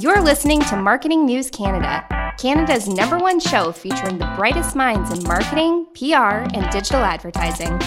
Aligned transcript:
You're 0.00 0.22
listening 0.22 0.62
to 0.62 0.76
Marketing 0.76 1.26
News 1.26 1.50
Canada, 1.50 2.06
Canada's 2.38 2.88
number 2.88 3.18
one 3.18 3.38
show 3.38 3.70
featuring 3.70 4.16
the 4.16 4.32
brightest 4.34 4.74
minds 4.74 5.10
in 5.12 5.22
marketing, 5.24 5.88
PR, 5.94 6.48
and 6.56 6.70
digital 6.70 7.02
advertising. 7.02 7.78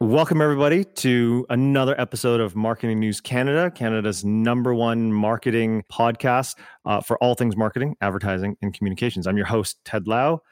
Welcome, 0.00 0.42
everybody, 0.42 0.84
to 0.84 1.46
another 1.48 1.98
episode 1.98 2.40
of 2.40 2.54
Marketing 2.54 3.00
News 3.00 3.22
Canada, 3.22 3.70
Canada's 3.70 4.22
number 4.22 4.74
one 4.74 5.14
marketing 5.14 5.82
podcast 5.90 6.58
uh, 6.84 7.00
for 7.00 7.16
all 7.24 7.34
things 7.34 7.56
marketing, 7.56 7.96
advertising, 8.02 8.58
and 8.60 8.74
communications. 8.74 9.26
I'm 9.26 9.38
your 9.38 9.46
host, 9.46 9.78
Ted 9.86 10.06
Lau, 10.06 10.42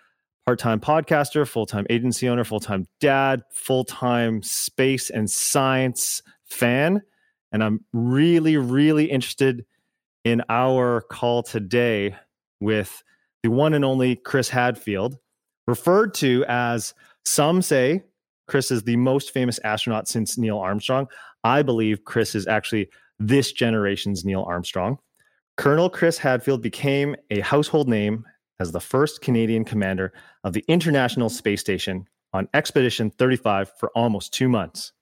part 0.48 0.58
time 0.58 0.80
podcaster, 0.80 1.46
full 1.46 1.66
time 1.66 1.84
agency 1.90 2.26
owner, 2.26 2.42
full 2.42 2.58
time 2.58 2.86
dad, 3.00 3.42
full 3.52 3.84
time 3.84 4.42
space 4.42 5.10
and 5.10 5.30
science 5.30 6.22
fan. 6.46 7.02
And 7.52 7.62
I'm 7.62 7.84
really, 7.92 8.56
really 8.56 9.04
interested 9.04 9.66
in 10.24 10.40
our 10.48 11.02
call 11.02 11.42
today 11.42 12.16
with 12.60 13.02
the 13.42 13.50
one 13.50 13.74
and 13.74 13.84
only 13.84 14.16
Chris 14.16 14.48
Hadfield, 14.48 15.18
referred 15.66 16.14
to 16.14 16.46
as 16.48 16.94
some 17.26 17.60
say 17.60 18.04
Chris 18.46 18.70
is 18.70 18.84
the 18.84 18.96
most 18.96 19.32
famous 19.32 19.60
astronaut 19.64 20.08
since 20.08 20.38
Neil 20.38 20.58
Armstrong. 20.58 21.08
I 21.44 21.60
believe 21.60 22.06
Chris 22.06 22.34
is 22.34 22.46
actually 22.46 22.88
this 23.18 23.52
generation's 23.52 24.24
Neil 24.24 24.44
Armstrong. 24.48 24.96
Colonel 25.58 25.90
Chris 25.90 26.16
Hadfield 26.16 26.62
became 26.62 27.16
a 27.30 27.40
household 27.40 27.86
name 27.86 28.24
as 28.60 28.72
the 28.72 28.80
first 28.80 29.20
Canadian 29.20 29.64
commander 29.64 30.12
of 30.44 30.52
the 30.52 30.64
International 30.68 31.28
Space 31.28 31.60
Station 31.60 32.08
on 32.32 32.48
Expedition 32.54 33.10
35 33.10 33.72
for 33.78 33.90
almost 33.94 34.34
two 34.34 34.48
months. 34.48 34.92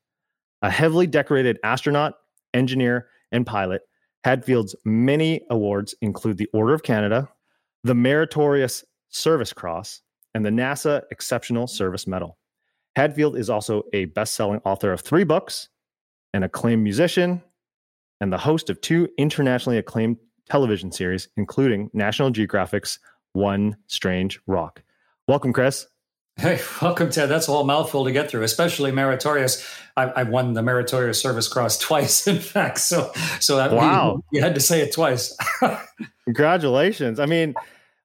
A 0.62 0.70
heavily 0.70 1.06
decorated 1.06 1.58
astronaut, 1.64 2.14
engineer, 2.54 3.08
and 3.32 3.46
pilot, 3.46 3.82
Hadfield's 4.26 4.74
many 4.84 5.42
awards 5.50 5.94
include 6.00 6.36
the 6.36 6.48
Order 6.52 6.74
of 6.74 6.82
Canada, 6.82 7.28
the 7.84 7.94
Meritorious 7.94 8.84
Service 9.08 9.52
Cross, 9.52 10.02
and 10.34 10.44
the 10.44 10.50
NASA 10.50 11.02
Exceptional 11.12 11.68
Service 11.68 12.08
Medal. 12.08 12.36
Hadfield 12.96 13.36
is 13.36 13.48
also 13.48 13.84
a 13.92 14.06
best 14.06 14.34
selling 14.34 14.60
author 14.64 14.92
of 14.92 15.00
three 15.00 15.22
books, 15.22 15.68
an 16.34 16.42
acclaimed 16.42 16.82
musician, 16.82 17.40
and 18.20 18.32
the 18.32 18.38
host 18.38 18.68
of 18.68 18.80
two 18.80 19.08
internationally 19.16 19.78
acclaimed 19.78 20.16
television 20.50 20.90
series, 20.90 21.28
including 21.36 21.88
National 21.92 22.30
Geographic's 22.30 22.98
One 23.36 23.76
Strange 23.86 24.40
Rock. 24.46 24.82
Welcome, 25.28 25.52
Chris. 25.52 25.86
Hey, 26.36 26.58
welcome, 26.82 27.10
Ted. 27.10 27.28
That's 27.28 27.48
a 27.48 27.52
whole 27.52 27.64
mouthful 27.64 28.04
to 28.06 28.12
get 28.12 28.30
through, 28.30 28.42
especially 28.42 28.92
meritorious. 28.92 29.64
I, 29.94 30.04
I 30.04 30.22
won 30.22 30.54
the 30.54 30.62
Meritorious 30.62 31.20
Service 31.20 31.46
Cross 31.46 31.78
twice, 31.80 32.26
in 32.26 32.38
fact. 32.38 32.78
So, 32.78 33.12
so 33.38 33.56
that 33.56 33.72
wow, 33.72 34.22
you, 34.32 34.38
you 34.38 34.42
had 34.42 34.54
to 34.54 34.60
say 34.60 34.80
it 34.80 34.92
twice. 34.92 35.36
Congratulations! 36.24 37.20
I 37.20 37.26
mean, 37.26 37.54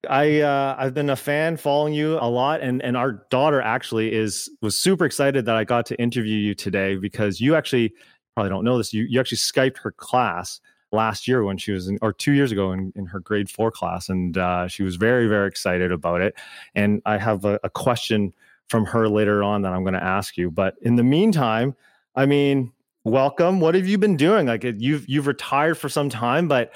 I 0.10 0.42
uh, 0.42 0.76
I've 0.78 0.94
been 0.94 1.10
a 1.10 1.16
fan 1.16 1.56
following 1.56 1.94
you 1.94 2.18
a 2.20 2.30
lot, 2.30 2.60
and 2.60 2.82
and 2.84 2.98
our 2.98 3.26
daughter 3.30 3.62
actually 3.62 4.14
is 4.14 4.50
was 4.62 4.78
super 4.78 5.06
excited 5.06 5.46
that 5.46 5.56
I 5.56 5.64
got 5.64 5.86
to 5.88 6.00
interview 6.00 6.36
you 6.36 6.56
today 6.56 6.98
because 6.98 7.40
you 7.40 7.56
actually 7.56 7.94
probably 8.36 8.50
don't 8.50 8.66
know 8.66 8.78
this. 8.78 8.94
You 8.94 9.04
you 9.04 9.20
actually 9.20 9.38
skyped 9.38 9.78
her 9.78 9.92
class 9.94 10.60
last 10.92 11.28
year 11.28 11.44
when 11.44 11.58
she 11.58 11.72
was 11.72 11.88
in, 11.88 11.98
or 12.02 12.14
two 12.14 12.34
years 12.34 12.52
ago 12.52 12.72
in, 12.72 12.92
in 12.96 13.06
her 13.06 13.20
grade 13.20 13.50
four 13.50 13.72
class, 13.72 14.10
and 14.10 14.38
uh, 14.38 14.68
she 14.68 14.84
was 14.84 14.96
very 14.96 15.28
very 15.28 15.48
excited 15.48 15.92
about 15.92 16.22
it. 16.22 16.36
And 16.76 17.02
I 17.06 17.18
have 17.18 17.46
a, 17.46 17.60
a 17.64 17.70
question 17.70 18.34
from 18.68 18.86
her 18.86 19.10
later 19.10 19.44
on 19.44 19.62
that 19.64 19.74
I'm 19.74 19.84
going 19.84 19.94
to 19.94 20.04
ask 20.04 20.38
you. 20.38 20.50
But 20.50 20.76
in 20.82 20.96
the 20.96 21.04
meantime, 21.04 21.76
I 22.16 22.26
mean, 22.26 22.72
welcome. 23.04 23.60
What 23.60 23.76
have 23.76 23.88
you 23.88 23.98
been 23.98 24.18
doing? 24.18 24.48
Like 24.48 24.64
you've 24.64 25.08
you've 25.08 25.28
retired 25.28 25.78
for 25.78 25.90
some 25.90 26.10
time, 26.10 26.48
but 26.48 26.74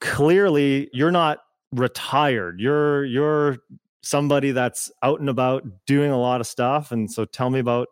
clearly 0.00 0.90
you're 0.92 1.10
not 1.10 1.38
retired. 1.72 2.60
You're 2.60 3.04
you're 3.04 3.58
somebody 4.02 4.52
that's 4.52 4.92
out 5.02 5.20
and 5.20 5.28
about 5.28 5.64
doing 5.86 6.10
a 6.10 6.18
lot 6.18 6.40
of 6.40 6.46
stuff. 6.46 6.92
And 6.92 7.10
so 7.10 7.24
tell 7.24 7.50
me 7.50 7.58
about 7.58 7.88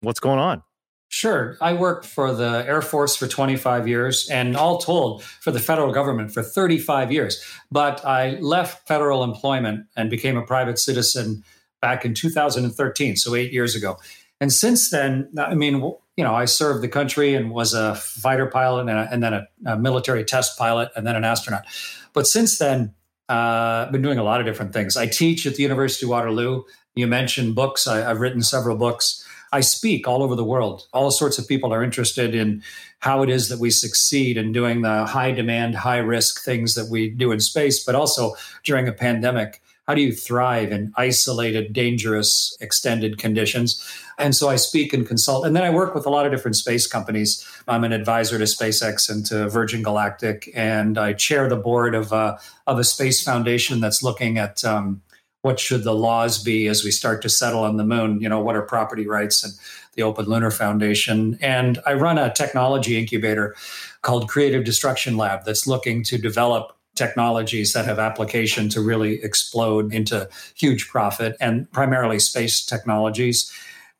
what's 0.00 0.20
going 0.20 0.38
on. 0.38 0.62
Sure. 1.08 1.56
I 1.60 1.74
worked 1.74 2.06
for 2.06 2.34
the 2.34 2.64
Air 2.66 2.82
Force 2.82 3.14
for 3.14 3.28
25 3.28 3.86
years 3.86 4.28
and 4.28 4.56
all 4.56 4.78
told 4.78 5.22
for 5.22 5.52
the 5.52 5.60
federal 5.60 5.92
government 5.92 6.32
for 6.32 6.42
35 6.42 7.12
years. 7.12 7.44
But 7.70 8.04
I 8.04 8.38
left 8.40 8.88
federal 8.88 9.22
employment 9.22 9.86
and 9.96 10.10
became 10.10 10.36
a 10.36 10.42
private 10.42 10.78
citizen 10.78 11.44
back 11.80 12.04
in 12.04 12.14
2013, 12.14 13.16
so 13.16 13.34
eight 13.34 13.52
years 13.52 13.76
ago. 13.76 13.98
And 14.40 14.52
since 14.52 14.90
then, 14.90 15.30
I 15.38 15.54
mean, 15.54 15.80
you 16.16 16.24
know, 16.24 16.34
I 16.34 16.46
served 16.46 16.82
the 16.82 16.88
country 16.88 17.34
and 17.34 17.50
was 17.50 17.74
a 17.74 17.94
fighter 17.94 18.46
pilot 18.46 18.88
and, 18.88 18.90
a, 18.90 19.08
and 19.10 19.22
then 19.22 19.34
a, 19.34 19.46
a 19.66 19.78
military 19.78 20.24
test 20.24 20.58
pilot 20.58 20.90
and 20.96 21.06
then 21.06 21.16
an 21.16 21.24
astronaut. 21.24 21.64
But 22.12 22.26
since 22.26 22.58
then, 22.58 22.94
uh, 23.28 23.84
I've 23.86 23.92
been 23.92 24.02
doing 24.02 24.18
a 24.18 24.22
lot 24.22 24.40
of 24.40 24.46
different 24.46 24.72
things. 24.72 24.96
I 24.96 25.06
teach 25.06 25.46
at 25.46 25.54
the 25.54 25.62
University 25.62 26.06
of 26.06 26.10
Waterloo. 26.10 26.64
You 26.94 27.06
mentioned 27.06 27.54
books. 27.54 27.86
I, 27.86 28.08
I've 28.08 28.20
written 28.20 28.42
several 28.42 28.76
books. 28.76 29.23
I 29.54 29.60
speak 29.60 30.08
all 30.08 30.24
over 30.24 30.34
the 30.34 30.44
world. 30.44 30.88
All 30.92 31.12
sorts 31.12 31.38
of 31.38 31.46
people 31.46 31.72
are 31.72 31.84
interested 31.84 32.34
in 32.34 32.60
how 32.98 33.22
it 33.22 33.30
is 33.30 33.48
that 33.50 33.60
we 33.60 33.70
succeed 33.70 34.36
in 34.36 34.50
doing 34.50 34.82
the 34.82 35.06
high 35.06 35.30
demand, 35.30 35.76
high 35.76 35.98
risk 35.98 36.44
things 36.44 36.74
that 36.74 36.90
we 36.90 37.08
do 37.08 37.30
in 37.30 37.38
space, 37.38 37.84
but 37.84 37.94
also 37.94 38.34
during 38.64 38.88
a 38.88 38.92
pandemic. 38.92 39.62
How 39.86 39.94
do 39.94 40.00
you 40.00 40.12
thrive 40.12 40.72
in 40.72 40.92
isolated, 40.96 41.72
dangerous, 41.72 42.56
extended 42.60 43.16
conditions? 43.16 43.80
And 44.18 44.34
so 44.34 44.48
I 44.48 44.56
speak 44.56 44.92
and 44.92 45.06
consult. 45.06 45.46
And 45.46 45.54
then 45.54 45.62
I 45.62 45.70
work 45.70 45.94
with 45.94 46.04
a 46.04 46.10
lot 46.10 46.26
of 46.26 46.32
different 46.32 46.56
space 46.56 46.88
companies. 46.88 47.46
I'm 47.68 47.84
an 47.84 47.92
advisor 47.92 48.38
to 48.38 48.44
SpaceX 48.44 49.08
and 49.08 49.24
to 49.26 49.48
Virgin 49.48 49.82
Galactic. 49.84 50.50
And 50.52 50.98
I 50.98 51.12
chair 51.12 51.48
the 51.48 51.54
board 51.56 51.94
of, 51.94 52.12
uh, 52.12 52.38
of 52.66 52.80
a 52.80 52.84
space 52.84 53.22
foundation 53.22 53.80
that's 53.80 54.02
looking 54.02 54.36
at 54.36 54.64
um, 54.64 55.02
what 55.44 55.60
should 55.60 55.84
the 55.84 55.94
laws 55.94 56.42
be 56.42 56.68
as 56.68 56.82
we 56.82 56.90
start 56.90 57.20
to 57.20 57.28
settle 57.28 57.64
on 57.64 57.76
the 57.76 57.84
moon? 57.84 58.18
You 58.18 58.30
know, 58.30 58.40
what 58.40 58.56
are 58.56 58.62
property 58.62 59.06
rights 59.06 59.44
and 59.44 59.52
the 59.92 60.02
Open 60.02 60.24
Lunar 60.24 60.50
Foundation? 60.50 61.38
And 61.42 61.78
I 61.84 61.92
run 61.92 62.16
a 62.16 62.32
technology 62.32 62.98
incubator 62.98 63.54
called 64.00 64.26
Creative 64.26 64.64
Destruction 64.64 65.18
Lab 65.18 65.44
that's 65.44 65.66
looking 65.66 66.02
to 66.04 66.16
develop 66.16 66.74
technologies 66.94 67.74
that 67.74 67.84
have 67.84 67.98
application 67.98 68.70
to 68.70 68.80
really 68.80 69.22
explode 69.22 69.92
into 69.92 70.30
huge 70.54 70.88
profit 70.88 71.36
and 71.42 71.70
primarily 71.72 72.18
space 72.18 72.64
technologies. 72.64 73.52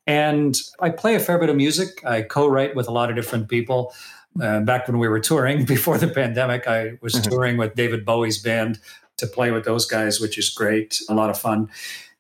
And 0.07 0.57
I 0.81 0.89
play 0.89 1.15
a 1.15 1.21
fair 1.21 1.39
bit 1.39 1.51
of 1.51 1.57
music. 1.57 2.03
I 2.07 2.23
co 2.23 2.49
write 2.49 2.75
with 2.75 2.89
a 2.89 2.91
lot 2.91 3.11
of 3.11 3.17
different 3.17 3.51
people. 3.51 3.93
Uh, 4.41 4.61
back 4.61 4.89
when 4.89 4.99
we 4.99 5.09
were 5.09 5.21
touring 5.21 5.65
before 5.67 5.99
the 5.99 6.09
pandemic, 6.09 6.67
I 6.67 6.93
was 7.03 7.13
mm-hmm. 7.13 7.31
touring 7.31 7.57
with 7.59 7.75
David 7.75 8.07
Bowie's 8.07 8.39
band 8.39 8.81
to 9.19 9.27
play 9.27 9.51
with 9.51 9.65
those 9.65 9.87
guys, 9.87 10.21
which 10.21 10.39
is 10.39 10.51
great, 10.51 11.01
a 11.09 11.15
lot 11.15 11.31
of 11.31 11.39
fun. 11.39 11.69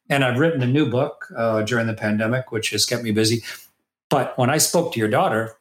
And 0.08 0.24
I've 0.24 0.38
written 0.38 0.62
a 0.62 0.66
new 0.66 0.88
book 0.88 1.26
uh, 1.36 1.62
during 1.62 1.86
the 1.86 1.94
pandemic, 1.94 2.52
which 2.52 2.70
has 2.70 2.84
kept 2.86 3.02
me 3.02 3.10
busy. 3.10 3.42
But 4.10 4.36
when 4.38 4.50
I 4.50 4.58
spoke 4.58 4.92
to 4.92 5.00
your 5.00 5.08
daughter 5.08 5.56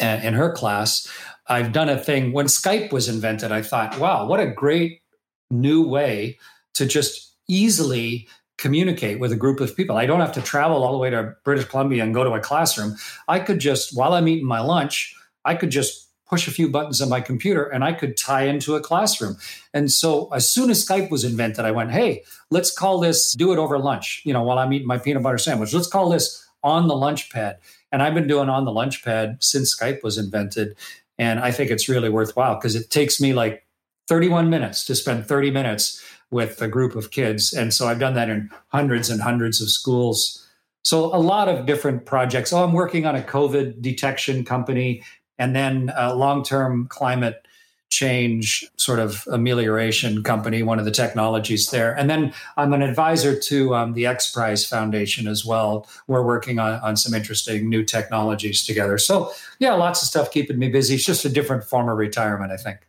uh, 0.00 0.20
in 0.22 0.34
her 0.34 0.52
class, 0.52 1.08
I've 1.48 1.72
done 1.72 1.88
a 1.88 1.98
thing 1.98 2.32
when 2.32 2.46
Skype 2.46 2.92
was 2.92 3.08
invented. 3.08 3.52
I 3.52 3.62
thought, 3.62 3.98
wow, 3.98 4.26
what 4.26 4.40
a 4.40 4.46
great 4.46 5.02
new 5.50 5.86
way 5.86 6.38
to 6.74 6.86
just 6.86 7.36
easily 7.48 8.28
communicate 8.58 9.20
with 9.20 9.32
a 9.32 9.36
group 9.36 9.60
of 9.60 9.76
people. 9.76 9.96
I 9.96 10.06
don't 10.06 10.20
have 10.20 10.32
to 10.32 10.42
travel 10.42 10.82
all 10.82 10.92
the 10.92 10.98
way 10.98 11.10
to 11.10 11.34
British 11.44 11.66
Columbia 11.66 12.02
and 12.02 12.14
go 12.14 12.24
to 12.24 12.32
a 12.32 12.40
classroom. 12.40 12.96
I 13.28 13.38
could 13.38 13.60
just, 13.60 13.96
while 13.96 14.14
I'm 14.14 14.28
eating 14.28 14.46
my 14.46 14.60
lunch, 14.60 15.14
I 15.44 15.54
could 15.54 15.70
just 15.70 16.05
push 16.28 16.48
a 16.48 16.50
few 16.50 16.68
buttons 16.68 17.00
on 17.00 17.08
my 17.08 17.20
computer 17.20 17.64
and 17.64 17.84
I 17.84 17.92
could 17.92 18.16
tie 18.16 18.44
into 18.44 18.74
a 18.74 18.80
classroom. 18.80 19.36
And 19.72 19.90
so 19.90 20.28
as 20.32 20.50
soon 20.50 20.70
as 20.70 20.84
Skype 20.84 21.10
was 21.10 21.24
invented, 21.24 21.64
I 21.64 21.70
went, 21.70 21.92
hey, 21.92 22.24
let's 22.50 22.70
call 22.70 22.98
this 22.98 23.32
do 23.32 23.52
it 23.52 23.58
over 23.58 23.78
lunch, 23.78 24.22
you 24.24 24.32
know, 24.32 24.42
while 24.42 24.58
I'm 24.58 24.72
eating 24.72 24.88
my 24.88 24.98
peanut 24.98 25.22
butter 25.22 25.38
sandwich. 25.38 25.72
Let's 25.72 25.88
call 25.88 26.10
this 26.10 26.44
on 26.62 26.88
the 26.88 26.96
lunch 26.96 27.30
pad. 27.30 27.58
And 27.92 28.02
I've 28.02 28.14
been 28.14 28.26
doing 28.26 28.48
on 28.48 28.64
the 28.64 28.72
lunch 28.72 29.04
pad 29.04 29.38
since 29.40 29.74
Skype 29.74 30.02
was 30.02 30.18
invented. 30.18 30.76
And 31.18 31.38
I 31.38 31.52
think 31.52 31.70
it's 31.70 31.88
really 31.88 32.10
worthwhile 32.10 32.56
because 32.56 32.74
it 32.74 32.90
takes 32.90 33.20
me 33.20 33.32
like 33.32 33.64
31 34.08 34.50
minutes 34.50 34.84
to 34.86 34.94
spend 34.94 35.26
30 35.26 35.50
minutes 35.50 36.02
with 36.30 36.60
a 36.60 36.68
group 36.68 36.96
of 36.96 37.12
kids. 37.12 37.52
And 37.52 37.72
so 37.72 37.86
I've 37.86 38.00
done 38.00 38.14
that 38.14 38.28
in 38.28 38.50
hundreds 38.68 39.10
and 39.10 39.20
hundreds 39.20 39.60
of 39.60 39.70
schools. 39.70 40.44
So 40.82 41.06
a 41.14 41.18
lot 41.18 41.48
of 41.48 41.66
different 41.66 42.04
projects. 42.04 42.52
Oh, 42.52 42.64
I'm 42.64 42.72
working 42.72 43.06
on 43.06 43.16
a 43.16 43.22
COVID 43.22 43.80
detection 43.80 44.44
company 44.44 45.02
and 45.38 45.54
then 45.54 45.92
a 45.96 46.14
long 46.14 46.42
term 46.42 46.86
climate 46.88 47.46
change 47.88 48.64
sort 48.76 48.98
of 48.98 49.26
amelioration 49.30 50.22
company, 50.22 50.62
one 50.62 50.78
of 50.78 50.84
the 50.84 50.90
technologies 50.90 51.70
there. 51.70 51.96
And 51.96 52.10
then 52.10 52.34
I'm 52.56 52.72
an 52.72 52.82
advisor 52.82 53.38
to 53.38 53.74
um, 53.74 53.92
the 53.92 54.06
X 54.06 54.30
Prize 54.30 54.66
Foundation 54.66 55.28
as 55.28 55.44
well. 55.44 55.88
We're 56.08 56.24
working 56.24 56.58
on, 56.58 56.80
on 56.80 56.96
some 56.96 57.14
interesting 57.14 57.68
new 57.70 57.84
technologies 57.84 58.66
together. 58.66 58.98
So, 58.98 59.32
yeah, 59.60 59.74
lots 59.74 60.02
of 60.02 60.08
stuff 60.08 60.30
keeping 60.30 60.58
me 60.58 60.68
busy. 60.68 60.96
It's 60.96 61.04
just 61.04 61.24
a 61.24 61.28
different 61.28 61.64
form 61.64 61.88
of 61.88 61.96
retirement, 61.96 62.52
I 62.52 62.56
think. 62.56 62.80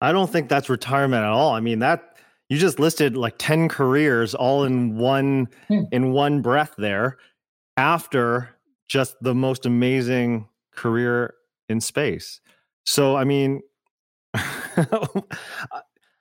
I 0.00 0.12
don't 0.12 0.30
think 0.30 0.48
that's 0.48 0.68
retirement 0.68 1.22
at 1.22 1.30
all. 1.30 1.54
I 1.54 1.60
mean, 1.60 1.80
that 1.80 2.16
you 2.48 2.58
just 2.58 2.80
listed 2.80 3.16
like 3.16 3.34
10 3.38 3.68
careers 3.68 4.34
all 4.34 4.64
in 4.64 4.96
one 4.96 5.48
hmm. 5.68 5.82
in 5.92 6.12
one 6.12 6.42
breath 6.42 6.74
there 6.76 7.18
after 7.76 8.50
just 8.88 9.16
the 9.22 9.34
most 9.34 9.64
amazing 9.64 10.48
career 10.74 11.34
in 11.68 11.80
space. 11.80 12.40
So, 12.84 13.16
I 13.16 13.24
mean, 13.24 13.62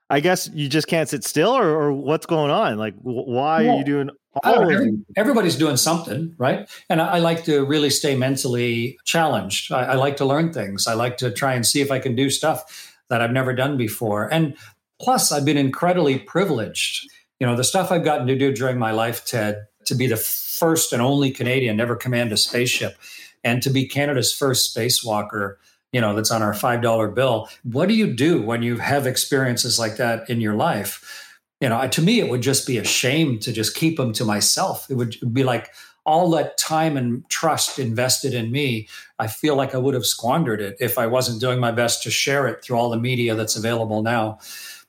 I 0.09 0.19
guess 0.19 0.49
you 0.53 0.67
just 0.67 0.87
can't 0.87 1.07
sit 1.07 1.23
still, 1.23 1.51
or, 1.51 1.69
or 1.69 1.93
what's 1.93 2.25
going 2.25 2.51
on? 2.51 2.77
Like, 2.77 2.95
why 3.01 3.65
are 3.65 3.77
you 3.77 3.85
doing 3.85 4.09
all 4.43 4.63
of 4.63 4.69
every, 4.69 4.97
Everybody's 5.15 5.55
doing 5.55 5.77
something, 5.77 6.35
right? 6.37 6.69
And 6.89 7.01
I, 7.01 7.15
I, 7.15 7.19
like 7.19 7.43
to 7.45 7.65
really 7.65 7.89
stay 7.89 8.15
mentally 8.15 8.97
challenged. 9.05 9.71
I, 9.71 9.83
I 9.83 9.95
like 9.95 10.17
to 10.17 10.25
learn 10.25 10.53
things. 10.53 10.87
I 10.87 10.93
like 10.93 11.17
to 11.17 11.31
try 11.31 11.53
and 11.53 11.65
see 11.65 11.81
if 11.81 11.91
I 11.91 11.99
can 11.99 12.15
do 12.15 12.29
stuff 12.29 12.93
that 13.09 13.21
I've 13.21 13.31
never 13.31 13.53
done 13.53 13.77
before. 13.77 14.31
And 14.31 14.55
plus, 15.01 15.31
I've 15.31 15.45
been 15.45 15.57
incredibly 15.57 16.19
privileged. 16.19 17.09
You 17.39 17.47
know, 17.47 17.55
the 17.55 17.63
stuff 17.63 17.91
I've 17.91 18.03
gotten 18.03 18.27
to 18.27 18.37
do 18.37 18.53
during 18.53 18.77
my 18.77 18.91
life, 18.91 19.25
Ted, 19.25 19.65
to 19.85 19.95
be 19.95 20.07
the 20.07 20.17
first 20.17 20.93
and 20.93 21.01
only 21.01 21.31
Canadian 21.31 21.77
to 21.77 21.83
ever 21.83 21.95
command 21.95 22.31
a 22.31 22.37
spaceship 22.37 22.97
and 23.43 23.61
to 23.63 23.69
be 23.69 23.87
Canada's 23.87 24.33
first 24.33 24.75
spacewalker 24.75 25.55
you 25.91 25.99
know 25.99 26.15
that's 26.15 26.31
on 26.31 26.41
our 26.41 26.53
five 26.53 26.81
dollar 26.81 27.09
bill 27.09 27.49
what 27.63 27.87
do 27.87 27.95
you 27.95 28.13
do 28.13 28.41
when 28.41 28.63
you 28.63 28.77
have 28.77 29.05
experiences 29.05 29.77
like 29.77 29.97
that 29.97 30.29
in 30.29 30.41
your 30.41 30.55
life? 30.55 31.37
You 31.59 31.69
know 31.69 31.87
to 31.87 32.01
me 32.01 32.19
it 32.19 32.29
would 32.29 32.41
just 32.41 32.65
be 32.65 32.77
a 32.77 32.83
shame 32.83 33.39
to 33.39 33.51
just 33.51 33.75
keep 33.75 33.97
them 33.97 34.13
to 34.13 34.25
myself. 34.25 34.89
It 34.89 34.95
would 34.95 35.15
be 35.33 35.43
like 35.43 35.71
all 36.05 36.31
that 36.31 36.57
time 36.57 36.97
and 36.97 37.27
trust 37.29 37.77
invested 37.77 38.33
in 38.33 38.51
me 38.51 38.87
i 39.19 39.27
feel 39.27 39.55
like 39.55 39.75
i 39.75 39.77
would 39.77 39.93
have 39.93 40.05
squandered 40.05 40.59
it 40.59 40.75
if 40.79 40.97
i 40.97 41.05
wasn't 41.05 41.39
doing 41.39 41.59
my 41.59 41.71
best 41.71 42.01
to 42.01 42.09
share 42.09 42.47
it 42.47 42.63
through 42.63 42.75
all 42.75 42.89
the 42.89 42.97
media 42.97 43.35
that's 43.35 43.55
available 43.55 44.01
now. 44.01 44.39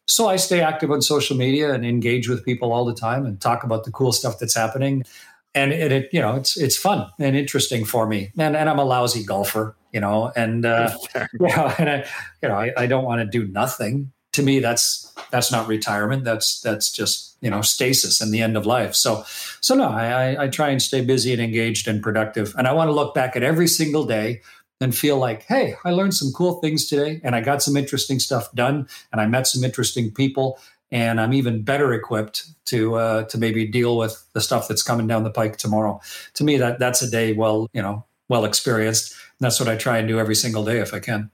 So 0.07 0.29
i 0.29 0.37
stay 0.37 0.61
active 0.61 0.91
on 0.91 1.03
social 1.03 1.37
media 1.37 1.75
and 1.75 1.85
engage 1.85 2.29
with 2.29 2.45
people 2.45 2.73
all 2.73 2.85
the 2.85 2.95
time 2.95 3.27
and 3.27 3.41
talk 3.41 3.63
about 3.63 3.85
the 3.85 3.93
cool 3.93 4.13
stuff 4.13 4.39
that's 4.39 4.55
happening 4.55 5.05
and 5.55 5.73
it, 5.73 5.93
it, 5.93 6.09
you 6.13 6.21
know 6.21 6.37
it's 6.37 6.57
it's 6.57 6.77
fun 6.77 7.09
and 7.19 7.37
interesting 7.37 7.85
for 7.85 8.07
me. 8.07 8.33
And 8.39 8.57
and 8.57 8.69
I'm 8.69 8.79
a 8.79 8.85
lousy 8.85 9.25
golfer 9.25 9.77
you 9.93 10.01
know 10.01 10.33
and 10.35 10.65
uh 10.65 10.97
yeah 11.41 11.75
and 11.79 11.91
I 11.91 12.07
you 12.43 12.49
know 12.49 12.55
I, 12.55 12.73
I 12.77 12.87
don't 12.87 13.05
want 13.05 13.21
to 13.21 13.27
do 13.27 13.51
nothing. 13.51 14.13
To 14.33 14.43
me 14.43 14.61
that's 14.61 15.13
that's 15.31 15.53
not 15.53 15.69
retirement. 15.69 16.25
That's 16.25 16.61
that's 16.61 16.91
just 16.91 17.37
you 17.43 17.51
know 17.51 17.61
stasis 17.61 18.21
and 18.21 18.33
the 18.33 18.41
end 18.41 18.57
of 18.57 18.65
life. 18.65 18.95
So 18.95 19.25
so 19.61 19.75
no 19.75 19.89
I, 19.89 20.45
I 20.45 20.49
try 20.49 20.71
and 20.71 20.81
stay 20.81 21.03
busy 21.05 21.33
and 21.33 21.43
engaged 21.43 21.87
and 21.87 22.03
productive. 22.03 22.55
And 22.57 22.67
I 22.67 22.73
want 22.73 22.89
to 22.89 22.93
look 22.93 23.15
back 23.15 23.37
at 23.37 23.43
every 23.43 23.69
single 23.69 24.05
day 24.05 24.41
and 24.81 24.97
feel 24.97 25.19
like 25.19 25.43
hey 25.45 25.77
I 25.85 25.91
learned 25.91 26.15
some 26.15 26.33
cool 26.33 26.55
things 26.61 26.87
today 26.87 27.21
and 27.23 27.37
I 27.37 27.43
got 27.43 27.63
some 27.63 27.77
interesting 27.77 28.19
stuff 28.19 28.51
done 28.53 28.89
and 29.13 29.21
I 29.21 29.27
met 29.27 29.47
some 29.47 29.65
interesting 29.65 30.11
people 30.11 30.59
and 30.93 31.19
I'm 31.19 31.33
even 31.33 31.63
better 31.63 31.93
equipped 31.95 32.45
to 32.67 32.95
uh, 32.95 33.25
to 33.25 33.39
maybe 33.39 33.67
deal 33.67 33.97
with 33.97 34.25
the 34.35 34.41
stuff 34.41 34.69
that's 34.69 34.83
coming 34.83 35.07
down 35.07 35.25
the 35.25 35.31
pike 35.31 35.57
tomorrow. 35.57 36.01
To 36.35 36.45
me, 36.45 36.59
that 36.59 36.79
that's 36.79 37.03
a 37.03 37.11
day 37.11 37.33
well, 37.33 37.69
you 37.73 37.83
know, 37.83 38.05
well 38.29 38.45
experienced. 38.45 39.13
And 39.13 39.47
that's 39.47 39.59
what 39.59 39.69
I 39.69 39.77
try 39.77 39.99
and 39.99 40.07
do 40.07 40.21
every 40.21 40.37
single 40.37 40.65
day 40.65 40.79
if 40.79 40.95
I 40.95 41.01
can. 41.01 41.31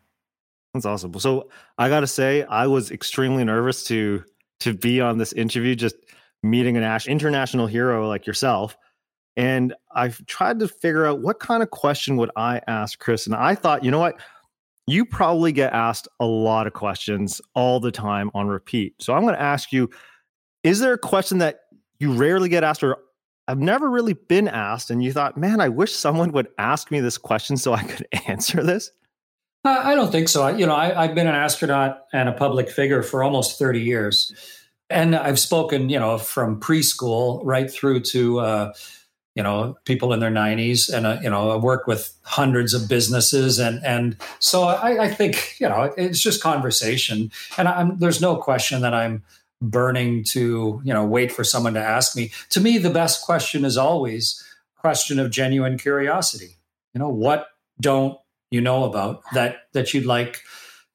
That's 0.73 0.87
awesome. 0.87 1.13
So 1.19 1.51
I 1.77 1.89
got 1.89 2.01
to 2.01 2.07
say, 2.07 2.45
I 2.45 2.69
was 2.69 2.91
extremely 2.91 3.45
nervous 3.45 3.85
to 3.85 4.25
to 4.61 4.75
be 4.75 5.01
on 5.01 5.19
this 5.19 5.33
interview, 5.33 5.75
just 5.75 5.97
meeting 6.43 6.77
an 6.77 7.01
international 7.09 7.67
hero 7.67 8.09
like 8.09 8.27
yourself. 8.27 8.77
And 9.37 9.75
I've 9.93 10.25
tried 10.27 10.61
to 10.61 10.69
figure 10.69 11.07
out 11.07 11.21
what 11.21 11.41
kind 11.41 11.63
of 11.63 11.71
question 11.71 12.17
would 12.17 12.31
I 12.37 12.61
ask 12.67 12.99
Chris. 12.99 13.27
And 13.27 13.35
I 13.35 13.55
thought, 13.55 13.85
you 13.85 13.91
know 13.91 14.01
what? 14.01 14.21
You 14.91 15.05
probably 15.05 15.53
get 15.53 15.73
asked 15.73 16.09
a 16.21 16.27
lot 16.27 16.67
of 16.67 16.73
questions 16.73 17.41
all 17.55 17.81
the 17.81 17.93
time 17.93 18.31
on 18.35 18.49
repeat. 18.49 18.95
So 19.01 19.15
I'm 19.15 19.23
going 19.23 19.35
to 19.35 19.41
ask 19.41 19.73
you 19.73 19.91
is 20.65 20.81
there 20.81 20.93
a 20.93 20.99
question 20.99 21.39
that 21.39 21.61
you 21.99 22.13
rarely 22.13 22.49
get 22.49 22.65
asked 22.65 22.83
or 22.83 22.99
I've 23.47 23.59
never 23.59 23.89
really 23.89 24.13
been 24.13 24.49
asked 24.49 24.91
and 24.91 25.03
you 25.03 25.13
thought, 25.13 25.37
man, 25.37 25.61
I 25.61 25.69
wish 25.69 25.93
someone 25.93 26.33
would 26.33 26.49
ask 26.59 26.91
me 26.91 27.01
this 27.01 27.17
question 27.17 27.57
so 27.57 27.73
I 27.73 27.83
could 27.83 28.07
answer 28.27 28.63
this? 28.63 28.91
I 29.65 29.95
don't 29.95 30.13
think 30.13 30.29
so. 30.29 30.47
You 30.49 30.67
know, 30.67 30.75
I, 30.75 31.07
have 31.07 31.15
been 31.15 31.27
an 31.27 31.35
astronaut 31.35 32.05
and 32.13 32.29
a 32.29 32.33
public 32.33 32.71
figure 32.71 33.03
for 33.03 33.23
almost 33.23 33.59
30 33.59 33.81
years. 33.81 34.33
And 34.89 35.15
I've 35.15 35.39
spoken, 35.39 35.91
you 35.91 35.99
know, 35.99 36.17
from 36.17 36.61
preschool 36.61 37.41
right 37.45 37.71
through 37.71 38.01
to, 38.01 38.41
uh, 38.41 38.73
you 39.39 39.45
know 39.45 39.79
people 39.85 40.13
in 40.13 40.19
their 40.19 40.33
90s 40.33 40.93
and 40.93 41.07
uh, 41.07 41.21
you 41.23 41.31
know 41.31 41.51
I 41.53 41.57
work 41.57 41.87
with 41.87 42.13
hundreds 42.23 42.75
of 42.75 42.89
businesses 42.89 43.61
and 43.61 43.81
and 43.85 44.17
so 44.41 44.65
I, 44.65 45.05
I 45.05 45.09
think 45.09 45.55
you 45.61 45.69
know 45.69 45.95
it's 45.97 46.19
just 46.19 46.43
conversation. 46.43 47.31
And 47.57 47.69
I'm, 47.69 47.99
there's 47.99 48.21
no 48.21 48.35
question 48.35 48.83
that 48.83 48.93
I'm 48.93 49.23
burning 49.63 50.25
to 50.35 50.83
you 50.85 50.93
know 50.93 51.07
wait 51.07 51.31
for 51.31 51.45
someone 51.45 51.75
to 51.75 51.81
ask 51.81 52.17
me. 52.17 52.33
To 52.51 52.61
me 52.61 52.79
the 52.79 52.91
best 52.91 53.25
question 53.25 53.65
is 53.65 53.77
always 53.77 54.43
question 54.77 55.21
of 55.21 55.31
genuine 55.31 55.79
curiosity. 55.79 56.57
You 56.93 56.99
know 56.99 57.09
what 57.09 57.47
don't 57.81 58.19
you 58.51 58.61
know 58.61 58.83
about 58.83 59.23
that 59.35 59.69
that 59.73 59.95
you'd 59.95 60.05
like 60.05 60.43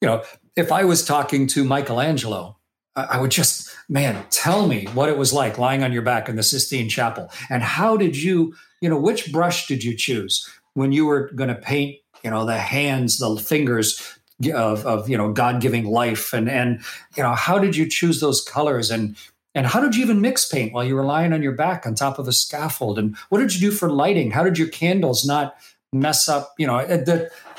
you 0.02 0.08
know 0.10 0.22
if 0.58 0.70
I 0.70 0.84
was 0.84 1.06
talking 1.06 1.48
to 1.48 1.64
Michelangelo 1.64 2.58
I 2.96 3.20
would 3.20 3.32
just, 3.32 3.73
man, 3.90 4.26
tell 4.30 4.68
me 4.68 4.86
what 4.94 5.10
it 5.10 5.18
was 5.18 5.34
like 5.34 5.58
lying 5.58 5.84
on 5.84 5.92
your 5.92 6.02
back 6.02 6.30
in 6.30 6.36
the 6.36 6.44
Sistine 6.44 6.90
Chapel. 6.90 7.30
And 7.50 7.64
how 7.64 7.98
did 7.98 8.16
you, 8.16 8.54
you 8.82 8.90
know, 8.90 8.98
which 8.98 9.32
brush 9.32 9.68
did 9.68 9.84
you 9.84 9.96
choose 9.96 10.50
when 10.74 10.92
you 10.92 11.06
were 11.06 11.32
going 11.34 11.50
to 11.50 11.56
paint, 11.56 11.98
you 12.24 12.30
know, 12.30 12.46
the 12.46 12.58
hands, 12.58 13.18
the 13.18 13.36
fingers 13.38 14.18
of, 14.54 14.86
of 14.86 15.10
you 15.10 15.18
know, 15.18 15.32
God 15.32 15.62
giving 15.62 15.86
life? 15.86 16.34
And, 16.34 16.50
and, 16.50 16.82
you 17.16 17.24
know, 17.24 17.34
how 17.34 17.60
did 17.60 17.76
you 17.76 17.88
choose 17.88 18.20
those 18.20 18.42
colors? 18.42 18.90
And, 18.92 19.16
and 19.56 19.68
how 19.68 19.82
did 19.82 19.96
you 19.96 20.04
even 20.04 20.22
mix 20.22 20.46
paint 20.46 20.74
while 20.74 20.84
you 20.84 20.96
were 20.96 21.06
lying 21.06 21.34
on 21.34 21.44
your 21.44 21.52
back 21.52 21.86
on 21.86 21.96
top 21.96 22.20
of 22.20 22.28
a 22.28 22.34
scaffold? 22.34 22.98
And 22.98 23.16
what 23.30 23.40
did 23.40 23.54
you 23.54 23.70
do 23.70 23.76
for 23.76 23.90
lighting? 23.90 24.32
How 24.32 24.44
did 24.44 24.58
your 24.58 24.70
candles 24.70 25.26
not 25.26 25.56
mess 25.92 26.28
up? 26.28 26.54
You 26.58 26.68
know, 26.68 26.78
it, 26.78 27.08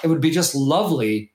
it 0.03 0.09
would 0.09 0.21
be 0.21 0.31
just 0.31 0.55
lovely 0.55 1.33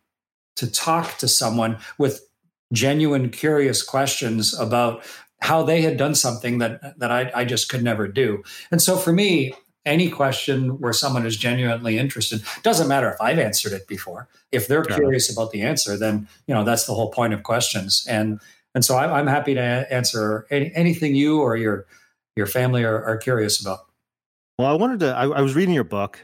to 0.58 0.70
talk 0.70 1.18
to 1.20 1.28
someone 1.28 1.78
with 1.98 2.29
genuine, 2.72 3.30
curious 3.30 3.84
questions 3.84 4.58
about 4.58 5.04
how 5.42 5.64
they 5.64 5.82
had 5.82 5.98
done 5.98 6.16
something 6.16 6.58
that 6.60 7.00
that 7.00 7.12
I, 7.12 7.32
I 7.34 7.46
just 7.46 7.70
could 7.70 7.84
never 7.84 8.08
do. 8.08 8.44
And 8.72 8.82
so 8.82 8.98
for 8.98 9.14
me, 9.14 9.54
any 9.86 10.10
question 10.10 10.80
where 10.80 10.94
someone 10.94 11.26
is 11.26 11.38
genuinely 11.38 11.98
interested 11.98 12.44
doesn't 12.64 12.88
matter 12.88 13.10
if 13.10 13.22
I've 13.22 13.40
answered 13.40 13.74
it 13.74 13.88
before. 13.88 14.28
If 14.52 14.68
they're 14.68 14.86
yeah. 14.90 14.96
curious 14.96 15.32
about 15.32 15.52
the 15.52 15.62
answer, 15.62 15.98
then 15.98 16.28
you 16.48 16.54
know 16.54 16.64
that's 16.64 16.86
the 16.86 16.94
whole 16.94 17.12
point 17.12 17.34
of 17.34 17.44
questions. 17.44 18.06
And 18.08 18.40
and 18.76 18.86
so 18.86 18.98
I'm, 18.98 19.12
I'm 19.12 19.28
happy 19.28 19.54
to 19.56 19.62
answer 19.62 20.46
any, 20.52 20.72
anything 20.76 21.16
you 21.16 21.42
or 21.42 21.58
your 21.58 21.86
your 22.36 22.46
family 22.46 22.84
are, 22.84 23.04
are 23.04 23.18
curious 23.18 23.60
about. 23.60 23.80
Well, 24.58 24.68
I 24.68 24.74
wanted 24.74 25.00
to. 25.02 25.16
I, 25.16 25.24
I 25.24 25.42
was 25.42 25.56
reading 25.56 25.74
your 25.74 25.86
book, 25.86 26.20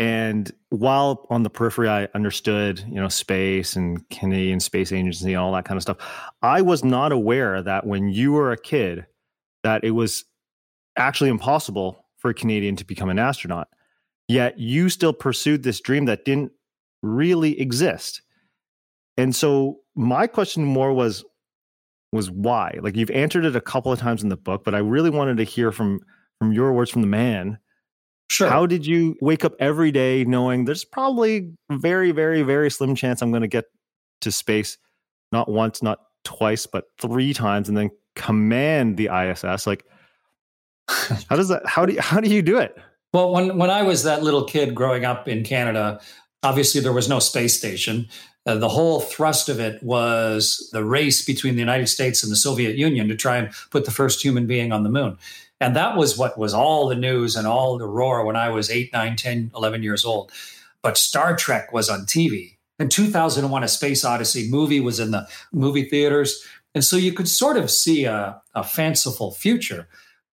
and 0.00 0.50
while 0.70 1.26
on 1.28 1.42
the 1.42 1.50
periphery, 1.50 1.86
I 1.86 2.08
understood, 2.14 2.82
you 2.88 2.94
know, 2.94 3.08
space 3.08 3.76
and 3.76 4.08
Canadian 4.08 4.58
Space 4.58 4.92
Agency 4.92 5.34
and 5.34 5.36
all 5.36 5.52
that 5.52 5.66
kind 5.66 5.76
of 5.76 5.82
stuff. 5.82 5.98
I 6.40 6.62
was 6.62 6.82
not 6.82 7.12
aware 7.12 7.62
that 7.62 7.86
when 7.86 8.08
you 8.08 8.32
were 8.32 8.50
a 8.50 8.56
kid, 8.56 9.04
that 9.62 9.84
it 9.84 9.90
was 9.90 10.24
actually 10.96 11.28
impossible 11.28 12.06
for 12.16 12.30
a 12.30 12.34
Canadian 12.34 12.76
to 12.76 12.84
become 12.86 13.10
an 13.10 13.18
astronaut. 13.18 13.68
Yet 14.26 14.58
you 14.58 14.88
still 14.88 15.12
pursued 15.12 15.64
this 15.64 15.80
dream 15.80 16.06
that 16.06 16.24
didn't 16.24 16.52
really 17.02 17.60
exist. 17.60 18.22
And 19.18 19.36
so 19.36 19.80
my 19.94 20.26
question 20.26 20.64
more 20.64 20.94
was 20.94 21.26
was 22.10 22.30
why? 22.30 22.78
Like 22.80 22.96
you've 22.96 23.10
answered 23.10 23.44
it 23.44 23.54
a 23.54 23.60
couple 23.60 23.92
of 23.92 23.98
times 23.98 24.22
in 24.22 24.30
the 24.30 24.36
book, 24.36 24.64
but 24.64 24.74
I 24.74 24.78
really 24.78 25.10
wanted 25.10 25.36
to 25.36 25.44
hear 25.44 25.72
from 25.72 26.00
from 26.38 26.52
your 26.52 26.72
words 26.72 26.90
from 26.90 27.02
the 27.02 27.06
man 27.06 27.58
Sure. 28.30 28.48
How 28.48 28.64
did 28.64 28.86
you 28.86 29.16
wake 29.20 29.44
up 29.44 29.54
every 29.58 29.90
day 29.90 30.24
knowing 30.24 30.64
there's 30.64 30.84
probably 30.84 31.52
very, 31.68 32.12
very, 32.12 32.42
very 32.42 32.70
slim 32.70 32.94
chance 32.94 33.22
I'm 33.22 33.32
going 33.32 33.42
to 33.42 33.48
get 33.48 33.64
to 34.20 34.30
space, 34.30 34.78
not 35.32 35.50
once, 35.50 35.82
not 35.82 35.98
twice, 36.22 36.64
but 36.64 36.84
three 37.00 37.34
times, 37.34 37.68
and 37.68 37.76
then 37.76 37.90
command 38.14 38.96
the 38.96 39.10
ISS? 39.12 39.66
Like, 39.66 39.84
how 41.28 41.34
does 41.34 41.48
that? 41.48 41.66
How 41.66 41.84
do 41.84 41.94
you, 41.94 42.00
how 42.00 42.20
do 42.20 42.30
you 42.30 42.40
do 42.40 42.58
it? 42.58 42.78
Well, 43.12 43.32
when 43.32 43.58
when 43.58 43.68
I 43.68 43.82
was 43.82 44.04
that 44.04 44.22
little 44.22 44.44
kid 44.44 44.76
growing 44.76 45.04
up 45.04 45.26
in 45.26 45.42
Canada, 45.42 46.00
obviously 46.44 46.80
there 46.80 46.92
was 46.92 47.08
no 47.08 47.18
space 47.18 47.58
station. 47.58 48.08
Uh, 48.46 48.54
the 48.54 48.68
whole 48.68 49.00
thrust 49.00 49.48
of 49.48 49.58
it 49.58 49.82
was 49.82 50.70
the 50.72 50.84
race 50.84 51.24
between 51.24 51.54
the 51.54 51.60
United 51.60 51.88
States 51.88 52.22
and 52.22 52.30
the 52.30 52.36
Soviet 52.36 52.76
Union 52.76 53.08
to 53.08 53.16
try 53.16 53.38
and 53.38 53.50
put 53.70 53.86
the 53.86 53.90
first 53.90 54.22
human 54.22 54.46
being 54.46 54.70
on 54.70 54.84
the 54.84 54.88
moon. 54.88 55.18
And 55.60 55.76
that 55.76 55.96
was 55.96 56.16
what 56.16 56.38
was 56.38 56.54
all 56.54 56.88
the 56.88 56.96
news 56.96 57.36
and 57.36 57.46
all 57.46 57.76
the 57.76 57.86
roar 57.86 58.24
when 58.24 58.36
I 58.36 58.48
was 58.48 58.70
8, 58.70 58.92
9, 58.92 59.16
10, 59.16 59.52
11 59.54 59.82
years 59.82 60.04
old. 60.04 60.32
But 60.82 60.96
Star 60.96 61.36
Trek 61.36 61.72
was 61.72 61.90
on 61.90 62.06
TV. 62.06 62.56
And 62.78 62.90
2001 62.90 63.62
A 63.62 63.68
Space 63.68 64.04
Odyssey 64.04 64.48
movie 64.50 64.80
was 64.80 64.98
in 64.98 65.10
the 65.10 65.28
movie 65.52 65.84
theaters. 65.84 66.42
And 66.74 66.82
so 66.82 66.96
you 66.96 67.12
could 67.12 67.28
sort 67.28 67.58
of 67.58 67.70
see 67.70 68.04
a, 68.04 68.40
a 68.54 68.64
fanciful 68.64 69.32
future, 69.32 69.86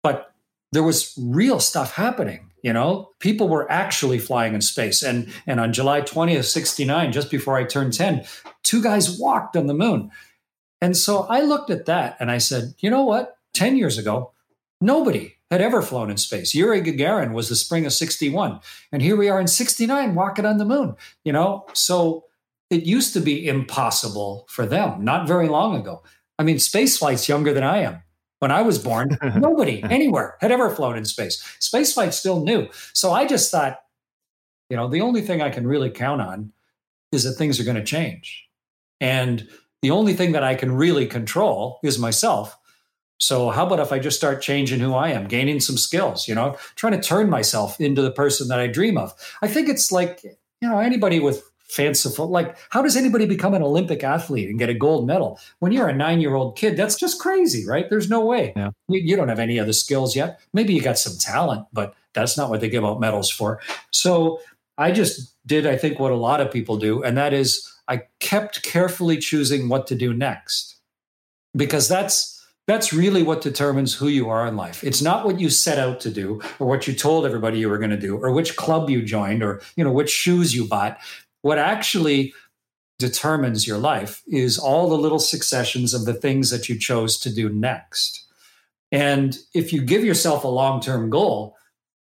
but 0.03 0.33
there 0.71 0.83
was 0.83 1.17
real 1.19 1.59
stuff 1.59 1.95
happening. 1.95 2.51
You 2.61 2.73
know, 2.73 3.11
people 3.19 3.47
were 3.47 3.71
actually 3.71 4.19
flying 4.19 4.53
in 4.53 4.61
space. 4.61 5.01
And, 5.01 5.31
and 5.47 5.59
on 5.59 5.73
July 5.73 6.01
20th, 6.01 6.45
69, 6.45 7.11
just 7.11 7.31
before 7.31 7.57
I 7.57 7.63
turned 7.63 7.93
10, 7.93 8.25
two 8.63 8.81
guys 8.81 9.19
walked 9.19 9.55
on 9.55 9.67
the 9.67 9.73
moon. 9.73 10.11
And 10.81 10.97
so 10.97 11.21
I 11.29 11.41
looked 11.41 11.69
at 11.69 11.85
that 11.85 12.17
and 12.19 12.29
I 12.29 12.37
said, 12.37 12.75
you 12.79 12.89
know 12.89 13.03
what? 13.03 13.37
10 13.53 13.77
years 13.77 13.97
ago, 13.97 14.33
Nobody 14.85 15.35
had 15.49 15.61
ever 15.61 15.81
flown 15.81 16.11
in 16.11 16.17
space. 16.17 16.53
Yuri 16.53 16.79
Gagarin 16.79 17.33
was 17.33 17.49
the 17.49 17.55
spring 17.55 17.87
of 17.87 17.93
61. 17.93 18.59
And 18.91 19.01
here 19.01 19.15
we 19.15 19.29
are 19.29 19.41
in 19.41 19.47
69 19.47 20.13
walking 20.13 20.45
on 20.45 20.57
the 20.57 20.65
moon, 20.65 20.95
you 21.23 21.33
know? 21.33 21.65
So 21.73 22.25
it 22.69 22.83
used 22.83 23.11
to 23.13 23.19
be 23.19 23.47
impossible 23.47 24.45
for 24.47 24.67
them 24.67 25.03
not 25.03 25.27
very 25.27 25.47
long 25.47 25.75
ago. 25.75 26.03
I 26.37 26.43
mean, 26.43 26.59
space 26.59 26.99
flight's 26.99 27.27
younger 27.27 27.51
than 27.51 27.63
I 27.63 27.79
am. 27.79 28.03
When 28.39 28.51
I 28.51 28.61
was 28.61 28.77
born, 28.77 29.17
nobody 29.35 29.81
anywhere 29.81 30.37
had 30.39 30.51
ever 30.51 30.69
flown 30.69 30.97
in 30.97 31.05
space. 31.05 31.43
Space 31.59 31.93
flight's 31.93 32.17
still 32.17 32.43
new. 32.43 32.67
So 32.93 33.11
I 33.11 33.25
just 33.25 33.49
thought, 33.49 33.79
you 34.69 34.77
know, 34.77 34.87
the 34.87 35.01
only 35.01 35.21
thing 35.21 35.41
I 35.41 35.49
can 35.49 35.65
really 35.65 35.89
count 35.89 36.21
on 36.21 36.53
is 37.11 37.23
that 37.23 37.33
things 37.33 37.59
are 37.59 37.63
going 37.63 37.75
to 37.77 37.83
change. 37.83 38.47
And 39.01 39.47
the 39.81 39.89
only 39.89 40.13
thing 40.13 40.33
that 40.33 40.43
I 40.43 40.53
can 40.53 40.71
really 40.71 41.07
control 41.07 41.79
is 41.81 41.97
myself. 41.97 42.55
So 43.17 43.49
how 43.49 43.65
about 43.65 43.79
if 43.79 43.91
I 43.91 43.99
just 43.99 44.17
start 44.17 44.41
changing 44.41 44.79
who 44.79 44.93
I 44.93 45.09
am, 45.09 45.27
gaining 45.27 45.59
some 45.59 45.77
skills, 45.77 46.27
you 46.27 46.35
know, 46.35 46.57
trying 46.75 46.93
to 46.93 47.01
turn 47.01 47.29
myself 47.29 47.79
into 47.79 48.01
the 48.01 48.11
person 48.11 48.47
that 48.49 48.59
I 48.59 48.67
dream 48.67 48.97
of. 48.97 49.13
I 49.41 49.47
think 49.47 49.69
it's 49.69 49.91
like, 49.91 50.23
you 50.23 50.69
know, 50.69 50.79
anybody 50.79 51.19
with 51.19 51.43
fanciful 51.67 52.27
like 52.27 52.55
how 52.69 52.81
does 52.83 52.95
anybody 52.95 53.25
become 53.25 53.55
an 53.55 53.63
olympic 53.63 54.03
athlete 54.03 54.47
and 54.49 54.59
get 54.59 54.69
a 54.69 54.73
gold 54.73 55.07
medal? 55.07 55.39
When 55.59 55.71
you're 55.71 55.87
a 55.87 55.95
nine 55.95 56.21
year 56.21 56.35
old 56.35 56.57
kid 56.57 56.77
that's 56.77 56.95
just 56.95 57.19
crazy 57.19 57.65
right? 57.67 57.89
There's 57.89 58.09
no 58.09 58.23
way. 58.23 58.53
Yeah. 58.55 58.69
you, 58.87 59.01
you 59.01 59.15
don't 59.15 59.29
have 59.29 59.39
any 59.39 59.59
other 59.59 59.73
skills 59.73 60.15
yet. 60.15 60.39
Maybe 60.53 60.73
you 60.73 60.81
got 60.81 60.99
some 60.99 61.17
talent 61.17 61.67
but 61.73 61.95
that's 62.13 62.37
not 62.37 62.49
what 62.49 62.61
they 62.61 62.69
give 62.69 62.85
out 62.85 62.99
medals 62.99 63.29
for. 63.29 63.59
So 63.91 64.39
i 64.77 64.91
just 64.91 65.33
did 65.47 65.65
i 65.65 65.75
think 65.75 65.99
what 65.99 66.11
a 66.11 66.15
lot 66.15 66.41
of 66.41 66.51
people 66.51 66.77
do 66.77 67.01
and 67.01 67.17
that 67.17 67.31
is 67.31 67.71
i 67.87 68.01
kept 68.19 68.61
carefully 68.61 69.17
choosing 69.17 69.67
what 69.67 69.87
to 69.87 69.95
do 69.95 70.13
next. 70.13 70.75
Because 71.55 71.87
that's 71.87 72.34
that's 72.67 72.91
really 72.91 73.21
what 73.21 73.41
determines 73.41 73.93
who 73.93 74.07
you 74.07 74.29
are 74.29 74.47
in 74.47 74.55
life. 74.55 74.83
It's 74.83 75.01
not 75.01 75.25
what 75.25 75.39
you 75.39 75.49
set 75.49 75.77
out 75.77 75.99
to 76.01 76.11
do 76.11 76.41
or 76.59 76.67
what 76.67 76.87
you 76.87 76.93
told 76.93 77.25
everybody 77.25 77.59
you 77.59 77.69
were 77.69 77.77
going 77.77 77.91
to 77.91 77.97
do 77.97 78.17
or 78.17 78.31
which 78.31 78.55
club 78.55 78.89
you 78.89 79.03
joined 79.03 79.43
or 79.43 79.61
you 79.75 79.83
know 79.83 79.91
which 79.91 80.09
shoes 80.09 80.55
you 80.55 80.67
bought. 80.67 80.97
What 81.41 81.59
actually 81.59 82.33
determines 82.97 83.67
your 83.67 83.77
life 83.77 84.23
is 84.27 84.57
all 84.57 84.89
the 84.89 84.97
little 84.97 85.19
successions 85.19 85.93
of 85.93 86.05
the 86.05 86.13
things 86.13 86.49
that 86.49 86.69
you 86.69 86.79
chose 86.79 87.19
to 87.19 87.33
do 87.33 87.49
next. 87.49 88.25
And 88.91 89.37
if 89.53 89.73
you 89.73 89.81
give 89.81 90.03
yourself 90.05 90.43
a 90.43 90.47
long-term 90.49 91.09
goal, 91.09 91.55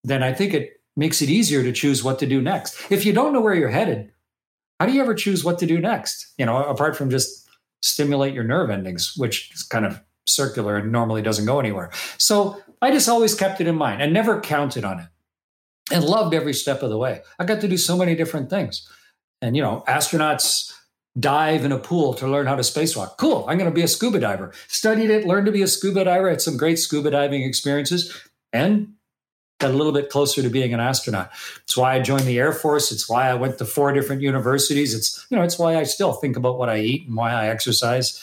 then 0.03 0.21
I 0.21 0.33
think 0.33 0.53
it 0.53 0.73
makes 0.95 1.21
it 1.21 1.29
easier 1.29 1.63
to 1.63 1.71
choose 1.71 2.03
what 2.03 2.19
to 2.19 2.27
do 2.27 2.41
next. 2.41 2.91
If 2.91 3.05
you 3.05 3.13
don't 3.13 3.33
know 3.33 3.41
where 3.41 3.55
you're 3.55 3.69
headed, 3.69 4.11
how 4.79 4.85
do 4.85 4.93
you 4.93 5.01
ever 5.01 5.15
choose 5.15 5.43
what 5.43 5.57
to 5.59 5.65
do 5.65 5.79
next? 5.79 6.33
You 6.37 6.45
know, 6.45 6.63
apart 6.63 6.95
from 6.95 7.09
just 7.09 7.47
stimulate 7.81 8.33
your 8.33 8.43
nerve 8.43 8.69
endings, 8.69 9.13
which 9.17 9.51
is 9.53 9.63
kind 9.63 9.85
of 9.85 9.99
circular 10.27 10.77
and 10.77 10.91
normally 10.91 11.21
doesn't 11.21 11.45
go 11.45 11.59
anywhere. 11.59 11.91
So 12.17 12.61
I 12.81 12.91
just 12.91 13.09
always 13.09 13.35
kept 13.35 13.61
it 13.61 13.67
in 13.67 13.75
mind 13.75 14.01
and 14.01 14.13
never 14.13 14.41
counted 14.41 14.83
on 14.83 14.99
it 14.99 15.07
and 15.91 16.03
loved 16.03 16.33
every 16.33 16.53
step 16.53 16.83
of 16.83 16.89
the 16.89 16.97
way. 16.97 17.21
I 17.39 17.45
got 17.45 17.61
to 17.61 17.67
do 17.67 17.77
so 17.77 17.97
many 17.97 18.15
different 18.15 18.49
things. 18.49 18.87
And, 19.41 19.55
you 19.55 19.61
know, 19.61 19.83
astronauts 19.87 20.73
dive 21.17 21.63
in 21.63 21.71
a 21.71 21.77
pool 21.77 22.13
to 22.15 22.27
learn 22.27 22.47
how 22.47 22.55
to 22.55 22.61
spacewalk. 22.61 23.17
Cool. 23.17 23.45
I'm 23.47 23.57
going 23.57 23.69
to 23.69 23.75
be 23.75 23.83
a 23.83 23.87
scuba 23.87 24.19
diver. 24.19 24.51
Studied 24.67 25.09
it, 25.09 25.25
learned 25.25 25.45
to 25.45 25.51
be 25.51 25.61
a 25.61 25.67
scuba 25.67 26.03
diver, 26.03 26.29
had 26.29 26.41
some 26.41 26.57
great 26.57 26.79
scuba 26.79 27.11
diving 27.11 27.43
experiences, 27.43 28.13
and 28.51 28.93
got 29.59 29.71
a 29.71 29.73
little 29.73 29.93
bit 29.93 30.09
closer 30.09 30.41
to 30.41 30.49
being 30.49 30.73
an 30.73 30.79
astronaut. 30.79 31.31
It's 31.63 31.77
why 31.77 31.95
I 31.95 32.01
joined 32.01 32.25
the 32.25 32.39
Air 32.39 32.51
Force. 32.51 32.91
It's 32.91 33.07
why 33.09 33.29
I 33.29 33.35
went 33.35 33.57
to 33.59 33.65
four 33.65 33.93
different 33.93 34.21
universities. 34.21 34.93
It's, 34.93 35.25
you 35.29 35.37
know, 35.37 35.43
it's 35.43 35.57
why 35.57 35.77
I 35.77 35.83
still 35.83 36.13
think 36.13 36.35
about 36.35 36.57
what 36.57 36.69
I 36.69 36.79
eat 36.79 37.07
and 37.07 37.15
why 37.15 37.31
I 37.31 37.47
exercise 37.47 38.21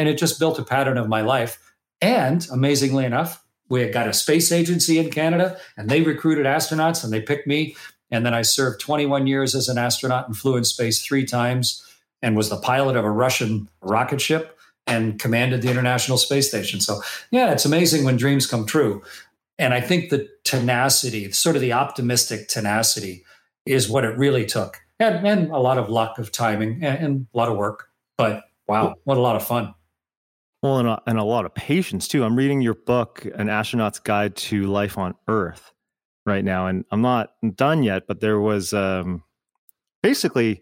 and 0.00 0.08
it 0.08 0.16
just 0.16 0.38
built 0.38 0.58
a 0.58 0.62
pattern 0.62 0.96
of 0.96 1.10
my 1.10 1.20
life. 1.20 1.58
And 2.00 2.46
amazingly 2.50 3.04
enough, 3.04 3.44
we 3.68 3.82
had 3.82 3.92
got 3.92 4.08
a 4.08 4.14
space 4.14 4.50
agency 4.50 4.98
in 4.98 5.10
Canada 5.10 5.58
and 5.76 5.90
they 5.90 6.00
recruited 6.00 6.46
astronauts 6.46 7.04
and 7.04 7.12
they 7.12 7.20
picked 7.20 7.46
me. 7.46 7.76
And 8.10 8.24
then 8.24 8.32
I 8.32 8.40
served 8.40 8.80
21 8.80 9.26
years 9.26 9.54
as 9.54 9.68
an 9.68 9.76
astronaut 9.76 10.26
and 10.26 10.34
flew 10.34 10.56
in 10.56 10.64
space 10.64 11.04
three 11.04 11.26
times 11.26 11.86
and 12.22 12.34
was 12.34 12.48
the 12.48 12.56
pilot 12.56 12.96
of 12.96 13.04
a 13.04 13.10
Russian 13.10 13.68
rocket 13.82 14.22
ship 14.22 14.58
and 14.86 15.18
commanded 15.18 15.60
the 15.60 15.70
International 15.70 16.16
Space 16.16 16.48
Station. 16.48 16.80
So, 16.80 17.02
yeah, 17.30 17.52
it's 17.52 17.66
amazing 17.66 18.04
when 18.04 18.16
dreams 18.16 18.46
come 18.46 18.64
true. 18.64 19.02
And 19.58 19.74
I 19.74 19.82
think 19.82 20.08
the 20.08 20.30
tenacity, 20.44 21.30
sort 21.32 21.56
of 21.56 21.62
the 21.62 21.74
optimistic 21.74 22.48
tenacity, 22.48 23.26
is 23.66 23.90
what 23.90 24.06
it 24.06 24.16
really 24.16 24.46
took. 24.46 24.80
And, 24.98 25.26
and 25.26 25.50
a 25.50 25.58
lot 25.58 25.76
of 25.76 25.90
luck 25.90 26.18
of 26.18 26.32
timing 26.32 26.82
and, 26.82 27.04
and 27.04 27.26
a 27.34 27.36
lot 27.36 27.50
of 27.50 27.58
work. 27.58 27.90
But 28.16 28.44
wow, 28.66 28.94
what 29.04 29.18
a 29.18 29.20
lot 29.20 29.36
of 29.36 29.46
fun. 29.46 29.74
Well, 30.62 30.78
and 30.78 30.88
a, 30.88 31.02
and 31.06 31.18
a 31.18 31.24
lot 31.24 31.46
of 31.46 31.54
patience 31.54 32.06
too. 32.06 32.22
I'm 32.22 32.36
reading 32.36 32.60
your 32.60 32.74
book, 32.74 33.26
An 33.34 33.48
Astronaut's 33.48 33.98
Guide 33.98 34.36
to 34.36 34.64
Life 34.64 34.98
on 34.98 35.14
Earth, 35.26 35.72
right 36.26 36.44
now, 36.44 36.66
and 36.66 36.84
I'm 36.90 37.00
not 37.00 37.30
done 37.54 37.82
yet. 37.82 38.02
But 38.06 38.20
there 38.20 38.40
was 38.40 38.74
um, 38.74 39.22
basically 40.02 40.60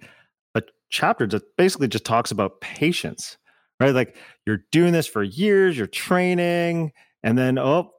a 0.55 0.63
chapter 0.91 1.27
that 1.27 1.57
basically 1.57 1.89
just 1.89 2.05
talks 2.05 2.31
about 2.31 2.61
patience, 2.61 3.39
right? 3.81 3.95
Like 3.95 4.17
you're 4.47 4.65
doing 4.71 4.93
this 4.93 5.09
for 5.09 5.25
years, 5.25 5.77
you're 5.77 5.89
training, 5.89 6.93
and 7.25 7.37
then 7.37 7.59
oh, 7.59 7.91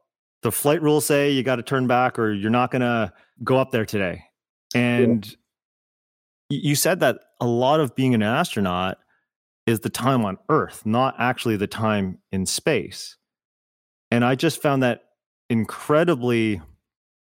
the 0.42 0.52
flight 0.52 0.80
rules 0.80 1.04
say 1.04 1.30
you 1.30 1.42
got 1.42 1.56
to 1.56 1.62
turn 1.62 1.86
back 1.86 2.18
or 2.18 2.32
you're 2.32 2.50
not 2.50 2.70
going 2.70 2.80
to 2.80 3.12
go 3.44 3.58
up 3.58 3.72
there 3.72 3.84
today. 3.84 4.22
And 4.74 5.26
yeah. 6.48 6.60
you 6.62 6.74
said 6.74 7.00
that 7.00 7.18
a 7.40 7.46
lot 7.46 7.80
of 7.80 7.94
being 7.94 8.14
an 8.14 8.22
astronaut 8.22 8.98
is 9.66 9.80
the 9.80 9.90
time 9.90 10.24
on 10.24 10.38
Earth, 10.48 10.84
not 10.84 11.14
actually 11.18 11.56
the 11.56 11.66
time 11.66 12.18
in 12.32 12.46
space. 12.46 13.16
And 14.10 14.24
I 14.24 14.34
just 14.34 14.60
found 14.60 14.82
that 14.82 15.02
incredibly 15.48 16.60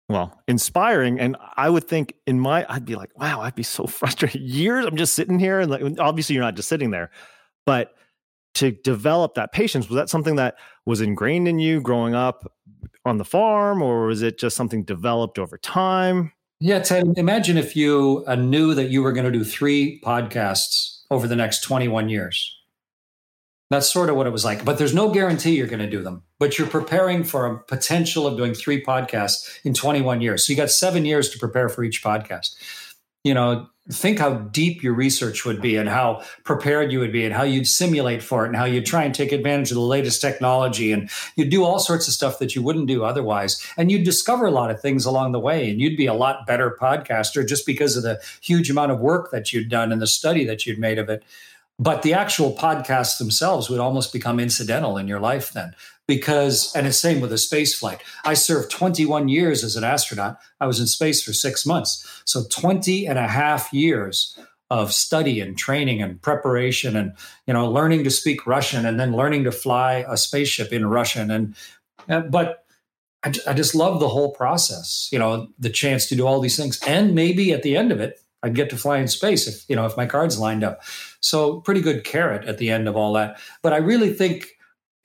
well 0.10 0.39
inspiring. 0.48 1.20
And 1.20 1.36
i 1.58 1.70
would 1.70 1.86
think 1.86 2.13
in 2.27 2.39
my 2.39 2.65
i'd 2.70 2.86
be 2.86 2.96
like 2.96 3.10
wow 3.17 3.41
i'd 3.41 3.55
be 3.55 3.63
so 3.63 3.86
frustrated. 3.88 4.41
Years 4.41 4.86
i'm 4.86 4.98
just 4.98 5.13
sitting 5.13 5.39
here 5.39 5.60
and 5.60 5.70
like 5.70 5.82
obviously 6.00 6.36
you're 6.36 6.44
not 6.44 6.55
just 6.55 6.70
sitting 6.70 6.91
there. 6.91 7.12
But 7.65 7.94
to 8.55 8.72
develop 8.72 9.34
that 9.36 9.51
patience 9.51 9.89
was 9.89 9.96
that 9.96 10.10
something 10.10 10.38
that 10.38 10.55
was 10.86 11.01
ingrained 11.01 11.48
in 11.48 11.60
you 11.60 11.82
growing 11.82 12.15
up 12.15 12.51
on 13.03 13.17
the 13.17 13.25
farm 13.25 13.82
or 13.82 14.05
was 14.05 14.22
it 14.22 14.39
just 14.39 14.55
something 14.55 14.84
developed 14.84 15.38
over 15.39 15.58
time? 15.58 16.32
Yeah 16.60 16.79
ted 16.79 17.17
imagine 17.17 17.58
if 17.58 17.75
you 17.75 18.24
uh, 18.27 18.36
knew 18.36 18.74
that 18.75 18.89
you 18.89 19.01
were 19.01 19.12
going 19.12 19.25
to 19.25 19.32
do 19.32 19.44
three 19.44 20.00
podcasts 20.01 20.94
over 21.12 21.27
the 21.27 21.35
next 21.35 21.62
21 21.62 22.09
years. 22.09 22.57
That's 23.71 23.91
sort 23.91 24.09
of 24.09 24.15
what 24.15 24.27
it 24.27 24.31
was 24.31 24.45
like. 24.45 24.63
But 24.63 24.77
there's 24.77 24.93
no 24.93 25.09
guarantee 25.09 25.55
you're 25.55 25.67
going 25.67 25.79
to 25.79 25.89
do 25.89 26.03
them. 26.03 26.24
But 26.39 26.57
you're 26.57 26.67
preparing 26.67 27.24
for 27.24 27.45
a 27.45 27.59
potential 27.63 28.27
of 28.27 28.38
doing 28.38 28.53
three 28.53 28.83
podcasts 28.83 29.59
in 29.63 29.74
21 29.74 30.21
years. 30.21 30.45
So 30.45 30.53
you 30.53 30.57
got 30.57 30.69
seven 30.69 31.05
years 31.05 31.29
to 31.29 31.39
prepare 31.39 31.69
for 31.69 31.83
each 31.83 32.03
podcast. 32.03 32.55
You 33.24 33.33
know, 33.33 33.67
think 33.92 34.18
how 34.18 34.34
deep 34.34 34.82
your 34.82 34.94
research 34.94 35.46
would 35.46 35.62
be 35.62 35.75
and 35.75 35.88
how 35.88 36.24
prepared 36.44 36.92
you 36.92 37.00
would 37.00 37.12
be 37.12 37.24
and 37.24 37.34
how 37.34 37.44
you'd 37.44 37.68
simulate 37.68 38.24
for 38.24 38.44
it 38.44 38.48
and 38.48 38.56
how 38.56 38.65
you'd 38.65 38.86
try 38.86 39.04
and 39.04 39.13
take 39.13 39.32
advantage 39.32 39.70
of 39.70 39.75
the 39.75 39.82
latest 39.82 40.22
technology. 40.22 40.92
And 40.92 41.10
you'd 41.36 41.51
do 41.51 41.63
all 41.63 41.77
sorts 41.77 42.08
of 42.08 42.13
stuff 42.13 42.39
that 42.39 42.56
you 42.56 42.63
wouldn't 42.63 42.88
do 42.88 43.04
otherwise. 43.04 43.63
And 43.77 43.92
you'd 43.92 44.04
discover 44.04 44.48
a 44.48 44.51
lot 44.51 44.72
of 44.72 44.82
things 44.82 45.06
along 45.06 45.34
the 45.34 45.39
way. 45.39 45.70
And 45.70 45.80
you'd 45.80 45.98
be 45.98 46.08
a 46.08 46.15
lot 46.15 46.48
better 46.48 46.75
podcaster 46.82 47.48
just 47.48 47.65
because 47.65 47.96
of 47.96 48.01
the 48.01 48.20
huge 48.42 48.72
amount 48.72 48.92
of 48.92 49.00
work 49.00 49.30
that 49.32 49.54
you'd 49.54 49.70
done 49.70 49.92
and 49.92 50.01
the 50.01 50.08
study 50.08 50.46
that 50.46 50.65
you'd 50.65 50.80
made 50.80 50.98
of 50.98 51.08
it. 51.10 51.24
But 51.77 52.01
the 52.01 52.13
actual 52.13 52.56
podcasts 52.56 53.20
themselves 53.20 53.70
would 53.70 53.82
almost 53.82 54.13
become 54.13 54.39
incidental 54.39 54.98
in 54.98 55.08
your 55.08 55.20
life 55.20 55.51
then 55.51 55.75
because 56.07 56.75
and 56.75 56.85
it's 56.85 57.00
same 57.00 57.21
with 57.21 57.33
a 57.33 57.38
space 57.38 57.77
flight. 57.77 58.01
I 58.24 58.33
served 58.33 58.71
21 58.71 59.27
years 59.27 59.63
as 59.63 59.75
an 59.75 59.83
astronaut. 59.83 60.38
I 60.59 60.67
was 60.67 60.79
in 60.79 60.88
space 60.88 61.24
for 61.24 61.33
six 61.33 61.65
months. 61.65 62.21
So 62.25 62.43
20 62.50 63.07
and 63.07 63.17
a 63.17 63.27
half 63.27 63.74
years 63.74 64.38
of 64.69 64.91
study 64.91 65.39
and 65.39 65.57
training 65.57 66.01
and 66.01 66.21
preparation 66.21 66.95
and 66.95 67.13
you 67.45 67.53
know 67.53 67.69
learning 67.69 68.03
to 68.03 68.09
speak 68.09 68.47
russian 68.47 68.83
and 68.83 69.00
then 69.00 69.15
learning 69.15 69.43
to 69.43 69.51
fly 69.51 70.03
a 70.07 70.17
spaceship 70.17 70.71
in 70.71 70.88
russian. 70.88 71.29
And, 71.29 71.55
and 72.07 72.31
but 72.31 72.65
I, 73.24 73.33
I 73.47 73.53
just 73.53 73.75
love 73.75 74.00
the 74.00 74.09
whole 74.09 74.31
process 74.31 75.09
you 75.12 75.19
know 75.19 75.47
the 75.59 75.69
chance 75.69 76.07
to 76.07 76.15
do 76.15 76.25
all 76.25 76.39
these 76.39 76.57
things. 76.57 76.79
And 76.85 77.15
maybe 77.15 77.51
at 77.51 77.63
the 77.63 77.77
end 77.77 77.91
of 77.91 78.00
it 78.00 78.19
I'd 78.43 78.55
get 78.55 78.69
to 78.71 78.77
fly 78.77 78.97
in 79.00 79.07
space 79.07 79.47
if 79.47 79.67
you 79.67 79.75
know 79.75 79.85
if 79.85 79.97
my 79.97 80.05
cards 80.05 80.39
lined 80.39 80.63
up. 80.63 80.81
So 81.19 81.62
pretty 81.62 81.81
good 81.81 82.03
carrot 82.03 82.47
at 82.47 82.59
the 82.59 82.69
end 82.69 82.88
of 82.88 82.95
all 82.95 83.13
that. 83.13 83.39
But 83.63 83.74
I 83.74 83.77
really 83.77 84.13
think 84.13 84.54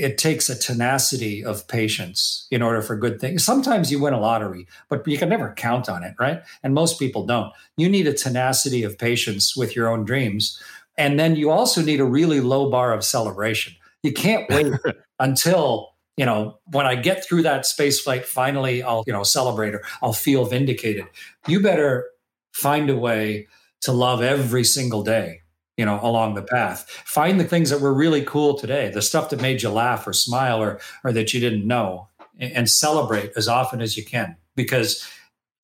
it 0.01 0.17
takes 0.17 0.49
a 0.49 0.59
tenacity 0.59 1.45
of 1.45 1.69
patience 1.69 2.47
in 2.51 2.63
order 2.63 2.81
for 2.81 2.97
good 2.97 3.21
things. 3.21 3.45
Sometimes 3.45 3.93
you 3.93 4.01
win 4.01 4.15
a 4.15 4.21
lottery, 4.21 4.67
but 4.89 5.07
you 5.07 5.19
can 5.19 5.29
never 5.29 5.53
count 5.53 5.89
on 5.89 6.03
it, 6.03 6.15
right? 6.19 6.43
And 6.63 6.75
most 6.75 6.99
people 6.99 7.27
don't. 7.27 7.53
You 7.77 7.89
need 7.89 8.07
a 8.07 8.15
tenacity 8.15 8.83
of 8.83 8.99
patience 8.99 9.55
with 9.55 9.77
your 9.77 9.89
own 9.89 10.05
dreams. 10.05 10.61
And 10.97 11.21
then 11.21 11.37
you 11.37 11.51
also 11.51 11.83
need 11.83 12.01
a 12.01 12.05
really 12.05 12.41
low 12.41 12.71
bar 12.71 12.93
of 12.93 13.05
celebration. 13.05 13.75
You 14.03 14.13
can't 14.13 14.49
wait 14.51 14.73
until, 15.19 15.91
you 16.17 16.25
know, 16.25 16.59
when 16.65 16.87
I 16.87 16.95
get 16.95 17.25
through 17.25 17.43
that 17.43 17.67
space 17.67 18.01
flight, 18.01 18.25
finally 18.25 18.83
I'll, 18.83 19.05
you 19.07 19.13
know, 19.13 19.23
celebrate 19.23 19.75
or 19.75 19.83
I'll 20.03 20.15
feel 20.15 20.47
vindicated. 20.47 21.05
You 21.47 21.61
better 21.61 22.07
find 22.53 22.89
a 22.89 22.97
way 22.97 23.49
to 23.83 23.93
love 23.93 24.23
every 24.23 24.65
single 24.65 25.03
day 25.03 25.40
you 25.81 25.87
know 25.87 25.99
along 26.03 26.35
the 26.35 26.43
path 26.43 26.89
find 27.05 27.41
the 27.41 27.51
things 27.53 27.71
that 27.71 27.81
were 27.81 27.95
really 28.05 28.23
cool 28.23 28.53
today 28.55 28.91
the 28.91 29.03
stuff 29.03 29.31
that 29.31 29.41
made 29.41 29.63
you 29.63 29.71
laugh 29.71 30.07
or 30.07 30.13
smile 30.13 30.63
or 30.63 30.79
or 31.05 31.13
that 31.13 31.33
you 31.33 31.41
didn't 31.41 31.67
know 31.67 32.11
and 32.41 32.69
celebrate 32.69 33.33
as 33.37 33.49
often 33.49 33.81
as 33.81 33.97
you 33.97 34.05
can. 34.05 34.37
Because 34.57 35.07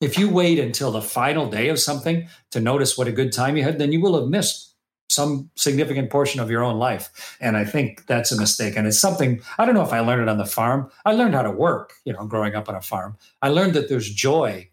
if 0.00 0.18
you 0.18 0.28
wait 0.28 0.58
until 0.58 0.90
the 0.90 1.02
final 1.02 1.48
day 1.48 1.68
of 1.68 1.78
something 1.78 2.28
to 2.50 2.60
notice 2.60 2.96
what 2.96 3.08
a 3.08 3.12
good 3.12 3.32
time 3.32 3.56
you 3.56 3.62
had, 3.62 3.78
then 3.78 3.92
you 3.92 4.00
will 4.00 4.20
have 4.20 4.28
missed 4.28 4.74
some 5.08 5.50
significant 5.56 6.10
portion 6.10 6.40
of 6.40 6.50
your 6.50 6.64
own 6.64 6.78
life. 6.78 7.36
And 7.40 7.56
I 7.56 7.64
think 7.64 8.06
that's 8.06 8.32
a 8.32 8.38
mistake. 8.38 8.76
And 8.76 8.86
it's 8.86 8.98
something, 8.98 9.40
I 9.56 9.64
don't 9.64 9.74
know 9.74 9.84
if 9.84 9.92
I 9.92 10.00
learned 10.00 10.22
it 10.22 10.28
on 10.28 10.38
the 10.38 10.44
farm. 10.44 10.90
I 11.04 11.12
learned 11.12 11.34
how 11.34 11.42
to 11.42 11.50
work, 11.50 11.94
you 12.04 12.12
know, 12.12 12.26
growing 12.26 12.54
up 12.54 12.68
on 12.68 12.74
a 12.74 12.82
farm. 12.82 13.16
I 13.40 13.48
learned 13.48 13.74
that 13.74 13.88
there's 13.88 14.12
joy 14.12 14.68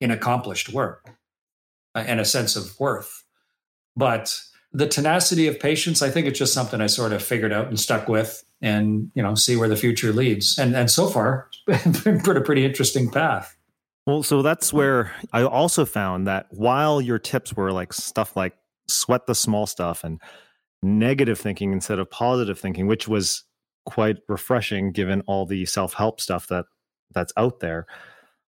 in 0.00 0.10
accomplished 0.10 0.72
work 0.72 1.10
uh, 1.94 2.04
and 2.06 2.20
a 2.20 2.24
sense 2.24 2.54
of 2.54 2.78
worth. 2.78 3.24
But 3.96 4.38
the 4.72 4.86
tenacity 4.86 5.46
of 5.48 5.60
patience, 5.60 6.02
I 6.02 6.10
think 6.10 6.26
it's 6.26 6.38
just 6.38 6.54
something 6.54 6.80
I 6.80 6.86
sort 6.86 7.12
of 7.12 7.22
figured 7.22 7.52
out 7.52 7.68
and 7.68 7.78
stuck 7.78 8.08
with 8.08 8.44
and, 8.60 9.10
you 9.14 9.22
know, 9.22 9.34
see 9.34 9.56
where 9.56 9.68
the 9.68 9.76
future 9.76 10.12
leads. 10.12 10.58
And 10.58 10.74
and 10.74 10.90
so 10.90 11.08
far, 11.08 11.48
it's 11.68 12.00
been 12.00 12.36
a 12.36 12.40
pretty 12.40 12.64
interesting 12.64 13.10
path. 13.10 13.56
Well, 14.06 14.22
so 14.22 14.42
that's 14.42 14.72
where 14.72 15.12
I 15.32 15.44
also 15.44 15.84
found 15.84 16.26
that 16.26 16.46
while 16.50 17.00
your 17.00 17.18
tips 17.18 17.54
were 17.54 17.70
like 17.72 17.92
stuff 17.92 18.36
like 18.36 18.54
sweat 18.88 19.26
the 19.26 19.34
small 19.34 19.66
stuff 19.66 20.02
and 20.02 20.20
negative 20.82 21.38
thinking 21.38 21.72
instead 21.72 22.00
of 22.00 22.10
positive 22.10 22.58
thinking, 22.58 22.86
which 22.86 23.06
was 23.06 23.44
quite 23.84 24.16
refreshing 24.28 24.92
given 24.92 25.22
all 25.26 25.46
the 25.46 25.66
self-help 25.66 26.20
stuff 26.20 26.48
that 26.48 26.64
that's 27.14 27.32
out 27.36 27.60
there. 27.60 27.86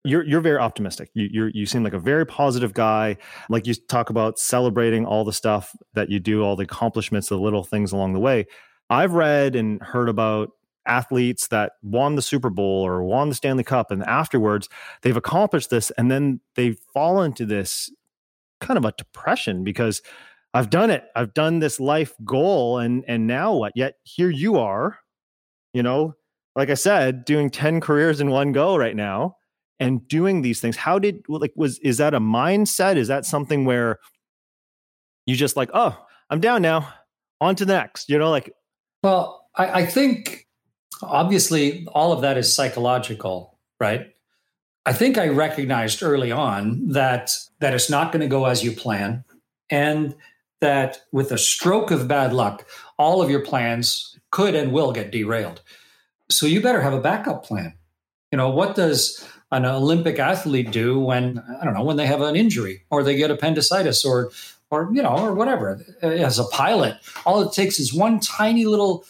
You're 0.04 0.24
you're 0.24 0.40
very 0.40 0.58
optimistic. 0.58 1.10
You 1.14 1.28
you 1.30 1.50
you 1.52 1.66
seem 1.66 1.84
like 1.84 1.92
a 1.92 1.98
very 1.98 2.24
positive 2.24 2.72
guy. 2.72 3.18
Like 3.50 3.66
you 3.66 3.74
talk 3.74 4.08
about 4.08 4.38
celebrating 4.38 5.04
all 5.04 5.24
the 5.24 5.32
stuff 5.32 5.76
that 5.94 6.08
you 6.08 6.18
do, 6.18 6.42
all 6.42 6.56
the 6.56 6.64
accomplishments, 6.64 7.28
the 7.28 7.38
little 7.38 7.64
things 7.64 7.92
along 7.92 8.14
the 8.14 8.20
way. 8.20 8.46
I've 8.88 9.12
read 9.12 9.54
and 9.54 9.82
heard 9.82 10.08
about 10.08 10.50
athletes 10.86 11.48
that 11.48 11.72
won 11.82 12.14
the 12.16 12.22
Super 12.22 12.48
Bowl 12.48 12.82
or 12.86 13.02
won 13.02 13.28
the 13.28 13.34
Stanley 13.34 13.62
Cup, 13.62 13.90
and 13.90 14.02
afterwards 14.04 14.70
they've 15.02 15.16
accomplished 15.16 15.68
this, 15.68 15.90
and 15.92 16.10
then 16.10 16.40
they 16.54 16.72
fall 16.94 17.22
into 17.22 17.44
this 17.44 17.90
kind 18.60 18.78
of 18.78 18.86
a 18.86 18.92
depression 18.96 19.64
because 19.64 20.00
I've 20.54 20.70
done 20.70 20.90
it. 20.90 21.04
I've 21.14 21.34
done 21.34 21.58
this 21.58 21.78
life 21.78 22.14
goal 22.24 22.78
and 22.78 23.04
and 23.06 23.26
now 23.26 23.54
what? 23.54 23.72
Yet 23.76 23.96
here 24.04 24.30
you 24.30 24.58
are, 24.58 24.98
you 25.74 25.82
know, 25.82 26.14
like 26.56 26.70
I 26.70 26.74
said, 26.74 27.26
doing 27.26 27.50
10 27.50 27.80
careers 27.80 28.20
in 28.20 28.30
one 28.30 28.52
go 28.52 28.76
right 28.76 28.96
now 28.96 29.36
and 29.80 30.06
doing 30.06 30.42
these 30.42 30.60
things. 30.60 30.76
How 30.76 30.98
did 30.98 31.24
like 31.28 31.52
was 31.56 31.78
is 31.78 31.96
that 31.96 32.14
a 32.14 32.20
mindset? 32.20 32.96
Is 32.96 33.08
that 33.08 33.24
something 33.24 33.64
where 33.64 33.98
you 35.26 35.34
just 35.34 35.56
like, 35.56 35.70
oh, 35.74 35.98
I'm 36.28 36.40
down 36.40 36.62
now. 36.62 36.92
On 37.40 37.56
to 37.56 37.64
the 37.64 37.72
next. 37.72 38.10
You 38.10 38.18
know, 38.18 38.30
like 38.30 38.52
well, 39.02 39.48
I, 39.56 39.80
I 39.80 39.86
think 39.86 40.46
obviously 41.02 41.86
all 41.92 42.12
of 42.12 42.20
that 42.20 42.36
is 42.36 42.54
psychological, 42.54 43.58
right? 43.80 44.12
I 44.86 44.92
think 44.92 45.18
I 45.18 45.28
recognized 45.28 46.02
early 46.02 46.30
on 46.30 46.88
that 46.88 47.32
that 47.60 47.74
it's 47.74 47.90
not 47.90 48.12
going 48.12 48.20
to 48.20 48.28
go 48.28 48.44
as 48.44 48.62
you 48.62 48.72
plan 48.72 49.24
and 49.70 50.14
that 50.60 50.98
with 51.10 51.32
a 51.32 51.38
stroke 51.38 51.90
of 51.90 52.06
bad 52.06 52.34
luck, 52.34 52.66
all 52.98 53.22
of 53.22 53.30
your 53.30 53.44
plans 53.44 54.18
could 54.30 54.54
and 54.54 54.72
will 54.72 54.92
get 54.92 55.10
derailed. 55.10 55.62
So 56.30 56.46
you 56.46 56.60
better 56.60 56.82
have 56.82 56.92
a 56.92 57.00
backup 57.00 57.44
plan. 57.44 57.74
You 58.30 58.36
know, 58.36 58.50
what 58.50 58.76
does 58.76 59.26
an 59.50 59.64
Olympic 59.64 60.18
athlete 60.18 60.70
do 60.70 60.98
when 60.98 61.42
I 61.60 61.64
don't 61.64 61.74
know, 61.74 61.84
when 61.84 61.96
they 61.96 62.06
have 62.06 62.20
an 62.20 62.36
injury 62.36 62.84
or 62.90 63.02
they 63.02 63.16
get 63.16 63.30
appendicitis 63.30 64.04
or 64.04 64.30
or 64.70 64.88
you 64.92 65.02
know, 65.02 65.16
or 65.16 65.34
whatever. 65.34 65.80
Uh, 66.02 66.08
as 66.08 66.38
a 66.38 66.44
pilot, 66.44 66.96
all 67.26 67.42
it 67.42 67.52
takes 67.52 67.78
is 67.80 67.92
one 67.92 68.20
tiny 68.20 68.64
little 68.64 69.04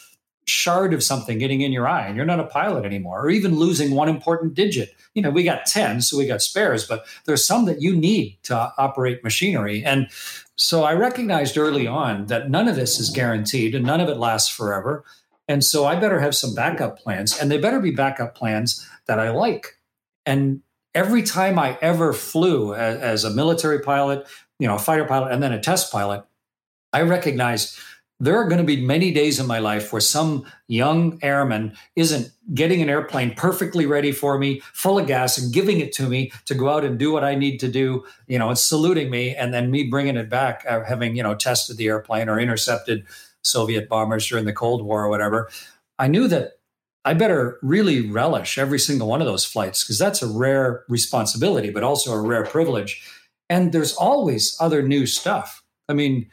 shard 0.47 0.93
of 0.95 1.03
something 1.03 1.39
getting 1.39 1.61
in 1.61 1.71
your 1.71 1.87
eye 1.87 2.07
and 2.07 2.17
you're 2.17 2.25
not 2.25 2.41
a 2.41 2.47
pilot 2.47 2.85
anymore 2.85 3.21
or 3.21 3.31
even 3.31 3.57
losing 3.57 3.95
one 3.95 4.09
important 4.09 4.55
digit. 4.55 4.95
You 5.15 5.23
know 5.23 5.31
we 5.31 5.45
got 5.45 5.67
10 5.67 6.03
so 6.03 6.19
we 6.19 6.27
got 6.27 6.43
spares 6.43 6.87
but 6.87 7.07
there's 7.25 7.45
some 7.45 7.67
that 7.67 7.81
you 7.81 7.95
need 7.95 8.39
to 8.45 8.73
operate 8.77 9.23
machinery. 9.23 9.85
And 9.85 10.09
so 10.57 10.83
i 10.83 10.93
recognized 10.93 11.57
early 11.57 11.87
on 11.87 12.27
that 12.27 12.51
none 12.51 12.69
of 12.69 12.75
this 12.75 12.99
is 12.99 13.11
guaranteed 13.11 13.75
and 13.75 13.85
none 13.85 14.01
of 14.01 14.09
it 14.09 14.17
lasts 14.17 14.49
forever. 14.49 15.05
And 15.47 15.63
so 15.63 15.87
i 15.87 15.95
better 15.95 16.21
have 16.21 16.35
some 16.35 16.55
backup 16.55 16.99
plans 16.99 17.39
and 17.39 17.51
they 17.51 17.59
better 17.59 17.81
be 17.81 17.93
backup 17.93 18.35
plans 18.35 18.85
that 19.07 19.21
i 19.21 19.31
like 19.31 19.77
and 20.27 20.61
every 20.95 21.23
time 21.23 21.59
i 21.59 21.79
ever 21.81 22.13
flew 22.13 22.75
as, 22.75 22.99
as 23.01 23.25
a 23.25 23.31
military 23.31 23.81
pilot 23.81 24.27
you 24.59 24.67
know 24.67 24.77
a 24.77 24.79
fighter 24.79 25.05
pilot 25.05 25.33
and 25.33 25.43
then 25.43 25.53
a 25.53 25.61
test 25.61 25.93
pilot 25.93 26.25
i 26.93 27.01
recognized 27.03 27.79
there 28.21 28.37
are 28.37 28.45
going 28.45 28.59
to 28.59 28.65
be 28.65 28.85
many 28.85 29.11
days 29.11 29.41
in 29.41 29.47
my 29.47 29.59
life 29.59 29.93
where 29.93 30.01
some 30.01 30.45
young 30.69 31.19
airman 31.23 31.75
isn't 31.97 32.31
getting 32.53 32.83
an 32.83 32.91
airplane 32.91 33.35
perfectly 33.35 33.87
ready 33.87 34.13
for 34.13 34.39
me, 34.39 34.61
full 34.75 34.99
of 34.99 35.07
gas, 35.07 35.39
and 35.39 35.53
giving 35.53 35.81
it 35.81 35.93
to 35.95 36.07
me 36.07 36.31
to 36.45 36.55
go 36.55 36.69
out 36.69 36.85
and 36.85 36.99
do 36.99 37.11
what 37.11 37.25
I 37.25 37.35
need 37.35 37.59
to 37.61 37.69
do, 37.69 38.05
you 38.29 38.39
know, 38.39 38.51
and 38.51 38.59
saluting 38.59 39.11
me, 39.11 39.35
and 39.35 39.55
then 39.55 39.71
me 39.71 39.85
bringing 39.85 40.17
it 40.17 40.29
back, 40.29 40.65
uh, 40.69 40.85
having, 40.85 41.17
you 41.17 41.23
know, 41.23 41.35
tested 41.35 41.79
the 41.79 41.89
airplane 41.89 42.29
or 42.29 42.39
intercepted 42.39 43.07
Soviet 43.43 43.89
bombers 43.89 44.29
during 44.29 44.45
the 44.45 44.53
Cold 44.53 44.85
War 44.85 45.03
or 45.05 45.09
whatever. 45.09 45.49
I 45.99 46.07
knew 46.09 46.29
that 46.29 46.60
I 47.05 47.15
better 47.15 47.59
really 47.63 48.11
relish 48.11 48.59
every 48.59 48.79
single 48.79 49.09
one 49.09 49.21
of 49.21 49.27
those 49.27 49.45
flights 49.45 49.83
because 49.83 49.99
that's 49.99 50.23
a 50.23 50.27
rare 50.27 50.85
responsibility, 50.89 51.71
but 51.71 51.83
also 51.83 52.13
a 52.13 52.21
rare 52.21 52.45
privilege. 52.45 53.03
And 53.49 53.73
there's 53.73 53.95
always 53.95 54.57
other 54.61 54.83
new 54.83 55.07
stuff. 55.07 55.63
I 55.89 55.95
mean, 55.95 56.29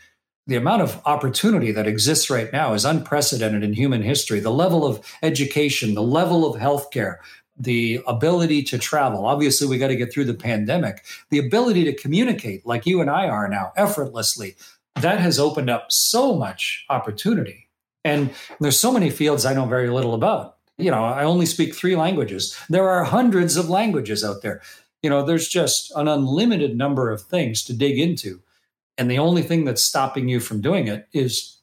the 0.45 0.55
amount 0.55 0.81
of 0.81 1.01
opportunity 1.05 1.71
that 1.71 1.87
exists 1.87 2.29
right 2.29 2.51
now 2.51 2.73
is 2.73 2.85
unprecedented 2.85 3.63
in 3.63 3.73
human 3.73 4.01
history. 4.01 4.39
The 4.39 4.51
level 4.51 4.85
of 4.85 5.05
education, 5.21 5.93
the 5.93 6.03
level 6.03 6.45
of 6.45 6.61
healthcare, 6.61 7.17
the 7.57 8.01
ability 8.07 8.63
to 8.63 8.77
travel. 8.77 9.25
Obviously, 9.25 9.67
we 9.67 9.77
got 9.77 9.87
to 9.87 9.95
get 9.95 10.13
through 10.13 10.25
the 10.25 10.33
pandemic. 10.33 11.05
The 11.31 11.39
ability 11.39 11.83
to 11.85 11.93
communicate, 11.93 12.65
like 12.65 12.85
you 12.85 13.01
and 13.01 13.09
I 13.09 13.27
are 13.27 13.47
now, 13.47 13.71
effortlessly, 13.75 14.55
that 14.95 15.19
has 15.19 15.39
opened 15.39 15.69
up 15.69 15.91
so 15.91 16.35
much 16.35 16.85
opportunity. 16.89 17.67
And 18.05 18.33
there's 18.59 18.79
so 18.79 18.91
many 18.91 19.09
fields 19.09 19.45
I 19.45 19.53
know 19.53 19.65
very 19.65 19.89
little 19.89 20.13
about. 20.13 20.56
You 20.77 20.91
know, 20.91 21.03
I 21.03 21.23
only 21.23 21.45
speak 21.45 21.73
three 21.73 21.95
languages. 21.95 22.57
There 22.69 22.87
are 22.89 23.03
hundreds 23.03 23.57
of 23.57 23.69
languages 23.69 24.23
out 24.23 24.41
there. 24.41 24.61
You 25.01 25.09
know, 25.09 25.25
there's 25.25 25.47
just 25.47 25.91
an 25.95 26.07
unlimited 26.07 26.77
number 26.77 27.11
of 27.11 27.21
things 27.21 27.63
to 27.65 27.73
dig 27.73 27.97
into 27.97 28.41
and 28.97 29.09
the 29.09 29.19
only 29.19 29.43
thing 29.43 29.63
that's 29.63 29.83
stopping 29.83 30.27
you 30.27 30.39
from 30.39 30.61
doing 30.61 30.87
it 30.87 31.07
is 31.13 31.59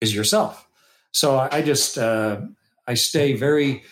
is 0.00 0.14
yourself 0.14 0.68
so 1.12 1.38
i 1.50 1.60
just 1.62 1.98
uh, 1.98 2.40
i 2.86 2.94
stay 2.94 3.34
very 3.34 3.82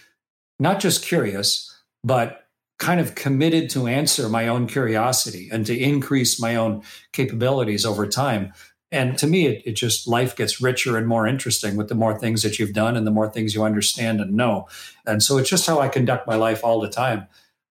not 0.59 0.81
just 0.81 1.05
curious 1.05 1.67
but 2.05 2.47
kind 2.79 3.01
of 3.01 3.15
committed 3.15 3.69
to 3.69 3.87
answer 3.87 4.29
my 4.29 4.49
own 4.49 4.67
curiosity 4.67 5.51
and 5.53 5.67
to 5.67 5.79
increase 5.79 6.41
my 6.41 6.57
own 6.57 6.83
capabilities 7.13 7.85
over 7.85 8.07
time 8.07 8.53
and 8.93 9.17
to 9.19 9.27
me 9.27 9.47
it, 9.47 9.63
it 9.65 9.73
just 9.73 10.09
life 10.09 10.35
gets 10.35 10.61
richer 10.61 10.97
and 10.97 11.07
more 11.07 11.27
interesting 11.27 11.77
with 11.77 11.89
the 11.89 11.95
more 11.95 12.19
things 12.19 12.43
that 12.43 12.59
you've 12.59 12.73
done 12.73 12.97
and 12.97 13.07
the 13.07 13.11
more 13.11 13.31
things 13.31 13.55
you 13.55 13.63
understand 13.63 14.21
and 14.21 14.33
know 14.35 14.67
and 15.07 15.23
so 15.23 15.39
it's 15.39 15.51
just 15.51 15.67
how 15.67 15.81
i 15.81 15.89
conduct 15.89 16.27
my 16.27 16.37
life 16.37 16.65
all 16.65 16.81
the 16.81 16.89
time 16.89 17.27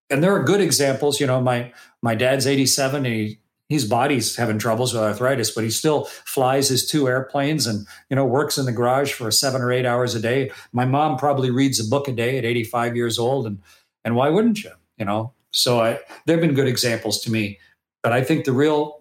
and 0.09 0.23
there 0.23 0.33
are 0.33 0.43
good 0.43 0.61
examples 0.61 1.19
you 1.19 1.27
know 1.27 1.41
my 1.41 1.71
my 2.01 2.15
dad's 2.15 2.47
87 2.47 3.05
and 3.05 3.15
he 3.15 3.39
his 3.69 3.85
body's 3.85 4.35
having 4.35 4.57
troubles 4.57 4.93
with 4.93 5.03
arthritis, 5.03 5.51
but 5.51 5.63
he 5.63 5.69
still 5.69 6.05
flies 6.05 6.69
his 6.69 6.87
two 6.87 7.07
airplanes 7.07 7.67
and 7.67 7.87
you 8.09 8.15
know 8.15 8.25
works 8.25 8.57
in 8.57 8.65
the 8.65 8.71
garage 8.71 9.13
for 9.13 9.29
seven 9.29 9.61
or 9.61 9.71
eight 9.71 9.85
hours 9.85 10.15
a 10.15 10.19
day. 10.19 10.51
My 10.73 10.85
mom 10.85 11.17
probably 11.17 11.51
reads 11.51 11.79
a 11.79 11.87
book 11.87 12.07
a 12.07 12.11
day 12.11 12.37
at 12.37 12.45
85 12.45 12.95
years 12.95 13.19
old, 13.19 13.45
and 13.45 13.61
and 14.03 14.15
why 14.15 14.29
wouldn't 14.29 14.63
you? 14.63 14.71
You 14.97 15.05
know, 15.05 15.33
so 15.51 15.79
I 15.79 15.99
they've 16.25 16.41
been 16.41 16.55
good 16.55 16.67
examples 16.67 17.21
to 17.21 17.31
me. 17.31 17.59
But 18.01 18.11
I 18.11 18.23
think 18.23 18.45
the 18.45 18.53
real 18.53 18.98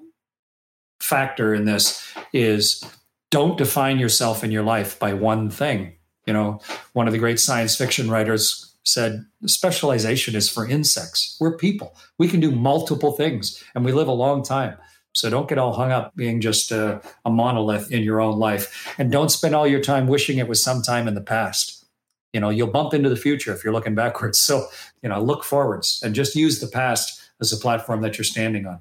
factor 1.00 1.54
in 1.54 1.64
this 1.64 2.14
is 2.32 2.82
don't 3.30 3.58
define 3.58 3.98
yourself 3.98 4.42
in 4.42 4.50
your 4.50 4.62
life 4.62 4.98
by 4.98 5.12
one 5.12 5.50
thing. 5.50 5.92
You 6.26 6.32
know, 6.32 6.60
one 6.92 7.06
of 7.06 7.12
the 7.12 7.18
great 7.18 7.40
science 7.40 7.76
fiction 7.76 8.10
writers 8.10 8.74
said 8.84 9.24
specialization 9.46 10.34
is 10.34 10.48
for 10.48 10.66
insects. 10.66 11.36
We're 11.40 11.56
people. 11.56 11.96
We 12.18 12.28
can 12.28 12.40
do 12.40 12.50
multiple 12.50 13.12
things 13.12 13.62
and 13.74 13.84
we 13.84 13.92
live 13.92 14.08
a 14.08 14.12
long 14.12 14.42
time. 14.42 14.76
So 15.14 15.30
don't 15.30 15.48
get 15.48 15.58
all 15.58 15.72
hung 15.72 15.90
up 15.90 16.14
being 16.14 16.40
just 16.40 16.70
a, 16.70 17.02
a, 17.24 17.30
monolith 17.30 17.90
in 17.90 18.02
your 18.02 18.20
own 18.20 18.38
life. 18.38 18.94
And 18.98 19.10
don't 19.10 19.30
spend 19.30 19.54
all 19.54 19.66
your 19.66 19.80
time 19.80 20.06
wishing 20.06 20.38
it 20.38 20.48
was 20.48 20.62
sometime 20.62 21.08
in 21.08 21.14
the 21.14 21.20
past. 21.20 21.84
You 22.32 22.40
know, 22.40 22.50
you'll 22.50 22.68
bump 22.68 22.94
into 22.94 23.08
the 23.08 23.16
future 23.16 23.52
if 23.52 23.64
you're 23.64 23.72
looking 23.72 23.94
backwards. 23.94 24.38
So, 24.48 24.66
you 25.02 25.08
know, 25.08 25.20
look 25.20 25.44
forwards 25.44 26.00
and 26.04 26.14
just 26.14 26.36
use 26.36 26.60
the 26.60 26.66
past 26.66 27.20
as 27.40 27.52
a 27.52 27.56
platform 27.56 28.00
that 28.02 28.16
you're 28.16 28.24
standing 28.24 28.66
on. 28.66 28.80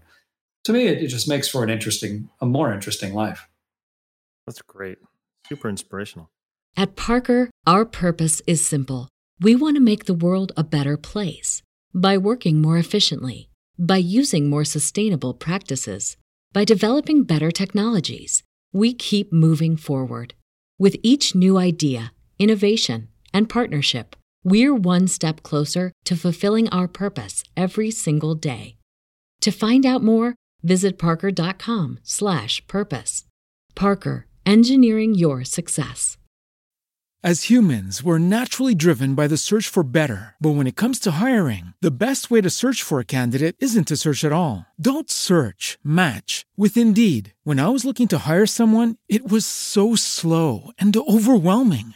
To 0.67 0.73
me, 0.73 0.87
it, 0.87 1.01
it 1.01 1.07
just 1.07 1.29
makes 1.29 1.47
for 1.47 1.63
an 1.63 1.69
interesting, 1.69 2.27
a 2.41 2.45
more 2.45 2.73
interesting 2.73 3.13
life. 3.13 3.47
That's 4.45 4.61
great. 4.61 4.97
Super 5.47 5.69
inspirational. 5.69 6.29
At 6.75 6.97
Parker, 6.97 7.49
our 7.65 7.85
purpose 7.85 8.41
is 8.45 8.65
simple 8.65 9.07
we 9.39 9.55
want 9.55 9.77
to 9.77 9.81
make 9.81 10.03
the 10.03 10.13
world 10.13 10.51
a 10.57 10.65
better 10.65 10.97
place 10.97 11.61
by 11.93 12.17
working 12.17 12.61
more 12.61 12.77
efficiently, 12.77 13.47
by 13.79 13.95
using 13.95 14.49
more 14.49 14.65
sustainable 14.65 15.33
practices, 15.33 16.17
by 16.51 16.65
developing 16.65 17.23
better 17.23 17.49
technologies. 17.49 18.43
We 18.73 18.93
keep 18.93 19.31
moving 19.31 19.77
forward. 19.77 20.33
With 20.77 20.97
each 21.01 21.33
new 21.33 21.57
idea, 21.57 22.11
innovation, 22.39 23.07
and 23.33 23.47
partnership, 23.47 24.17
we're 24.43 24.75
one 24.75 25.07
step 25.07 25.43
closer 25.43 25.93
to 26.03 26.17
fulfilling 26.17 26.67
our 26.73 26.89
purpose 26.89 27.45
every 27.55 27.89
single 27.89 28.35
day. 28.35 28.75
To 29.39 29.51
find 29.51 29.85
out 29.85 30.03
more, 30.03 30.35
visit 30.67 30.99
parker.com 30.99 31.99
slash 32.03 32.61
purpose. 32.67 33.23
Parker, 33.73 34.27
engineering 34.45 35.15
your 35.15 35.43
success. 35.43 36.17
As 37.23 37.49
humans, 37.49 38.03
we're 38.03 38.19
naturally 38.19 38.75
driven 38.75 39.15
by 39.15 39.25
the 39.25 39.37
search 39.37 39.67
for 39.67 39.81
better. 39.83 40.35
But 40.39 40.51
when 40.51 40.67
it 40.67 40.75
comes 40.75 40.99
to 40.99 41.11
hiring, 41.11 41.73
the 41.81 41.89
best 41.89 42.29
way 42.29 42.41
to 42.41 42.49
search 42.49 42.83
for 42.83 42.99
a 42.99 43.05
candidate 43.05 43.55
isn't 43.57 43.87
to 43.87 43.97
search 43.97 44.23
at 44.23 44.31
all. 44.31 44.67
Don't 44.79 45.09
search, 45.09 45.79
match 45.83 46.45
with 46.55 46.77
Indeed. 46.77 47.33
When 47.43 47.59
I 47.59 47.69
was 47.69 47.85
looking 47.85 48.07
to 48.09 48.19
hire 48.19 48.45
someone, 48.45 48.97
it 49.09 49.27
was 49.27 49.47
so 49.47 49.95
slow 49.95 50.69
and 50.77 50.95
overwhelming. 50.95 51.95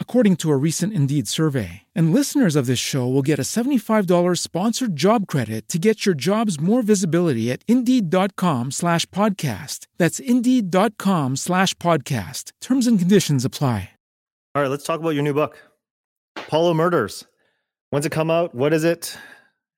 according 0.00 0.36
to 0.36 0.50
a 0.50 0.56
recent 0.56 0.94
Indeed 0.94 1.28
survey. 1.28 1.82
And 1.94 2.14
listeners 2.14 2.56
of 2.56 2.64
this 2.64 2.78
show 2.78 3.06
will 3.06 3.20
get 3.20 3.38
a 3.38 3.42
$75 3.42 4.38
sponsored 4.38 4.96
job 4.96 5.26
credit 5.26 5.68
to 5.68 5.78
get 5.78 6.06
your 6.06 6.14
jobs 6.14 6.58
more 6.58 6.80
visibility 6.80 7.52
at 7.52 7.62
Indeed.com 7.68 8.70
slash 8.70 9.04
podcast. 9.06 9.86
That's 9.98 10.18
Indeed.com 10.18 11.36
slash 11.36 11.74
podcast. 11.74 12.52
Terms 12.62 12.86
and 12.86 12.98
conditions 12.98 13.44
apply. 13.44 13.90
All 14.54 14.62
right, 14.62 14.68
let's 14.70 14.84
talk 14.84 15.00
about 15.00 15.10
your 15.10 15.22
new 15.22 15.34
book, 15.34 15.58
Apollo 16.36 16.72
Murders. 16.72 17.26
When's 17.90 18.06
it 18.06 18.10
come 18.12 18.30
out? 18.30 18.54
What 18.54 18.72
is 18.72 18.84
it? 18.84 19.14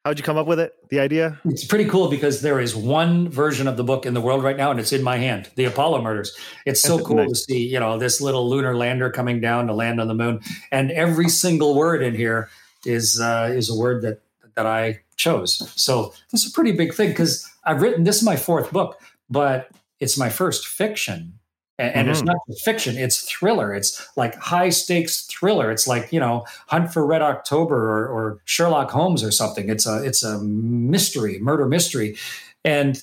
How'd 0.09 0.19
you 0.19 0.25
come 0.25 0.39
up 0.39 0.47
with 0.47 0.59
it? 0.59 0.75
The 0.89 1.01
idea? 1.01 1.39
It's 1.45 1.67
pretty 1.67 1.85
cool 1.85 2.09
because 2.09 2.41
there 2.41 2.59
is 2.61 2.75
one 2.75 3.29
version 3.29 3.69
of 3.69 3.77
the 3.77 3.85
book 3.85 4.07
in 4.07 4.15
the 4.15 4.23
world 4.23 4.43
right 4.43 4.57
now, 4.57 4.71
and 4.71 4.81
it's 4.81 4.91
in 4.91 5.03
my 5.03 5.19
hand. 5.19 5.51
The 5.57 5.67
Apollo 5.67 6.01
Murders. 6.01 6.35
It's 6.65 6.81
so 6.81 6.99
cool 7.05 7.17
nice. 7.17 7.29
to 7.29 7.35
see, 7.35 7.67
you 7.67 7.79
know, 7.79 7.99
this 7.99 8.23
little 8.23 8.49
lunar 8.49 8.75
lander 8.75 9.11
coming 9.11 9.39
down 9.39 9.67
to 9.67 9.75
land 9.75 10.01
on 10.01 10.09
the 10.09 10.15
moon, 10.15 10.41
and 10.73 10.91
every 10.93 11.29
single 11.29 11.75
word 11.75 12.03
in 12.03 12.15
here 12.15 12.49
is 12.87 13.21
uh, 13.21 13.53
is 13.53 13.69
a 13.69 13.79
word 13.79 14.01
that 14.01 14.23
that 14.55 14.65
I 14.65 15.01
chose. 15.17 15.71
So 15.77 16.15
it's 16.33 16.49
a 16.49 16.53
pretty 16.53 16.73
big 16.73 16.95
thing 16.95 17.11
because 17.11 17.47
I've 17.65 17.83
written 17.83 18.05
this 18.05 18.17
is 18.17 18.23
my 18.23 18.37
fourth 18.37 18.73
book, 18.73 18.99
but 19.29 19.69
it's 20.01 20.17
my 20.17 20.31
first 20.31 20.67
fiction 20.67 21.38
and, 21.79 21.95
and 21.95 22.05
mm-hmm. 22.05 22.11
it's 22.11 22.23
not 22.23 22.37
just 22.49 22.65
fiction 22.65 22.97
it's 22.97 23.23
thriller. 23.23 23.73
It's 23.73 24.07
like 24.17 24.35
high 24.37 24.71
stakes 24.71 25.23
thriller. 25.27 25.71
It's 25.71 25.87
like 25.87 26.13
you 26.13 26.21
know 26.21 26.45
hunt 26.67 26.93
for 26.93 27.07
red 27.07 27.23
october 27.23 27.77
or, 27.77 28.09
or 28.09 28.41
sherlock 28.45 28.91
holmes 28.91 29.23
or 29.23 29.31
something. 29.31 29.69
It's 29.69 29.87
a 29.87 30.05
it's 30.05 30.23
a 30.23 30.39
mystery 30.41 31.39
murder 31.39 31.67
mystery. 31.67 32.17
And 32.65 33.03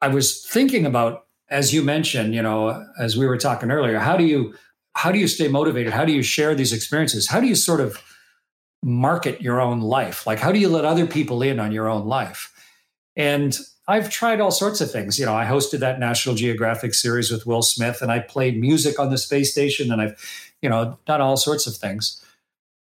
i 0.00 0.08
was 0.08 0.44
thinking 0.44 0.84
about 0.84 1.26
as 1.48 1.72
you 1.72 1.82
mentioned 1.82 2.34
you 2.34 2.42
know 2.42 2.84
as 2.98 3.16
we 3.16 3.26
were 3.26 3.38
talking 3.38 3.70
earlier 3.70 3.98
how 3.98 4.16
do 4.16 4.24
you 4.24 4.54
how 4.94 5.10
do 5.10 5.18
you 5.18 5.28
stay 5.28 5.48
motivated? 5.48 5.92
How 5.92 6.04
do 6.04 6.12
you 6.12 6.22
share 6.22 6.54
these 6.54 6.72
experiences? 6.72 7.28
How 7.28 7.40
do 7.40 7.46
you 7.46 7.54
sort 7.54 7.80
of 7.80 8.00
market 8.82 9.40
your 9.42 9.60
own 9.60 9.80
life? 9.80 10.26
Like 10.26 10.38
how 10.38 10.52
do 10.52 10.58
you 10.58 10.68
let 10.68 10.84
other 10.84 11.06
people 11.06 11.42
in 11.42 11.58
on 11.58 11.72
your 11.72 11.88
own 11.88 12.06
life? 12.06 12.52
And 13.16 13.58
I've 13.86 14.08
tried 14.08 14.40
all 14.40 14.50
sorts 14.50 14.80
of 14.80 14.90
things. 14.90 15.18
You 15.18 15.26
know, 15.26 15.34
I 15.34 15.44
hosted 15.44 15.80
that 15.80 16.00
National 16.00 16.34
Geographic 16.34 16.94
series 16.94 17.30
with 17.30 17.46
Will 17.46 17.62
Smith, 17.62 18.00
and 18.00 18.10
I 18.10 18.20
played 18.20 18.58
music 18.58 18.98
on 18.98 19.10
the 19.10 19.18
space 19.18 19.52
station, 19.52 19.92
and 19.92 20.00
I've, 20.00 20.52
you 20.62 20.68
know, 20.70 20.98
done 21.06 21.20
all 21.20 21.36
sorts 21.36 21.66
of 21.66 21.76
things. 21.76 22.24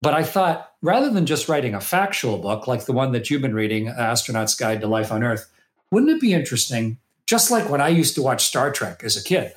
But 0.01 0.13
I 0.13 0.23
thought 0.23 0.71
rather 0.81 1.09
than 1.09 1.25
just 1.25 1.49
writing 1.49 1.73
a 1.73 1.81
factual 1.81 2.37
book 2.37 2.67
like 2.67 2.85
the 2.85 2.93
one 2.93 3.11
that 3.11 3.29
you've 3.29 3.41
been 3.41 3.55
reading, 3.55 3.87
Astronaut's 3.87 4.55
Guide 4.55 4.81
to 4.81 4.87
Life 4.87 5.11
on 5.11 5.23
Earth, 5.23 5.51
wouldn't 5.91 6.11
it 6.11 6.21
be 6.21 6.33
interesting, 6.33 6.97
just 7.27 7.51
like 7.51 7.69
when 7.69 7.81
I 7.81 7.89
used 7.89 8.15
to 8.15 8.21
watch 8.21 8.45
Star 8.45 8.71
Trek 8.71 9.03
as 9.03 9.17
a 9.17 9.23
kid? 9.23 9.53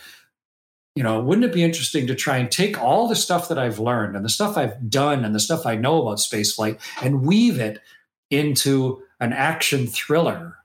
You 0.97 1.05
know, 1.05 1.21
wouldn't 1.21 1.45
it 1.45 1.53
be 1.53 1.63
interesting 1.63 2.09
to 2.09 2.15
try 2.15 2.39
and 2.39 2.51
take 2.51 2.81
all 2.81 3.07
the 3.07 3.15
stuff 3.15 3.49
that 3.49 3.59
I've 3.59 3.79
learned 3.79 4.17
and 4.17 4.25
the 4.25 4.31
stuff 4.31 4.57
I've 4.57 4.91
done 4.91 5.25
and 5.25 5.35
the 5.35 5.41
stuff 5.41 5.65
I 5.65 5.77
know 5.77 6.03
about 6.03 6.19
spaceflight 6.19 6.81
and 7.03 7.25
weave 7.25 7.61
it 7.61 7.81
into 8.31 9.03
an 9.21 9.33
action 9.33 9.87
thriller 9.87 10.58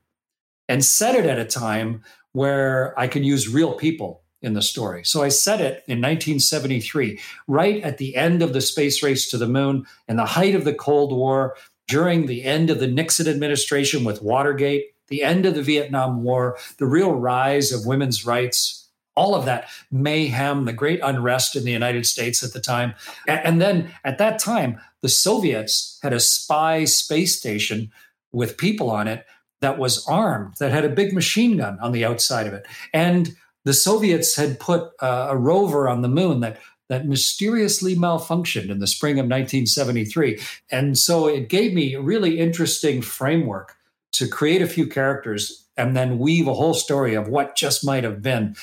and 0.67 0.83
set 0.83 1.15
it 1.15 1.25
at 1.25 1.39
a 1.39 1.45
time 1.45 2.03
where 2.31 2.97
I 2.99 3.07
could 3.07 3.25
use 3.25 3.47
real 3.47 3.73
people 3.73 4.23
in 4.41 4.53
the 4.53 4.61
story. 4.61 5.03
So 5.05 5.23
I 5.23 5.29
set 5.29 5.61
it 5.61 5.83
in 5.87 6.01
1973, 6.01 7.19
right 7.47 7.81
at 7.81 7.97
the 7.97 8.15
end 8.15 8.41
of 8.41 8.53
the 8.53 8.61
space 8.61 9.01
race 9.01 9.29
to 9.31 9.37
the 9.37 9.47
moon, 9.47 9.85
in 10.07 10.17
the 10.17 10.25
height 10.25 10.53
of 10.53 10.65
the 10.65 10.73
Cold 10.73 11.13
War, 11.13 11.55
during 11.87 12.25
the 12.25 12.43
end 12.43 12.69
of 12.69 12.79
the 12.79 12.87
Nixon 12.87 13.27
administration 13.27 14.03
with 14.03 14.21
Watergate, 14.21 14.87
the 15.07 15.23
end 15.23 15.45
of 15.45 15.55
the 15.55 15.63
Vietnam 15.63 16.23
War, 16.23 16.57
the 16.77 16.85
real 16.85 17.13
rise 17.13 17.71
of 17.71 17.85
women's 17.85 18.25
rights, 18.25 18.89
all 19.15 19.35
of 19.35 19.45
that 19.45 19.69
mayhem, 19.91 20.65
the 20.65 20.73
great 20.73 20.99
unrest 21.03 21.55
in 21.55 21.63
the 21.63 21.71
United 21.71 22.05
States 22.05 22.43
at 22.43 22.53
the 22.53 22.59
time. 22.59 22.95
And 23.27 23.61
then 23.61 23.93
at 24.03 24.17
that 24.17 24.39
time, 24.39 24.79
the 25.01 25.09
Soviets 25.09 25.99
had 26.01 26.13
a 26.13 26.19
spy 26.19 26.85
space 26.85 27.37
station 27.37 27.91
with 28.31 28.57
people 28.57 28.89
on 28.89 29.07
it 29.07 29.25
that 29.63 29.79
was 29.79 30.05
armed, 30.07 30.53
that 30.59 30.71
had 30.71 30.85
a 30.85 30.89
big 30.89 31.13
machine 31.13 31.57
gun 31.57 31.79
on 31.81 31.91
the 31.91 32.05
outside 32.05 32.45
of 32.45 32.53
it. 32.53 32.67
And 32.93 33.35
the 33.65 33.73
Soviets 33.73 34.35
had 34.35 34.59
put 34.59 34.91
a 35.01 35.35
rover 35.35 35.87
on 35.87 36.01
the 36.01 36.09
moon 36.09 36.41
that 36.41 36.59
that 36.89 37.07
mysteriously 37.07 37.95
malfunctioned 37.95 38.69
in 38.69 38.79
the 38.79 38.87
spring 38.87 39.13
of 39.13 39.23
1973. 39.23 40.39
And 40.69 40.97
so 40.97 41.27
it 41.27 41.49
gave 41.49 41.73
me 41.73 41.93
a 41.93 42.01
really 42.01 42.39
interesting 42.39 43.01
framework 43.01 43.75
to 44.11 44.27
create 44.27 44.61
a 44.61 44.67
few 44.67 44.85
characters 44.85 45.65
and 45.75 45.95
then 45.95 46.19
weave 46.19 46.47
a 46.47 46.53
whole 46.53 46.73
story 46.73 47.15
of 47.15 47.27
what 47.27 47.55
just 47.55 47.85
might 47.85 48.03
have 48.03 48.21
been. 48.21 48.55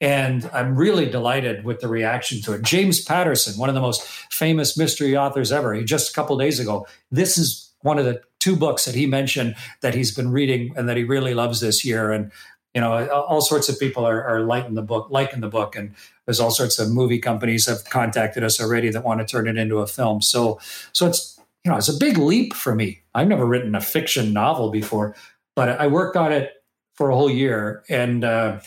And 0.00 0.50
I'm 0.52 0.76
really 0.76 1.06
delighted 1.06 1.64
with 1.64 1.80
the 1.80 1.88
reaction 1.88 2.42
to 2.42 2.52
it. 2.52 2.62
James 2.62 3.02
Patterson, 3.02 3.58
one 3.58 3.68
of 3.68 3.74
the 3.74 3.80
most 3.80 4.02
famous 4.30 4.76
mystery 4.76 5.16
authors 5.16 5.50
ever, 5.50 5.72
he 5.72 5.82
just 5.82 6.10
a 6.10 6.14
couple 6.14 6.36
days 6.36 6.60
ago, 6.60 6.86
this 7.10 7.38
is 7.38 7.72
one 7.80 7.98
of 7.98 8.04
the 8.04 8.20
two 8.40 8.56
books 8.56 8.84
that 8.84 8.94
he 8.94 9.06
mentioned 9.06 9.54
that 9.80 9.94
he's 9.94 10.14
been 10.14 10.30
reading 10.30 10.72
and 10.76 10.88
that 10.88 10.96
he 10.96 11.04
really 11.04 11.34
loves 11.34 11.60
this 11.60 11.84
year. 11.84 12.12
And 12.12 12.30
you 12.74 12.80
know, 12.80 13.08
all 13.08 13.40
sorts 13.40 13.68
of 13.68 13.78
people 13.80 14.06
are, 14.06 14.22
are 14.22 14.40
liking 14.42 14.74
the 14.74 14.82
book, 14.82 15.08
liking 15.10 15.40
the 15.40 15.48
book, 15.48 15.74
and 15.74 15.94
there's 16.26 16.38
all 16.38 16.50
sorts 16.50 16.78
of 16.78 16.92
movie 16.92 17.18
companies 17.18 17.66
have 17.66 17.84
contacted 17.86 18.44
us 18.44 18.60
already 18.60 18.90
that 18.90 19.04
want 19.04 19.20
to 19.20 19.26
turn 19.26 19.48
it 19.48 19.56
into 19.56 19.78
a 19.78 19.86
film. 19.86 20.20
So, 20.20 20.60
so 20.92 21.06
it's 21.06 21.40
you 21.64 21.72
know, 21.72 21.78
it's 21.78 21.88
a 21.88 21.98
big 21.98 22.18
leap 22.18 22.54
for 22.54 22.74
me. 22.74 23.00
I've 23.14 23.26
never 23.26 23.44
written 23.44 23.74
a 23.74 23.80
fiction 23.80 24.32
novel 24.32 24.70
before, 24.70 25.16
but 25.56 25.68
I 25.80 25.86
worked 25.86 26.16
on 26.16 26.30
it 26.30 26.52
for 26.94 27.10
a 27.10 27.16
whole 27.16 27.30
year 27.30 27.82
and 27.88 28.22
uh, 28.22 28.60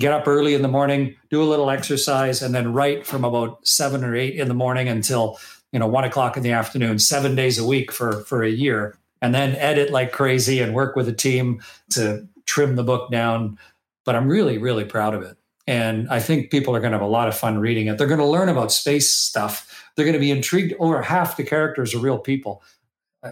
get 0.00 0.12
up 0.12 0.26
early 0.26 0.54
in 0.54 0.62
the 0.62 0.68
morning, 0.68 1.14
do 1.30 1.42
a 1.42 1.44
little 1.44 1.70
exercise, 1.70 2.42
and 2.42 2.54
then 2.54 2.72
write 2.72 3.06
from 3.06 3.24
about 3.24 3.66
seven 3.66 4.02
or 4.02 4.16
eight 4.16 4.34
in 4.34 4.48
the 4.48 4.54
morning 4.54 4.88
until 4.88 5.38
you 5.72 5.78
know 5.78 5.86
one 5.86 6.04
o'clock 6.04 6.36
in 6.36 6.42
the 6.42 6.52
afternoon, 6.52 6.98
seven 6.98 7.34
days 7.36 7.58
a 7.58 7.64
week 7.64 7.92
for 7.92 8.24
for 8.24 8.42
a 8.42 8.50
year 8.50 8.98
and 9.22 9.34
then 9.34 9.56
edit 9.56 9.90
like 9.90 10.12
crazy 10.12 10.60
and 10.60 10.74
work 10.74 10.94
with 10.94 11.08
a 11.08 11.12
team 11.12 11.62
to 11.90 12.28
trim 12.44 12.76
the 12.76 12.84
book 12.84 13.10
down. 13.10 13.58
But 14.04 14.16
I'm 14.16 14.28
really, 14.28 14.58
really 14.58 14.84
proud 14.84 15.14
of 15.14 15.22
it. 15.22 15.38
And 15.66 16.08
I 16.10 16.20
think 16.20 16.50
people 16.50 16.76
are 16.76 16.80
going 16.80 16.92
to 16.92 16.98
have 16.98 17.06
a 17.06 17.10
lot 17.10 17.28
of 17.28 17.36
fun 17.36 17.58
reading 17.58 17.86
it. 17.86 17.96
They're 17.96 18.08
going 18.08 18.18
to 18.18 18.26
learn 18.26 18.50
about 18.50 18.72
space 18.72 19.08
stuff. 19.08 19.90
They're 19.96 20.04
going 20.04 20.12
to 20.12 20.20
be 20.20 20.30
intrigued. 20.30 20.74
Over 20.78 21.00
half 21.00 21.36
the 21.38 21.44
characters 21.44 21.94
are 21.94 21.98
real 21.98 22.18
people. 22.18 22.62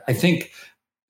I 0.07 0.15
think, 0.15 0.53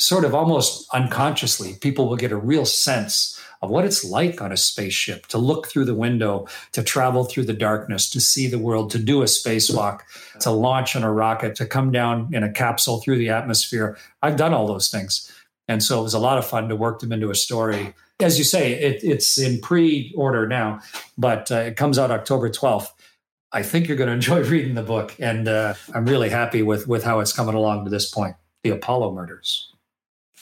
sort 0.00 0.24
of 0.24 0.34
almost 0.34 0.88
unconsciously, 0.94 1.74
people 1.74 2.08
will 2.08 2.16
get 2.16 2.32
a 2.32 2.36
real 2.36 2.64
sense 2.64 3.39
of 3.62 3.70
what 3.70 3.84
it's 3.84 4.04
like 4.04 4.40
on 4.40 4.52
a 4.52 4.56
spaceship 4.56 5.26
to 5.26 5.38
look 5.38 5.68
through 5.68 5.84
the 5.84 5.94
window, 5.94 6.46
to 6.72 6.82
travel 6.82 7.24
through 7.24 7.44
the 7.44 7.52
darkness, 7.52 8.08
to 8.10 8.20
see 8.20 8.46
the 8.46 8.58
world, 8.58 8.90
to 8.90 8.98
do 8.98 9.22
a 9.22 9.26
spacewalk, 9.26 10.00
to 10.40 10.50
launch 10.50 10.96
on 10.96 11.02
a 11.02 11.12
rocket, 11.12 11.54
to 11.56 11.66
come 11.66 11.92
down 11.92 12.28
in 12.32 12.42
a 12.42 12.50
capsule 12.50 13.00
through 13.00 13.18
the 13.18 13.28
atmosphere. 13.28 13.98
I've 14.22 14.36
done 14.36 14.54
all 14.54 14.66
those 14.66 14.88
things. 14.88 15.30
And 15.68 15.82
so 15.82 16.00
it 16.00 16.02
was 16.02 16.14
a 16.14 16.18
lot 16.18 16.38
of 16.38 16.46
fun 16.46 16.68
to 16.68 16.76
work 16.76 17.00
them 17.00 17.12
into 17.12 17.30
a 17.30 17.34
story. 17.34 17.94
As 18.18 18.38
you 18.38 18.44
say, 18.44 18.72
it, 18.72 19.04
it's 19.04 19.38
in 19.38 19.60
pre 19.60 20.12
order 20.16 20.48
now, 20.48 20.80
but 21.16 21.50
uh, 21.52 21.56
it 21.56 21.76
comes 21.76 21.98
out 21.98 22.10
October 22.10 22.50
12th. 22.50 22.88
I 23.52 23.62
think 23.62 23.86
you're 23.86 23.96
going 23.96 24.08
to 24.08 24.14
enjoy 24.14 24.42
reading 24.42 24.74
the 24.74 24.82
book. 24.82 25.14
And 25.18 25.46
uh, 25.46 25.74
I'm 25.94 26.06
really 26.06 26.30
happy 26.30 26.62
with, 26.62 26.88
with 26.88 27.04
how 27.04 27.20
it's 27.20 27.32
coming 27.32 27.54
along 27.54 27.84
to 27.84 27.90
this 27.90 28.10
point 28.10 28.36
The 28.64 28.70
Apollo 28.70 29.12
Murders. 29.12 29.69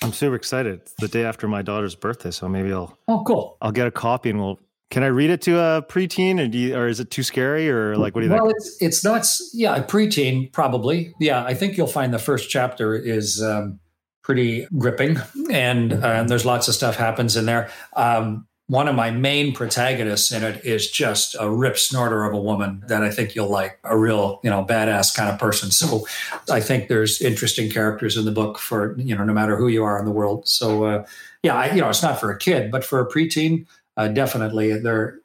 I'm 0.03 0.13
super 0.13 0.35
excited. 0.37 0.81
It's 0.83 0.95
the 0.95 1.09
day 1.09 1.25
after 1.25 1.49
my 1.49 1.63
daughter's 1.63 1.95
birthday, 1.95 2.31
so 2.31 2.49
maybe 2.49 2.73
I'll 2.73 2.97
Oh, 3.09 3.23
cool. 3.27 3.57
I'll 3.61 3.73
get 3.73 3.87
a 3.87 3.91
copy 3.91 4.31
and 4.31 4.39
we'll 4.41 4.59
Can 4.91 5.03
I 5.03 5.09
read 5.09 5.29
it 5.31 5.43
to 5.43 5.59
a 5.59 5.83
preteen, 5.83 6.41
or 6.43 6.49
do 6.49 6.57
you, 6.57 6.75
or 6.77 6.89
is 6.89 6.99
it 6.99 7.11
too 7.11 7.23
scary, 7.23 7.69
or 7.71 7.95
like 7.97 8.15
what 8.15 8.23
do 8.23 8.27
you 8.29 8.33
well, 8.33 8.47
think? 8.47 8.57
it's 8.57 8.77
it's 8.81 9.05
not. 9.05 9.27
Yeah, 9.53 9.77
a 9.77 9.83
preteen 9.85 10.51
probably. 10.53 11.13
Yeah, 11.21 11.45
I 11.45 11.53
think 11.53 11.77
you'll 11.77 11.87
find 11.89 12.15
the 12.15 12.19
first 12.19 12.49
chapter 12.49 12.95
is 12.95 13.43
um, 13.43 13.81
pretty 14.23 14.67
gripping, 14.79 15.19
and, 15.51 15.93
uh, 15.93 16.07
and 16.07 16.29
there's 16.31 16.47
lots 16.47 16.69
of 16.69 16.75
stuff 16.75 16.97
happens 16.97 17.37
in 17.37 17.45
there. 17.45 17.69
Um, 17.97 18.47
one 18.69 18.87
of 18.87 18.95
my 18.95 19.11
main 19.11 19.55
protagonists 19.55 20.31
in 20.31 20.43
it 20.45 20.63
is 20.63 20.91
just 20.91 21.35
a 21.41 21.51
rip 21.51 21.79
snorter 21.79 22.25
of 22.25 22.35
a 22.35 22.41
woman 22.41 22.83
that 22.89 23.03
I 23.03 23.11
think 23.11 23.35
you'll 23.35 23.49
like, 23.49 23.79
a 23.83 23.97
real, 23.97 24.41
you 24.45 24.51
know, 24.51 24.63
badass 24.65 25.15
kind 25.15 25.31
of 25.31 25.39
person. 25.39 25.71
So 25.79 26.07
I 26.51 26.61
think 26.61 26.89
there's 26.89 27.21
interesting 27.23 27.71
characters 27.71 28.17
in 28.17 28.25
the 28.25 28.33
book 28.33 28.59
for, 28.59 28.99
you 28.99 29.17
know, 29.17 29.25
no 29.25 29.33
matter 29.33 29.57
who 29.57 29.69
you 29.69 29.85
are 29.85 29.99
in 29.99 30.05
the 30.05 30.11
world. 30.11 30.47
So, 30.47 30.85
uh, 30.85 31.07
yeah, 31.43 31.55
I, 31.55 31.73
you 31.73 31.81
know, 31.81 31.89
it's 31.89 32.03
not 32.03 32.21
for 32.21 32.31
a 32.31 32.37
kid, 32.37 32.71
but 32.71 32.85
for 32.85 33.01
a 33.01 33.09
preteen, 33.09 33.67
uh, 33.97 34.09
definitely 34.09 34.79
they're, 34.79 35.21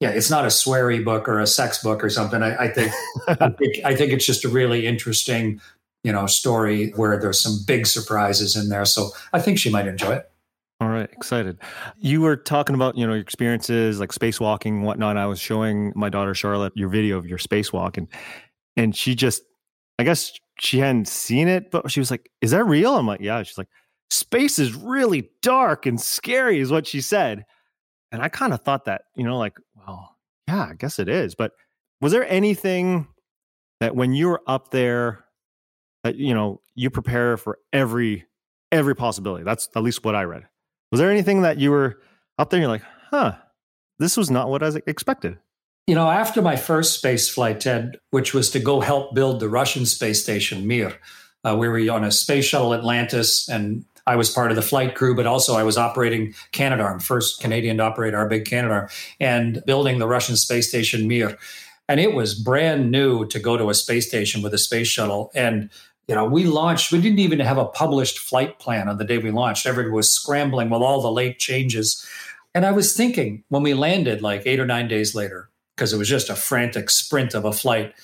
yeah, 0.00 0.10
it's 0.10 0.28
not 0.28 0.44
a 0.44 0.48
sweary 0.48 1.02
book 1.02 1.28
or 1.28 1.40
a 1.40 1.46
sex 1.46 1.82
book 1.82 2.02
or 2.02 2.10
something. 2.10 2.42
I, 2.42 2.64
I 2.64 2.68
think, 2.68 2.92
I 3.28 3.48
think, 3.58 3.76
I 3.84 3.94
think 3.94 4.12
it's 4.12 4.26
just 4.26 4.44
a 4.44 4.48
really 4.48 4.86
interesting, 4.86 5.60
you 6.02 6.12
know, 6.12 6.26
story 6.26 6.90
where 6.96 7.18
there's 7.18 7.40
some 7.40 7.60
big 7.66 7.86
surprises 7.86 8.56
in 8.56 8.68
there. 8.68 8.84
So 8.84 9.10
I 9.32 9.40
think 9.40 9.58
she 9.58 9.70
might 9.70 9.86
enjoy 9.86 10.16
it. 10.16 10.31
All 10.82 10.88
right, 10.88 11.08
excited. 11.12 11.60
You 12.00 12.22
were 12.22 12.36
talking 12.36 12.74
about 12.74 12.98
you 12.98 13.06
know 13.06 13.12
your 13.12 13.22
experiences 13.22 14.00
like 14.00 14.10
spacewalking 14.10 14.82
whatnot. 14.82 15.16
I 15.16 15.26
was 15.26 15.38
showing 15.38 15.92
my 15.94 16.08
daughter 16.08 16.34
Charlotte 16.34 16.72
your 16.74 16.88
video 16.88 17.16
of 17.16 17.24
your 17.24 17.38
spacewalk, 17.38 17.96
and 17.96 18.08
and 18.76 18.96
she 18.96 19.14
just, 19.14 19.44
I 20.00 20.02
guess 20.02 20.32
she 20.58 20.80
hadn't 20.80 21.06
seen 21.06 21.46
it, 21.46 21.70
but 21.70 21.88
she 21.88 22.00
was 22.00 22.10
like, 22.10 22.32
"Is 22.40 22.50
that 22.50 22.64
real?" 22.64 22.96
I'm 22.96 23.06
like, 23.06 23.20
"Yeah." 23.20 23.40
She's 23.44 23.58
like, 23.58 23.68
"Space 24.10 24.58
is 24.58 24.74
really 24.74 25.30
dark 25.40 25.86
and 25.86 26.00
scary," 26.00 26.58
is 26.58 26.72
what 26.72 26.88
she 26.88 27.00
said, 27.00 27.44
and 28.10 28.20
I 28.20 28.28
kind 28.28 28.52
of 28.52 28.62
thought 28.62 28.86
that 28.86 29.02
you 29.14 29.22
know 29.22 29.38
like, 29.38 29.56
well, 29.86 30.16
yeah, 30.48 30.66
I 30.70 30.74
guess 30.74 30.98
it 30.98 31.08
is. 31.08 31.36
But 31.36 31.52
was 32.00 32.10
there 32.10 32.28
anything 32.28 33.06
that 33.78 33.94
when 33.94 34.14
you 34.14 34.26
were 34.26 34.42
up 34.48 34.72
there 34.72 35.26
that 36.02 36.16
you 36.16 36.34
know 36.34 36.60
you 36.74 36.90
prepare 36.90 37.36
for 37.36 37.60
every 37.72 38.26
every 38.72 38.96
possibility? 38.96 39.44
That's 39.44 39.68
at 39.76 39.84
least 39.84 40.04
what 40.04 40.16
I 40.16 40.24
read. 40.24 40.48
Was 40.92 41.00
there 41.00 41.10
anything 41.10 41.42
that 41.42 41.58
you 41.58 41.70
were 41.70 41.98
up 42.38 42.50
there? 42.50 42.60
You're 42.60 42.68
like, 42.68 42.84
huh, 43.10 43.32
this 43.98 44.16
was 44.16 44.30
not 44.30 44.50
what 44.50 44.62
I 44.62 44.70
expected. 44.86 45.38
You 45.86 45.96
know, 45.96 46.08
after 46.08 46.40
my 46.40 46.54
first 46.54 46.94
space 46.94 47.28
flight, 47.28 47.60
Ted, 47.60 47.98
which 48.10 48.34
was 48.34 48.50
to 48.50 48.60
go 48.60 48.80
help 48.80 49.14
build 49.14 49.40
the 49.40 49.48
Russian 49.48 49.86
space 49.86 50.22
station 50.22 50.66
Mir, 50.66 50.92
uh, 51.44 51.56
we 51.56 51.66
were 51.66 51.90
on 51.90 52.04
a 52.04 52.12
space 52.12 52.44
shuttle 52.44 52.74
Atlantis, 52.74 53.48
and 53.48 53.84
I 54.06 54.16
was 54.16 54.30
part 54.30 54.50
of 54.50 54.56
the 54.56 54.62
flight 54.62 54.94
crew, 54.94 55.16
but 55.16 55.26
also 55.26 55.56
I 55.56 55.64
was 55.64 55.78
operating 55.78 56.34
Canadarm, 56.52 57.02
first 57.02 57.40
Canadian 57.40 57.78
to 57.78 57.84
operate 57.84 58.14
our 58.14 58.28
big 58.28 58.44
Canadarm, 58.44 58.92
and 59.18 59.62
building 59.66 59.98
the 59.98 60.06
Russian 60.06 60.36
space 60.36 60.68
station 60.68 61.08
Mir. 61.08 61.38
And 61.88 62.00
it 62.00 62.14
was 62.14 62.38
brand 62.38 62.90
new 62.90 63.26
to 63.26 63.38
go 63.38 63.56
to 63.56 63.70
a 63.70 63.74
space 63.74 64.06
station 64.06 64.42
with 64.42 64.54
a 64.54 64.58
space 64.58 64.88
shuttle. 64.88 65.30
And 65.34 65.70
you 66.08 66.14
know, 66.14 66.24
we 66.24 66.44
launched, 66.44 66.92
we 66.92 67.00
didn't 67.00 67.20
even 67.20 67.40
have 67.40 67.58
a 67.58 67.64
published 67.64 68.18
flight 68.18 68.58
plan 68.58 68.88
on 68.88 68.98
the 68.98 69.04
day 69.04 69.18
we 69.18 69.30
launched. 69.30 69.66
Everybody 69.66 69.94
was 69.94 70.12
scrambling 70.12 70.68
with 70.68 70.82
all 70.82 71.00
the 71.00 71.12
late 71.12 71.38
changes. 71.38 72.04
And 72.54 72.66
I 72.66 72.72
was 72.72 72.96
thinking 72.96 73.44
when 73.48 73.62
we 73.62 73.74
landed 73.74 74.20
like 74.20 74.42
eight 74.44 74.60
or 74.60 74.66
nine 74.66 74.88
days 74.88 75.14
later, 75.14 75.48
because 75.76 75.92
it 75.92 75.98
was 75.98 76.08
just 76.08 76.28
a 76.28 76.34
frantic 76.34 76.90
sprint 76.90 77.34
of 77.34 77.44
a 77.44 77.52
flight, 77.52 77.94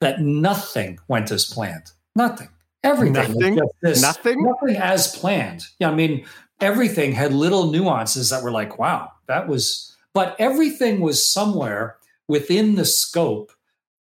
that 0.00 0.20
nothing 0.20 0.98
went 1.08 1.30
as 1.30 1.44
planned. 1.44 1.90
Nothing. 2.14 2.48
Everything. 2.82 3.34
Nothing. 3.34 3.60
This, 3.82 4.00
nothing. 4.00 4.42
Nothing 4.42 4.76
as 4.76 5.14
planned. 5.16 5.66
Yeah, 5.78 5.90
I 5.90 5.94
mean, 5.94 6.24
everything 6.60 7.12
had 7.12 7.34
little 7.34 7.70
nuances 7.70 8.30
that 8.30 8.42
were 8.42 8.52
like, 8.52 8.78
wow, 8.78 9.10
that 9.26 9.48
was, 9.48 9.94
but 10.14 10.34
everything 10.38 11.00
was 11.00 11.30
somewhere 11.30 11.96
within 12.28 12.76
the 12.76 12.86
scope 12.86 13.52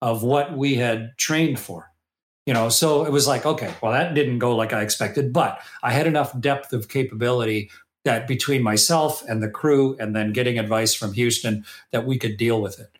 of 0.02 0.22
what 0.24 0.56
we 0.56 0.74
had 0.74 1.12
trained 1.18 1.60
for 1.60 1.90
you 2.46 2.52
know 2.52 2.68
so 2.68 3.04
it 3.04 3.12
was 3.12 3.26
like 3.26 3.46
okay 3.46 3.72
well 3.82 3.92
that 3.92 4.14
didn't 4.14 4.38
go 4.38 4.54
like 4.54 4.72
i 4.72 4.82
expected 4.82 5.32
but 5.32 5.60
i 5.82 5.92
had 5.92 6.06
enough 6.06 6.38
depth 6.40 6.72
of 6.72 6.88
capability 6.88 7.70
that 8.04 8.28
between 8.28 8.62
myself 8.62 9.22
and 9.28 9.42
the 9.42 9.48
crew 9.48 9.96
and 9.98 10.14
then 10.14 10.32
getting 10.32 10.58
advice 10.58 10.94
from 10.94 11.12
houston 11.12 11.64
that 11.90 12.06
we 12.06 12.18
could 12.18 12.36
deal 12.36 12.60
with 12.60 12.78
it. 12.78 12.90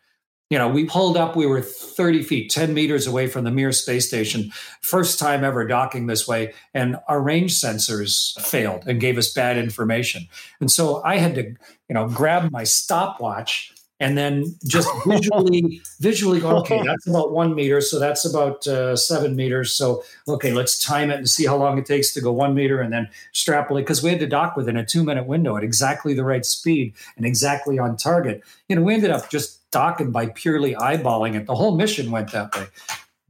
You 0.51 0.59
know 0.59 0.69
we 0.69 0.85
pulled 0.85 1.17
up 1.17 1.37
we 1.37 1.47
were 1.47 1.63
30 1.63 2.23
feet 2.23 2.51
10 2.51 2.75
meters 2.75 3.07
away 3.07 3.27
from 3.27 3.45
the 3.45 3.51
mir 3.51 3.73
space 3.73 4.07
station 4.07 4.53
first 4.83 5.19
time 5.19 5.43
ever 5.43 5.67
docking 5.67 6.07
this 6.07 6.29
way 6.29 6.53
and 6.75 6.97
our 7.09 7.21
range 7.21 7.55
sensors 7.55 8.39
failed 8.41 8.85
and 8.87 9.01
gave 9.01 9.19
us 9.19 9.33
bad 9.33 9.57
information. 9.57 10.29
And 10.61 10.71
so 10.71 11.03
i 11.03 11.17
had 11.17 11.35
to 11.35 11.43
you 11.89 11.95
know 11.95 12.09
grab 12.09 12.51
my 12.53 12.63
stopwatch 12.63 13.74
and 14.01 14.19
then 14.19 14.45
just 14.67 14.89
visually 15.07 15.81
visually 16.01 16.41
go 16.41 16.59
okay 16.59 16.83
that's 16.87 17.07
about 17.07 17.33
one 17.33 17.55
meter 17.55 17.81
so 17.81 17.99
that's 17.99 18.25
about 18.25 18.67
uh, 18.67 18.97
seven 18.97 19.37
meters. 19.37 19.73
So 19.73 20.03
okay 20.29 20.53
let's 20.53 20.79
time 20.79 21.11
it 21.11 21.19
and 21.19 21.29
see 21.29 21.47
how 21.47 21.57
long 21.57 21.79
it 21.79 21.87
takes 21.87 22.13
to 22.15 22.21
go 22.21 22.33
one 22.33 22.55
meter 22.55 22.81
and 22.81 22.93
then 22.93 23.09
extrapolate 23.31 23.85
because 23.85 24.03
we 24.03 24.11
had 24.11 24.19
to 24.21 24.27
dock 24.27 24.57
within 24.57 24.77
a 24.77 24.85
two 24.85 25.05
minute 25.05 25.27
window 25.27 25.57
at 25.57 25.65
exactly 25.65 26.15
the 26.15 26.25
right 26.25 26.45
speed 26.45 26.95
and 27.17 27.25
exactly 27.27 27.79
on 27.79 27.97
target. 27.97 28.43
You 28.69 28.77
know 28.77 28.83
we 28.83 28.95
ended 28.95 29.11
up 29.11 29.31
just 29.31 29.71
docking 29.71 30.11
by 30.11 30.27
purely 30.27 30.75
eyeballing 30.75 31.35
it. 31.35 31.47
The 31.47 31.55
whole 31.55 31.77
mission 31.77 32.11
went 32.11 32.33
that 32.33 32.55
way. 32.57 32.67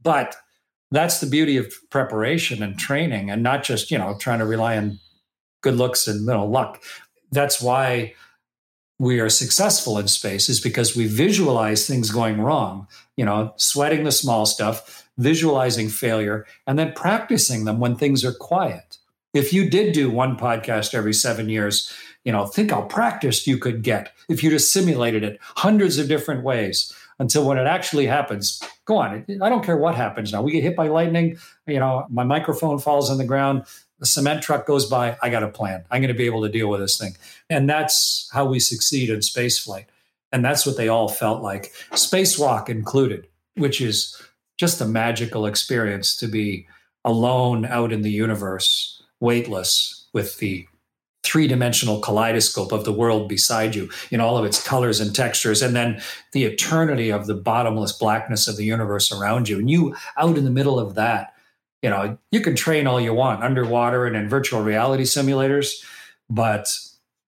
But 0.01 0.35
that's 0.91 1.19
the 1.19 1.27
beauty 1.27 1.57
of 1.57 1.73
preparation 1.89 2.61
and 2.61 2.77
training 2.77 3.29
and 3.29 3.43
not 3.43 3.63
just 3.63 3.91
you 3.91 3.97
know 3.97 4.17
trying 4.19 4.39
to 4.39 4.45
rely 4.45 4.77
on 4.77 4.99
good 5.61 5.75
looks 5.75 6.07
and 6.07 6.21
you 6.21 6.25
know 6.25 6.45
luck. 6.45 6.81
That's 7.31 7.61
why 7.61 8.13
we 8.99 9.19
are 9.19 9.29
successful 9.29 9.97
in 9.97 10.07
space 10.07 10.47
is 10.47 10.61
because 10.61 10.95
we 10.95 11.07
visualize 11.07 11.85
things 11.85 12.11
going 12.11 12.41
wrong, 12.41 12.87
you 13.17 13.25
know, 13.25 13.53
sweating 13.57 14.03
the 14.03 14.11
small 14.11 14.45
stuff, 14.45 15.07
visualizing 15.17 15.89
failure, 15.89 16.45
and 16.65 16.79
then 16.79 16.93
practicing 16.93 17.65
them 17.65 17.79
when 17.79 17.95
things 17.95 18.23
are 18.23 18.33
quiet. 18.33 18.97
If 19.33 19.51
you 19.51 19.69
did 19.69 19.93
do 19.93 20.09
one 20.09 20.37
podcast 20.37 20.93
every 20.93 21.13
seven 21.13 21.49
years, 21.49 21.91
you 22.23 22.31
know, 22.31 22.45
think 22.45 22.71
how 22.71 22.83
practiced 22.83 23.47
you 23.47 23.57
could 23.57 23.83
get 23.83 24.13
if 24.29 24.41
you 24.41 24.49
just 24.49 24.71
simulated 24.71 25.23
it 25.23 25.39
hundreds 25.41 25.97
of 25.97 26.07
different 26.07 26.43
ways 26.43 26.91
until 27.19 27.45
when 27.45 27.57
it 27.57 27.67
actually 27.67 28.05
happens, 28.07 28.61
go 28.85 28.97
on. 28.97 29.25
I 29.41 29.49
don't 29.49 29.63
care 29.63 29.77
what 29.77 29.95
happens 29.95 30.31
now. 30.31 30.41
We 30.41 30.51
get 30.51 30.63
hit 30.63 30.75
by 30.75 30.87
lightning, 30.87 31.37
you 31.67 31.79
know, 31.79 32.05
my 32.09 32.23
microphone 32.23 32.79
falls 32.79 33.09
on 33.09 33.17
the 33.17 33.25
ground, 33.25 33.63
a 34.01 34.05
cement 34.05 34.43
truck 34.43 34.65
goes 34.65 34.85
by, 34.85 35.17
I 35.21 35.29
got 35.29 35.43
a 35.43 35.47
plan. 35.47 35.85
I'm 35.89 36.01
going 36.01 36.13
to 36.13 36.17
be 36.17 36.25
able 36.25 36.43
to 36.43 36.49
deal 36.49 36.69
with 36.69 36.81
this 36.81 36.97
thing. 36.97 37.15
And 37.49 37.69
that's 37.69 38.29
how 38.33 38.45
we 38.45 38.59
succeed 38.59 39.09
in 39.09 39.19
spaceflight. 39.19 39.85
And 40.31 40.43
that's 40.43 40.65
what 40.65 40.75
they 40.75 40.89
all 40.89 41.07
felt 41.07 41.41
like, 41.41 41.71
spacewalk 41.91 42.67
included, 42.67 43.27
which 43.55 43.79
is 43.79 44.21
just 44.57 44.81
a 44.81 44.85
magical 44.85 45.45
experience 45.45 46.15
to 46.17 46.27
be 46.27 46.67
alone 47.05 47.65
out 47.65 47.93
in 47.93 48.01
the 48.01 48.11
universe, 48.11 49.01
weightless, 49.19 50.07
with 50.13 50.37
the 50.39 50.67
three 51.23 51.47
dimensional 51.47 51.99
kaleidoscope 51.99 52.71
of 52.71 52.85
the 52.85 52.93
world 52.93 53.27
beside 53.27 53.75
you 53.75 53.89
in 54.11 54.21
all 54.21 54.37
of 54.37 54.45
its 54.45 54.65
colors 54.65 54.99
and 54.99 55.15
textures, 55.15 55.61
and 55.61 55.75
then 55.75 56.01
the 56.33 56.43
eternity 56.43 57.11
of 57.11 57.27
the 57.27 57.33
bottomless 57.33 57.93
blackness 57.93 58.47
of 58.47 58.57
the 58.57 58.65
universe 58.65 59.11
around 59.11 59.47
you. 59.47 59.59
And 59.59 59.69
you 59.69 59.95
out 60.17 60.37
in 60.37 60.43
the 60.43 60.51
middle 60.51 60.79
of 60.79 60.95
that 60.95 61.33
you 61.85 61.91
know, 61.91 62.17
you 62.31 62.41
can 62.41 62.55
train 62.55 62.87
all 62.87 62.99
you 62.99 63.13
want 63.13 63.43
underwater 63.43 64.07
and 64.07 64.15
in 64.15 64.27
virtual 64.27 64.63
reality 64.63 65.03
simulators, 65.03 65.85
but 66.31 66.67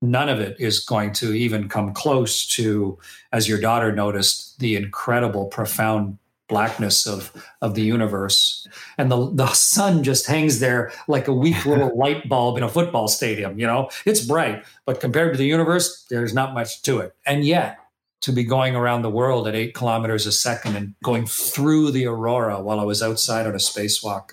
none 0.02 0.30
of 0.30 0.40
it 0.40 0.60
is 0.60 0.80
going 0.80 1.14
to 1.14 1.32
even 1.34 1.70
come 1.70 1.94
close 1.94 2.44
to, 2.56 2.98
as 3.32 3.48
your 3.48 3.62
daughter 3.62 3.92
noticed, 3.92 4.58
the 4.58 4.76
incredible, 4.76 5.46
profound 5.46 6.18
blackness 6.50 7.06
of 7.06 7.32
of 7.62 7.76
the 7.76 7.84
universe. 7.84 8.68
And 8.98 9.12
the 9.12 9.30
the 9.32 9.46
sun 9.50 10.02
just 10.02 10.26
hangs 10.26 10.60
there 10.60 10.92
like 11.08 11.28
a 11.28 11.34
weak 11.34 11.64
little 11.72 11.96
light 11.96 12.28
bulb 12.28 12.58
in 12.58 12.64
a 12.64 12.70
football 12.70 13.08
stadium 13.08 13.60
you 13.60 13.68
know? 13.68 13.90
It's 14.06 14.26
bright 14.26 14.64
but 14.86 15.02
compared 15.02 15.34
to 15.34 15.38
the 15.38 15.46
universe 15.46 16.06
there's 16.10 16.34
not 16.34 16.56
much 16.56 16.82
to 16.84 17.00
it. 17.00 17.14
And 17.26 17.46
yet 17.46 17.78
to 18.22 18.32
be 18.32 18.46
going 18.46 18.76
around 18.76 19.02
the 19.02 19.10
world 19.10 19.48
at 19.48 19.56
8 19.56 19.74
kilometers 19.74 20.26
a 20.26 20.32
second 20.32 20.76
and 20.78 20.96
going 21.04 21.28
through 21.28 21.92
the 21.92 22.08
aurora 22.08 22.62
while 22.62 22.80
i 22.80 22.84
was 22.84 23.04
outside 23.04 23.46
on 23.46 23.54
a 23.54 23.58
spacewalk 23.58 24.32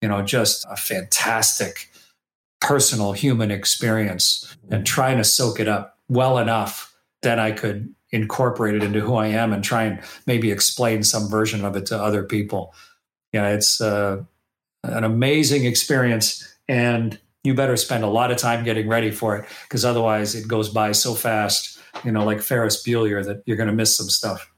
you 0.00 0.08
know, 0.08 0.22
just 0.22 0.66
a 0.70 0.76
fantastic 0.76 1.90
personal 2.60 3.12
human 3.12 3.50
experience 3.50 4.56
and 4.70 4.86
trying 4.86 5.18
to 5.18 5.24
soak 5.24 5.60
it 5.60 5.68
up 5.68 5.98
well 6.08 6.38
enough 6.38 6.94
that 7.22 7.38
I 7.38 7.52
could 7.52 7.94
incorporate 8.10 8.74
it 8.74 8.82
into 8.82 9.00
who 9.00 9.14
I 9.14 9.28
am 9.28 9.52
and 9.52 9.62
try 9.62 9.84
and 9.84 10.00
maybe 10.26 10.50
explain 10.50 11.02
some 11.02 11.28
version 11.28 11.64
of 11.64 11.76
it 11.76 11.86
to 11.86 12.00
other 12.00 12.22
people. 12.22 12.74
Yeah, 13.32 13.48
it's 13.48 13.80
uh, 13.80 14.22
an 14.84 15.04
amazing 15.04 15.64
experience, 15.64 16.46
and 16.68 17.18
you 17.44 17.54
better 17.54 17.76
spend 17.76 18.04
a 18.04 18.08
lot 18.08 18.30
of 18.30 18.38
time 18.38 18.64
getting 18.64 18.88
ready 18.88 19.10
for 19.10 19.36
it 19.36 19.48
because 19.64 19.84
otherwise 19.84 20.34
it 20.34 20.48
goes 20.48 20.68
by 20.68 20.92
so 20.92 21.14
fast. 21.14 21.78
You 22.04 22.12
know, 22.12 22.24
like 22.24 22.42
Ferris 22.42 22.82
Bueller, 22.86 23.24
that 23.24 23.42
you're 23.46 23.56
going 23.56 23.68
to 23.68 23.74
miss 23.74 23.96
some 23.96 24.08
stuff. 24.08 24.50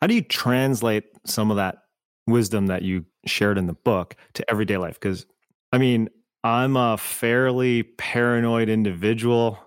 How 0.00 0.06
do 0.06 0.14
you 0.14 0.22
translate 0.22 1.04
some 1.26 1.50
of 1.50 1.58
that 1.58 1.82
wisdom 2.30 2.66
that 2.66 2.82
you 2.82 3.04
shared 3.26 3.58
in 3.58 3.66
the 3.66 3.74
book 3.74 4.16
to 4.34 4.48
everyday 4.50 4.76
life 4.76 4.94
because 4.94 5.26
i 5.72 5.78
mean 5.78 6.08
i'm 6.44 6.76
a 6.76 6.96
fairly 6.96 7.82
paranoid 7.82 8.68
individual 8.68 9.58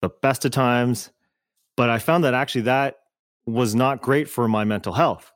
the 0.00 0.08
best 0.08 0.44
of 0.44 0.50
times 0.50 1.10
but 1.76 1.90
I 1.90 1.98
found 1.98 2.24
that 2.24 2.34
actually 2.34 2.62
that 2.62 2.96
was 3.46 3.74
not 3.74 4.02
great 4.02 4.28
for 4.28 4.48
my 4.48 4.64
mental 4.64 4.92
health. 4.92 5.32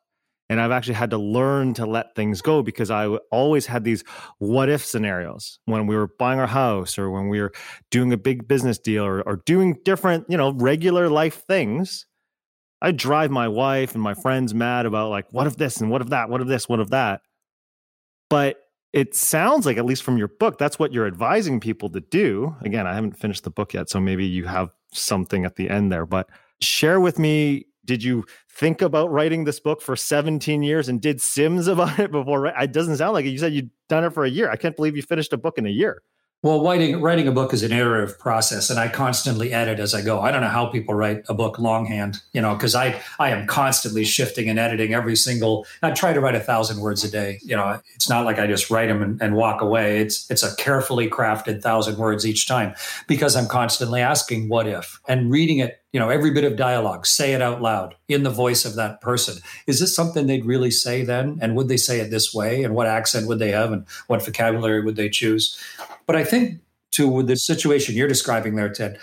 And 0.51 0.61
I've 0.61 0.71
actually 0.71 0.95
had 0.95 1.11
to 1.11 1.19
learn 1.19 1.75
to 1.75 1.85
let 1.85 2.15
things 2.15 2.41
go 2.41 2.63
because 2.63 2.91
I 2.91 3.07
always 3.31 3.67
had 3.67 3.85
these 3.85 4.03
what 4.39 4.71
if 4.71 4.83
scenarios 4.83 5.59
when 5.67 5.87
we 5.87 5.95
were 5.95 6.09
buying 6.19 6.41
our 6.41 6.47
house 6.47 6.99
or 6.99 7.11
when 7.11 7.29
we 7.29 7.41
were 7.41 7.53
doing 7.91 8.15
a 8.15 8.17
big 8.17 8.49
business 8.49 8.79
deal 8.79 9.05
or, 9.05 9.21
or 9.23 9.43
doing 9.45 9.77
different, 9.85 10.25
you 10.29 10.39
know, 10.39 10.53
regular 10.53 11.11
life 11.11 11.45
things. 11.47 12.07
I 12.81 12.93
drive 12.93 13.31
my 13.31 13.49
wife 13.49 13.95
and 13.95 14.03
my 14.03 14.15
friends 14.15 14.55
mad 14.55 14.87
about 14.87 15.11
like, 15.11 15.27
what 15.33 15.47
if 15.47 15.57
this 15.57 15.81
and 15.81 15.91
what 15.91 16.03
if 16.03 16.09
that, 16.11 16.31
what 16.31 16.41
if 16.41 16.47
this, 16.47 16.69
what 16.69 16.81
if 16.81 16.91
that. 16.91 17.23
But 18.31 18.61
it 18.93 19.15
sounds 19.15 19.67
like, 19.67 19.77
at 19.77 19.85
least 19.85 20.03
from 20.03 20.17
your 20.17 20.29
book, 20.29 20.59
that's 20.59 20.79
what 20.79 20.93
you're 20.93 21.07
advising 21.07 21.61
people 21.61 21.91
to 21.91 22.01
do. 22.01 22.55
Again, 22.63 22.87
I 22.87 22.95
haven't 22.95 23.19
finished 23.19 23.45
the 23.45 23.51
book 23.51 23.75
yet, 23.75 23.91
so 23.91 24.01
maybe 24.01 24.25
you 24.25 24.47
have 24.47 24.71
something 24.93 25.45
at 25.45 25.57
the 25.57 25.69
end 25.69 25.93
there, 25.93 26.07
but 26.07 26.29
share 26.61 27.01
with 27.01 27.19
me 27.19 27.67
did 27.85 28.05
you 28.05 28.25
think 28.51 28.83
about 28.83 29.11
writing 29.11 29.45
this 29.45 29.61
book 29.61 29.81
for 29.81 29.97
17 29.97 30.63
years 30.63 30.89
and 30.89 31.01
did 31.01 31.21
sims 31.21 31.67
about 31.69 31.99
it 31.99 32.13
before 32.13 32.47
it 32.47 32.73
doesn't 32.73 32.99
sound 32.99 33.15
like 33.15 33.25
it. 33.25 33.31
You 33.31 33.39
said 33.39 33.55
you'd 33.55 33.71
done 33.89 34.05
it 34.05 34.13
for 34.13 34.25
a 34.25 34.31
year. 34.31 34.51
I 34.51 34.57
can't 34.57 34.77
believe 34.77 34.95
you 34.95 35.03
finished 35.03 35.33
a 35.33 35.39
book 35.39 35.59
in 35.59 35.67
a 35.67 35.71
year 35.71 36.03
well, 36.43 36.63
writing 36.63 37.01
writing 37.01 37.27
a 37.27 37.33
book 37.33 37.53
is 37.53 37.65
an 37.65 37.73
iterative 37.73 38.17
process, 38.17 38.71
and 38.71 38.79
I 38.79 38.87
constantly 38.87 39.53
edit 39.53 39.81
as 39.81 39.93
I 39.93 40.03
go. 40.03 40.21
I 40.21 40.31
don't 40.31 40.41
know 40.41 40.49
how 40.49 40.67
people 40.67 40.95
write 40.95 41.25
a 41.29 41.35
book 41.35 41.59
longhand, 41.59 42.23
you 42.33 42.41
know, 42.41 42.55
because 42.55 42.77
I 42.77 43.01
I 43.19 43.31
am 43.31 43.49
constantly 43.49 44.05
shifting 44.05 44.49
and 44.49 44.57
editing 44.57 44.95
every 44.95 45.17
single. 45.17 45.67
I 45.83 45.91
try 45.91 46.13
to 46.13 46.21
write 46.21 46.37
a 46.37 46.41
thousand 46.41 46.79
words 46.79 47.03
a 47.03 47.11
day. 47.11 47.41
You 47.43 47.57
know, 47.57 47.81
it's 47.97 48.09
not 48.09 48.25
like 48.25 48.39
I 48.39 48.47
just 48.47 48.71
write 48.71 48.87
them 48.87 49.03
and, 49.03 49.21
and 49.21 49.35
walk 49.35 49.61
away. 49.63 49.99
It's 49.99 50.31
it's 50.31 50.45
a 50.45 50.55
carefully 50.55 51.11
crafted 51.11 51.61
thousand 51.61 51.99
words 51.99 52.25
each 52.25 52.47
time 52.47 52.73
because 53.09 53.35
I'm 53.35 53.49
constantly 53.49 54.01
asking 54.01 54.49
what 54.49 54.69
if 54.69 55.01
and 55.09 55.33
reading 55.33 55.59
it. 55.59 55.83
You 55.93 56.01
know, 56.01 56.11
every 56.11 56.31
bit 56.31 56.45
of 56.45 56.57
dialogue, 56.57 57.07
say 57.07 57.33
it 57.33 57.41
out 57.41 57.63
loud 57.63 57.95
in 58.09 58.23
the 58.23 58.31
voice 58.31 58.67
of 58.67 58.75
that 58.75 59.01
person. 59.01 59.43
Is 59.67 59.81
this 59.81 59.97
something 59.97 60.27
they'd 60.27 60.45
really 60.45 60.71
say 60.71 61.03
then? 61.03 61.39
And 61.41 61.57
would 61.57 61.69
they 61.69 61.79
say 61.79 62.01
it 62.01 62.11
this 62.11 62.35
way? 62.35 62.63
And 62.63 62.75
what 62.75 62.87
accent 62.87 63.27
would 63.27 63.39
they 63.39 63.53
have? 63.53 63.73
And 63.73 63.87
what 64.07 64.25
vocabulary 64.25 64.83
would 64.83 64.97
they 64.97 65.09
choose? 65.09 65.59
But 66.07 66.15
I 66.15 66.25
think 66.25 66.61
to 66.93 67.23
the 67.23 67.37
situation 67.37 67.95
you're 67.95 68.09
describing 68.09 68.57
there, 68.57 68.69
Ted, 68.69 68.99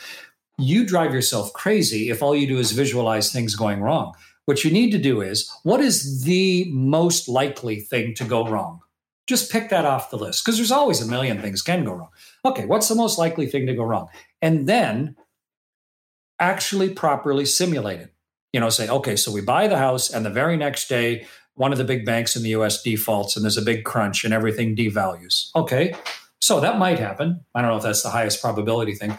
you 0.57 0.85
drive 0.85 1.13
yourself 1.13 1.51
crazy 1.53 2.09
if 2.09 2.21
all 2.21 2.35
you 2.35 2.47
do 2.47 2.59
is 2.59 2.71
visualize 2.71 3.31
things 3.31 3.55
going 3.55 3.81
wrong. 3.81 4.13
What 4.45 4.63
you 4.63 4.71
need 4.71 4.91
to 4.91 4.97
do 4.99 5.21
is 5.21 5.51
what 5.63 5.81
is 5.81 6.23
the 6.23 6.65
most 6.71 7.27
likely 7.27 7.79
thing 7.79 8.13
to 8.15 8.23
go 8.23 8.47
wrong? 8.47 8.81
Just 9.27 9.51
pick 9.51 9.69
that 9.69 9.85
off 9.85 10.11
the 10.11 10.17
list 10.17 10.45
because 10.45 10.57
there's 10.57 10.71
always 10.71 11.01
a 11.01 11.07
million 11.07 11.41
things 11.41 11.63
can 11.63 11.83
go 11.83 11.93
wrong. 11.93 12.09
Okay, 12.45 12.65
what's 12.65 12.87
the 12.87 12.95
most 12.95 13.17
likely 13.17 13.47
thing 13.47 13.65
to 13.65 13.73
go 13.73 13.83
wrong? 13.83 14.07
And 14.41 14.67
then 14.67 15.15
actually 16.39 16.89
properly 16.89 17.45
simulate 17.45 17.99
it. 17.99 18.13
You 18.53 18.59
know, 18.59 18.69
say, 18.69 18.87
okay, 18.87 19.15
so 19.15 19.31
we 19.31 19.41
buy 19.41 19.67
the 19.67 19.77
house, 19.77 20.09
and 20.09 20.25
the 20.25 20.29
very 20.29 20.55
next 20.55 20.87
day, 20.87 21.27
one 21.55 21.71
of 21.71 21.77
the 21.77 21.83
big 21.83 22.05
banks 22.05 22.35
in 22.35 22.43
the 22.43 22.49
US 22.49 22.81
defaults, 22.81 23.35
and 23.35 23.43
there's 23.43 23.57
a 23.57 23.61
big 23.61 23.83
crunch, 23.83 24.23
and 24.23 24.33
everything 24.33 24.75
devalues. 24.75 25.49
Okay, 25.55 25.93
so 26.39 26.59
that 26.59 26.77
might 26.77 26.99
happen. 26.99 27.41
I 27.53 27.61
don't 27.61 27.71
know 27.71 27.77
if 27.77 27.83
that's 27.83 28.03
the 28.03 28.09
highest 28.09 28.41
probability 28.41 28.93
thing. 28.93 29.17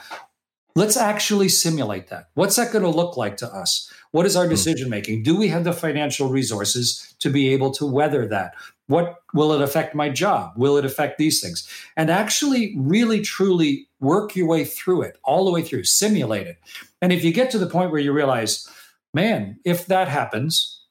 Let's 0.75 0.97
actually 0.97 1.49
simulate 1.49 2.09
that. 2.09 2.29
What's 2.35 2.57
that 2.57 2.71
going 2.71 2.85
to 2.85 2.91
look 2.91 3.17
like 3.17 3.39
to 3.39 3.49
us? 3.49 3.91
What 4.11 4.27
is 4.27 4.37
our 4.37 4.45
hmm. 4.45 4.51
decision 4.51 4.89
making? 4.89 5.23
Do 5.23 5.37
we 5.37 5.49
have 5.49 5.65
the 5.65 5.73
financial 5.73 6.29
resources 6.29 7.15
to 7.19 7.31
be 7.31 7.49
able 7.53 7.71
to 7.73 7.87
weather 7.87 8.27
that? 8.29 8.55
What 8.89 9.17
will 9.35 9.53
it 9.53 9.61
affect 9.61 9.95
my 9.95 10.09
job? 10.09 10.53
Will 10.57 10.77
it 10.77 10.85
affect 10.85 11.19
these 11.19 11.41
things? 11.41 11.69
And 11.97 12.11
actually, 12.11 12.75
really, 12.79 13.21
truly 13.21 13.89
work 14.01 14.37
your 14.37 14.47
way 14.47 14.65
through 14.65 15.03
it, 15.03 15.19
all 15.25 15.45
the 15.45 15.51
way 15.51 15.63
through, 15.63 15.85
simulate 15.85 16.47
it. 16.47 16.59
And 17.03 17.13
if 17.13 17.25
you 17.25 17.33
get 17.33 17.51
to 17.51 17.59
the 17.59 17.67
point 17.67 17.91
where 17.91 18.01
you 18.01 18.13
realize, 18.13 18.69
man, 19.13 19.59
if 19.65 19.87
that 19.87 20.09
happens, 20.09 20.85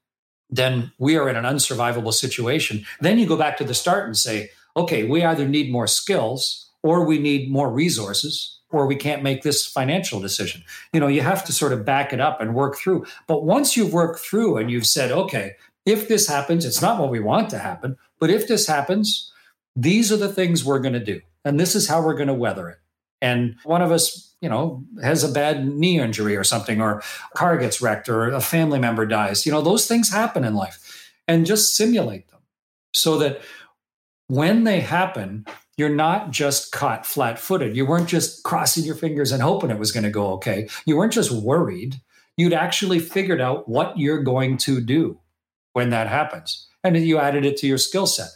then 0.49 0.91
we 0.99 1.17
are 1.17 1.29
in 1.29 1.35
an 1.35 1.45
unsurvivable 1.45 2.13
situation. 2.13 2.85
Then 2.99 3.17
you 3.17 3.25
go 3.25 3.37
back 3.37 3.57
to 3.57 3.63
the 3.63 3.73
start 3.73 4.05
and 4.05 4.17
say, 4.17 4.49
okay, 4.75 5.03
we 5.03 5.23
either 5.23 5.47
need 5.47 5.71
more 5.71 5.87
skills 5.87 6.69
or 6.83 7.05
we 7.05 7.17
need 7.17 7.49
more 7.49 7.71
resources 7.71 8.59
or 8.71 8.87
we 8.87 8.95
can't 8.95 9.23
make 9.23 9.41
this 9.41 9.65
financial 9.65 10.19
decision. 10.19 10.63
You 10.91 10.99
know, 10.99 11.07
you 11.07 11.21
have 11.21 11.45
to 11.45 11.53
sort 11.53 11.71
of 11.71 11.85
back 11.85 12.11
it 12.11 12.19
up 12.19 12.41
and 12.41 12.53
work 12.53 12.77
through. 12.77 13.05
But 13.27 13.45
once 13.45 13.77
you've 13.77 13.93
worked 13.93 14.19
through 14.19 14.57
and 14.57 14.69
you've 14.69 14.85
said, 14.85 15.11
okay, 15.11 15.53
if 15.85 16.07
this 16.07 16.27
happens, 16.27 16.65
it's 16.65 16.81
not 16.81 16.99
what 16.99 17.11
we 17.11 17.19
want 17.19 17.49
to 17.51 17.59
happen, 17.59 17.97
but 18.19 18.29
if 18.29 18.47
this 18.47 18.67
happens, 18.67 19.31
these 19.75 20.11
are 20.11 20.17
the 20.17 20.31
things 20.31 20.63
we're 20.63 20.79
going 20.79 20.93
to 20.93 21.03
do. 21.03 21.21
And 21.43 21.59
this 21.59 21.75
is 21.75 21.87
how 21.87 22.03
we're 22.03 22.15
going 22.15 22.27
to 22.27 22.33
weather 22.33 22.69
it. 22.69 22.77
And 23.21 23.55
one 23.63 23.81
of 23.81 23.91
us, 23.91 24.35
you 24.41 24.49
know, 24.49 24.83
has 25.01 25.23
a 25.23 25.31
bad 25.31 25.67
knee 25.67 25.99
injury 25.99 26.35
or 26.35 26.43
something, 26.43 26.81
or 26.81 26.99
a 26.99 27.37
car 27.37 27.57
gets 27.57 27.81
wrecked, 27.81 28.09
or 28.09 28.29
a 28.29 28.41
family 28.41 28.79
member 28.79 29.05
dies. 29.05 29.45
You 29.45 29.51
know, 29.51 29.61
those 29.61 29.87
things 29.87 30.11
happen 30.11 30.43
in 30.43 30.55
life. 30.55 31.11
And 31.27 31.45
just 31.45 31.75
simulate 31.75 32.29
them 32.29 32.41
so 32.93 33.17
that 33.17 33.41
when 34.27 34.63
they 34.63 34.79
happen, 34.79 35.45
you're 35.75 35.89
not 35.89 36.31
just 36.31 36.71
caught 36.71 37.05
flat 37.05 37.39
footed. 37.39 37.75
You 37.75 37.85
weren't 37.85 38.07
just 38.07 38.43
crossing 38.43 38.83
your 38.83 38.95
fingers 38.95 39.31
and 39.31 39.41
hoping 39.41 39.71
it 39.71 39.79
was 39.79 39.91
going 39.91 40.03
to 40.03 40.11
go 40.11 40.27
okay. 40.33 40.69
You 40.85 40.97
weren't 40.97 41.13
just 41.13 41.31
worried. 41.31 41.95
You'd 42.37 42.53
actually 42.53 42.99
figured 42.99 43.41
out 43.41 43.67
what 43.67 43.97
you're 43.97 44.21
going 44.21 44.57
to 44.57 44.81
do 44.81 45.19
when 45.75 45.89
that 45.89 46.07
happens. 46.07 46.67
And 46.85 46.95
you 46.95 47.19
added 47.19 47.43
it 47.43 47.57
to 47.57 47.67
your 47.67 47.77
skill 47.77 48.07
set. 48.07 48.29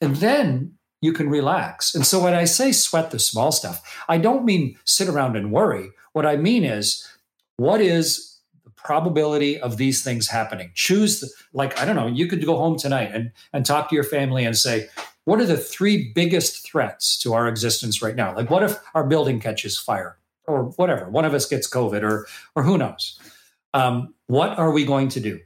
And 0.00 0.16
then 0.16 0.72
you 1.02 1.12
can 1.12 1.28
relax. 1.28 1.94
And 1.94 2.06
so 2.06 2.22
when 2.22 2.32
I 2.32 2.44
say 2.44 2.72
sweat 2.72 3.10
the 3.10 3.18
small 3.18 3.52
stuff, 3.52 4.02
I 4.08 4.16
don't 4.16 4.46
mean 4.46 4.78
sit 4.84 5.06
around 5.06 5.36
and 5.36 5.52
worry. 5.52 5.90
What 6.14 6.24
I 6.24 6.36
mean 6.36 6.64
is, 6.64 7.06
what 7.58 7.82
is 7.82 8.38
the 8.64 8.70
probability 8.70 9.60
of 9.60 9.76
these 9.76 10.02
things 10.02 10.28
happening? 10.28 10.70
Choose, 10.74 11.20
the, 11.20 11.28
like, 11.52 11.78
I 11.78 11.84
don't 11.84 11.94
know, 11.94 12.06
you 12.06 12.26
could 12.26 12.44
go 12.46 12.56
home 12.56 12.78
tonight 12.78 13.10
and, 13.12 13.32
and 13.52 13.66
talk 13.66 13.90
to 13.90 13.94
your 13.94 14.04
family 14.04 14.46
and 14.46 14.56
say, 14.56 14.88
what 15.24 15.40
are 15.40 15.46
the 15.46 15.58
three 15.58 16.10
biggest 16.14 16.66
threats 16.66 17.18
to 17.18 17.34
our 17.34 17.48
existence 17.48 18.00
right 18.00 18.16
now? 18.16 18.34
Like, 18.34 18.48
what 18.48 18.62
if 18.62 18.78
our 18.94 19.04
building 19.04 19.40
catches 19.40 19.78
fire 19.78 20.16
or 20.46 20.70
whatever? 20.76 21.10
One 21.10 21.26
of 21.26 21.34
us 21.34 21.44
gets 21.44 21.68
COVID 21.68 22.02
or, 22.02 22.26
or 22.56 22.62
who 22.62 22.78
knows? 22.78 23.20
Um, 23.74 24.14
what 24.26 24.58
are 24.58 24.70
we 24.70 24.86
going 24.86 25.10
to 25.10 25.20
do? 25.20 25.40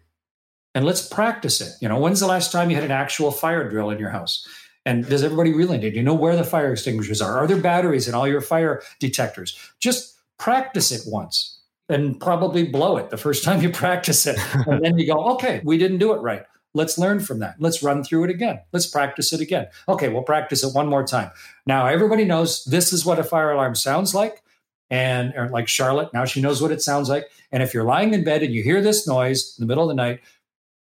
And 0.74 0.84
let's 0.84 1.06
practice 1.06 1.60
it. 1.60 1.72
You 1.80 1.88
know, 1.88 1.98
when's 1.98 2.20
the 2.20 2.26
last 2.26 2.50
time 2.50 2.70
you 2.70 2.76
had 2.76 2.84
an 2.84 2.90
actual 2.90 3.30
fire 3.30 3.68
drill 3.68 3.90
in 3.90 3.98
your 3.98 4.10
house? 4.10 4.46
And 4.84 5.06
does 5.06 5.22
everybody 5.22 5.52
really 5.52 5.78
need? 5.78 5.90
Do 5.90 5.96
you 5.96 6.02
know 6.02 6.14
where 6.14 6.36
the 6.36 6.44
fire 6.44 6.72
extinguishers 6.72 7.20
are? 7.20 7.38
Are 7.38 7.46
there 7.46 7.58
batteries 7.58 8.08
in 8.08 8.14
all 8.14 8.26
your 8.26 8.40
fire 8.40 8.82
detectors? 8.98 9.56
Just 9.78 10.16
practice 10.38 10.90
it 10.90 11.02
once 11.06 11.60
and 11.88 12.18
probably 12.18 12.64
blow 12.64 12.96
it 12.96 13.10
the 13.10 13.16
first 13.16 13.44
time 13.44 13.62
you 13.62 13.70
practice 13.72 14.26
it. 14.26 14.38
And 14.66 14.84
then 14.84 14.98
you 14.98 15.06
go, 15.06 15.34
okay, 15.34 15.60
we 15.64 15.78
didn't 15.78 15.98
do 15.98 16.12
it 16.12 16.20
right. 16.20 16.42
Let's 16.74 16.96
learn 16.96 17.20
from 17.20 17.40
that. 17.40 17.56
Let's 17.58 17.82
run 17.82 18.02
through 18.02 18.24
it 18.24 18.30
again. 18.30 18.60
Let's 18.72 18.86
practice 18.86 19.32
it 19.32 19.40
again. 19.40 19.66
Okay, 19.88 20.08
we'll 20.08 20.22
practice 20.22 20.64
it 20.64 20.74
one 20.74 20.88
more 20.88 21.06
time. 21.06 21.30
Now 21.66 21.86
everybody 21.86 22.24
knows 22.24 22.64
this 22.64 22.92
is 22.94 23.04
what 23.04 23.18
a 23.18 23.24
fire 23.24 23.52
alarm 23.52 23.74
sounds 23.74 24.14
like. 24.14 24.42
And 24.90 25.32
like 25.50 25.68
Charlotte, 25.68 26.12
now 26.12 26.24
she 26.24 26.42
knows 26.42 26.60
what 26.60 26.72
it 26.72 26.82
sounds 26.82 27.08
like. 27.08 27.26
And 27.50 27.62
if 27.62 27.72
you're 27.72 27.84
lying 27.84 28.14
in 28.14 28.24
bed 28.24 28.42
and 28.42 28.52
you 28.52 28.62
hear 28.62 28.82
this 28.82 29.06
noise 29.06 29.54
in 29.58 29.62
the 29.62 29.66
middle 29.66 29.84
of 29.84 29.88
the 29.88 29.94
night, 29.94 30.20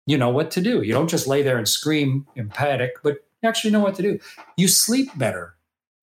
you 0.09 0.17
know 0.17 0.31
what 0.31 0.49
to 0.51 0.61
do. 0.61 0.81
You 0.81 0.91
don't 0.91 1.09
just 1.09 1.27
lay 1.27 1.43
there 1.43 1.59
and 1.59 1.67
scream 1.67 2.25
in 2.35 2.49
panic, 2.49 2.93
but 3.03 3.17
you 3.43 3.47
actually 3.47 3.69
know 3.69 3.79
what 3.79 3.93
to 3.95 4.01
do. 4.01 4.19
You 4.57 4.67
sleep 4.67 5.15
better 5.15 5.55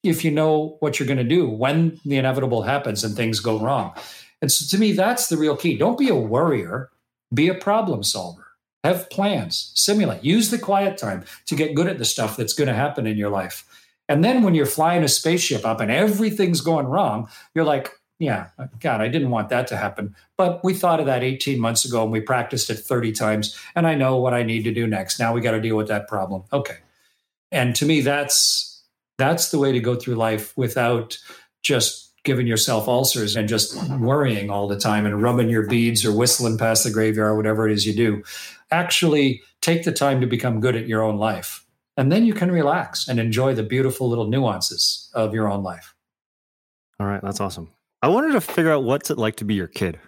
if 0.05 0.25
you 0.25 0.31
know 0.31 0.77
what 0.79 1.01
you're 1.01 1.09
going 1.09 1.19
to 1.19 1.25
do 1.25 1.49
when 1.49 2.01
the 2.05 2.17
inevitable 2.17 2.63
happens 2.63 3.03
and 3.03 3.17
things 3.17 3.41
go 3.41 3.59
wrong. 3.59 3.93
And 4.41 4.53
so 4.53 4.65
to 4.77 4.81
me, 4.81 4.93
that's 4.93 5.27
the 5.27 5.37
real 5.37 5.57
key. 5.57 5.77
Don't 5.77 5.99
be 5.99 6.09
a 6.09 6.15
worrier, 6.15 6.91
be 7.35 7.49
a 7.49 7.55
problem 7.55 8.05
solver. 8.05 8.47
Have 8.85 9.11
plans, 9.11 9.73
simulate, 9.75 10.23
use 10.23 10.51
the 10.51 10.59
quiet 10.59 10.97
time 10.97 11.25
to 11.47 11.57
get 11.57 11.75
good 11.75 11.89
at 11.89 11.99
the 11.99 12.05
stuff 12.05 12.37
that's 12.37 12.53
going 12.53 12.69
to 12.69 12.75
happen 12.75 13.09
in 13.09 13.17
your 13.17 13.31
life. 13.31 13.65
And 14.09 14.23
then 14.23 14.45
when 14.45 14.55
you're 14.55 14.67
flying 14.67 15.03
a 15.03 15.09
spaceship 15.09 15.67
up 15.67 15.81
and 15.81 15.91
everything's 15.91 16.61
going 16.61 16.87
wrong, 16.87 17.29
you're 17.57 17.65
like, 17.65 17.91
yeah, 18.19 18.49
uh, 18.59 18.67
God, 18.81 19.01
I 19.01 19.09
didn't 19.09 19.31
want 19.31 19.51
that 19.51 19.67
to 19.69 19.77
happen. 19.77 20.15
But 20.37 20.65
we 20.65 20.75
thought 20.75 21.01
of 21.01 21.07
that 21.07 21.23
18 21.23 21.61
months 21.61 21.85
ago 21.85 22.03
and 22.03 22.13
we 22.13 22.21
practiced 22.21 22.71
it 22.71 22.77
30 22.77 23.13
times. 23.13 23.57
And 23.75 23.87
I 23.87 23.95
know 23.95 24.17
what 24.17 24.35
I 24.35 24.43
need 24.43 24.65
to 24.65 24.73
do 24.73 24.87
next. 24.87 25.19
Now 25.19 25.35
we 25.35 25.41
got 25.41 25.53
to 25.53 25.61
deal 25.61 25.77
with 25.77 25.89
that 25.89 26.09
problem. 26.09 26.45
Okay. 26.53 26.79
And 27.53 27.77
to 27.77 27.87
me, 27.87 28.01
that's 28.01 28.83
that's 29.19 29.51
the 29.51 29.59
way 29.59 29.73
to 29.73 29.81
go 29.81 29.97
through 29.97 30.17
life 30.17 30.57
without 30.57 31.19
just 31.63 32.13
giving 32.25 32.47
yourself 32.47 32.89
ulcers 32.89 33.37
and 33.37 33.49
just 33.49 33.77
worrying 33.99 34.51
all 34.51 34.67
the 34.67 34.79
time 34.79 35.07
and 35.07 35.23
rubbing 35.23 35.49
your 35.49 35.67
beads 35.67 36.05
or 36.05 36.15
whistling 36.15 36.59
past 36.59 36.85
the 36.85 36.91
graveyard 36.91 37.37
whatever 37.37 37.69
it 37.69 37.73
is 37.73 37.87
you 37.87 37.95
do 37.95 38.23
actually 38.71 39.43
take 39.61 39.85
the 39.85 39.93
time 39.93 40.21
to 40.21 40.27
become 40.27 40.61
good 40.61 40.77
at 40.77 40.89
your 40.89 41.03
own 41.03 41.17
life. 41.17 41.65
And 41.97 42.13
then 42.13 42.27
you 42.27 42.35
can 42.35 42.51
relax 42.51 43.09
and 43.09 43.19
enjoy 43.19 43.55
the 43.55 43.63
beautiful 43.63 44.09
little 44.09 44.27
nuances 44.27 45.11
of 45.15 45.33
your 45.33 45.49
own 45.49 45.63
life. 45.63 45.95
All 47.01 47.07
right, 47.07 47.23
that's 47.23 47.41
awesome. 47.41 47.71
I 48.03 48.09
wanted 48.09 48.33
to 48.33 48.41
figure 48.41 48.73
out 48.73 48.85
what's 48.85 49.11
it 49.11 49.19
like 49.19 49.37
to 49.37 49.45
be 49.45 49.55
your 49.55 49.67
kid. 49.67 49.99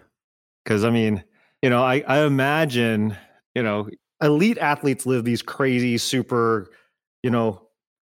Because 0.63 0.83
I 0.83 0.89
mean, 0.89 1.23
you 1.61 1.69
know, 1.69 1.83
I, 1.83 2.03
I 2.07 2.25
imagine, 2.25 3.17
you 3.55 3.63
know, 3.63 3.89
elite 4.21 4.57
athletes 4.57 5.05
live 5.05 5.23
these 5.23 5.41
crazy, 5.41 5.97
super, 5.97 6.69
you 7.23 7.29
know, 7.29 7.67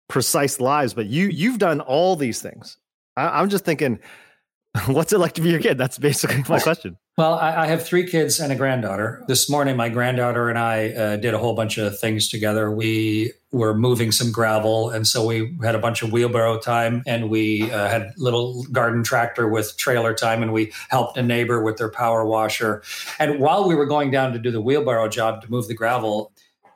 precise 0.08 0.60
lives, 0.60 0.94
but 0.94 1.08
you 1.08 1.28
you've 1.28 1.58
done 1.58 1.82
all 1.82 2.16
these 2.16 2.42
things. 2.42 2.78
I, 3.18 3.42
I'm 3.42 3.50
just 3.50 3.66
thinking, 3.66 4.00
what's 4.88 5.14
it 5.14 5.20
like 5.20 5.34
to 5.34 5.42
be 5.42 5.50
your 5.50 5.60
kid? 5.60 5.78
That's 5.78 5.98
basically 5.98 6.44
my 6.48 6.60
question. 6.60 6.98
Well, 7.18 7.36
I, 7.36 7.64
I, 7.64 7.68
have 7.68 7.86
three 7.86 8.06
kids 8.06 8.42
and 8.42 8.52
a 8.52 8.58
granddaughter. 8.58 9.24
This 9.30 9.50
morning, 9.50 9.78
my 9.78 9.88
granddaughter 9.88 10.50
and 10.50 10.60
I 10.60 10.90
uh, 10.90 11.16
did 11.16 11.34
a 11.34 11.38
whole 11.38 11.54
bunch 11.54 11.78
of 11.78 11.98
things 11.98 12.28
together. 12.28 12.70
We 12.70 13.32
were 13.54 13.74
moving 13.74 14.12
some 14.12 14.34
gravel, 14.34 14.90
and 14.90 15.08
so 15.08 15.26
we 15.26 15.58
had 15.64 15.76
a 15.76 15.80
bunch 15.80 16.02
of 16.02 16.12
wheelbarrow 16.12 16.60
time, 16.60 17.04
and 17.08 17.30
we 17.30 17.72
uh, 17.72 17.88
had 17.88 18.12
little 18.18 18.64
garden 18.64 19.02
tractor 19.02 19.48
with 19.48 19.78
trailer 19.78 20.14
time, 20.14 20.44
and 20.44 20.52
we 20.52 20.74
helped 20.90 21.18
a 21.18 21.24
neighbor 21.24 21.64
with 21.64 21.78
their 21.78 21.90
power 21.90 22.26
washer. 22.26 22.84
And 23.18 23.40
while 23.40 23.66
we 23.66 23.76
were 23.76 23.86
going 23.86 24.12
down 24.12 24.34
to 24.34 24.40
do 24.40 24.52
the 24.52 24.60
wheelbarrow 24.60 25.08
job 25.08 25.42
to 25.44 25.50
move 25.50 25.70
the 25.70 25.74
gravel, 25.74 26.34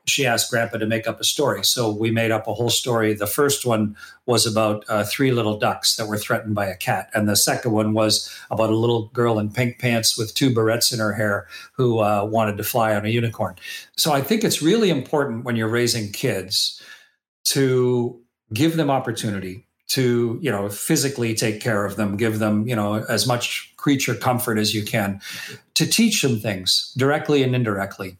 she 0.09 0.25
asked 0.25 0.49
Grandpa 0.49 0.77
to 0.77 0.85
make 0.85 1.07
up 1.07 1.19
a 1.19 1.23
story. 1.23 1.63
So 1.63 1.91
we 1.91 2.11
made 2.11 2.31
up 2.31 2.47
a 2.47 2.53
whole 2.53 2.69
story. 2.69 3.13
The 3.13 3.27
first 3.27 3.65
one 3.65 3.95
was 4.25 4.45
about 4.45 4.83
uh, 4.87 5.03
three 5.03 5.31
little 5.31 5.57
ducks 5.57 5.95
that 5.95 6.07
were 6.07 6.17
threatened 6.17 6.55
by 6.55 6.65
a 6.65 6.75
cat. 6.75 7.09
And 7.13 7.27
the 7.27 7.35
second 7.35 7.71
one 7.71 7.93
was 7.93 8.29
about 8.51 8.69
a 8.69 8.75
little 8.75 9.07
girl 9.07 9.39
in 9.39 9.51
pink 9.51 9.79
pants 9.79 10.17
with 10.17 10.33
two 10.33 10.49
barrettes 10.49 10.93
in 10.93 10.99
her 10.99 11.13
hair 11.13 11.47
who 11.73 11.99
uh, 11.99 12.25
wanted 12.25 12.57
to 12.57 12.63
fly 12.63 12.95
on 12.95 13.05
a 13.05 13.09
unicorn. 13.09 13.55
So 13.95 14.11
I 14.11 14.21
think 14.21 14.43
it's 14.43 14.61
really 14.61 14.89
important 14.89 15.45
when 15.45 15.55
you're 15.55 15.69
raising 15.69 16.11
kids 16.11 16.81
to 17.45 18.21
give 18.53 18.75
them 18.75 18.89
opportunity 18.89 19.65
to 19.89 20.37
you 20.41 20.51
know 20.51 20.69
physically 20.69 21.33
take 21.33 21.59
care 21.59 21.83
of 21.83 21.95
them 21.95 22.15
give 22.15 22.39
them 22.39 22.67
you 22.67 22.75
know 22.75 23.03
as 23.09 23.27
much 23.27 23.73
creature 23.77 24.15
comfort 24.15 24.57
as 24.57 24.73
you 24.73 24.83
can 24.83 25.19
to 25.73 25.85
teach 25.85 26.21
them 26.21 26.39
things 26.39 26.93
directly 26.95 27.43
and 27.43 27.55
indirectly 27.55 28.17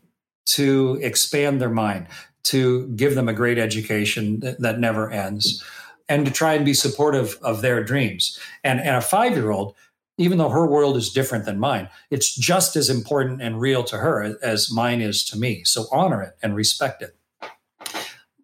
to 0.53 0.99
expand 1.01 1.61
their 1.61 1.69
mind, 1.69 2.07
to 2.43 2.87
give 2.89 3.15
them 3.15 3.29
a 3.29 3.33
great 3.33 3.57
education 3.57 4.39
that, 4.39 4.59
that 4.61 4.79
never 4.79 5.11
ends, 5.11 5.63
and 6.07 6.25
to 6.25 6.31
try 6.31 6.53
and 6.53 6.65
be 6.65 6.73
supportive 6.73 7.37
of 7.41 7.61
their 7.61 7.83
dreams. 7.83 8.39
And, 8.63 8.79
and 8.79 8.95
a 8.95 9.01
five 9.01 9.33
year 9.33 9.51
old, 9.51 9.75
even 10.17 10.37
though 10.37 10.49
her 10.49 10.67
world 10.67 10.97
is 10.97 11.11
different 11.11 11.45
than 11.45 11.59
mine, 11.59 11.87
it's 12.09 12.35
just 12.35 12.75
as 12.75 12.89
important 12.89 13.41
and 13.41 13.61
real 13.61 13.83
to 13.85 13.97
her 13.97 14.35
as 14.41 14.71
mine 14.71 15.01
is 15.01 15.23
to 15.25 15.37
me. 15.37 15.63
So 15.63 15.85
honor 15.91 16.21
it 16.21 16.35
and 16.43 16.55
respect 16.55 17.01
it. 17.01 17.15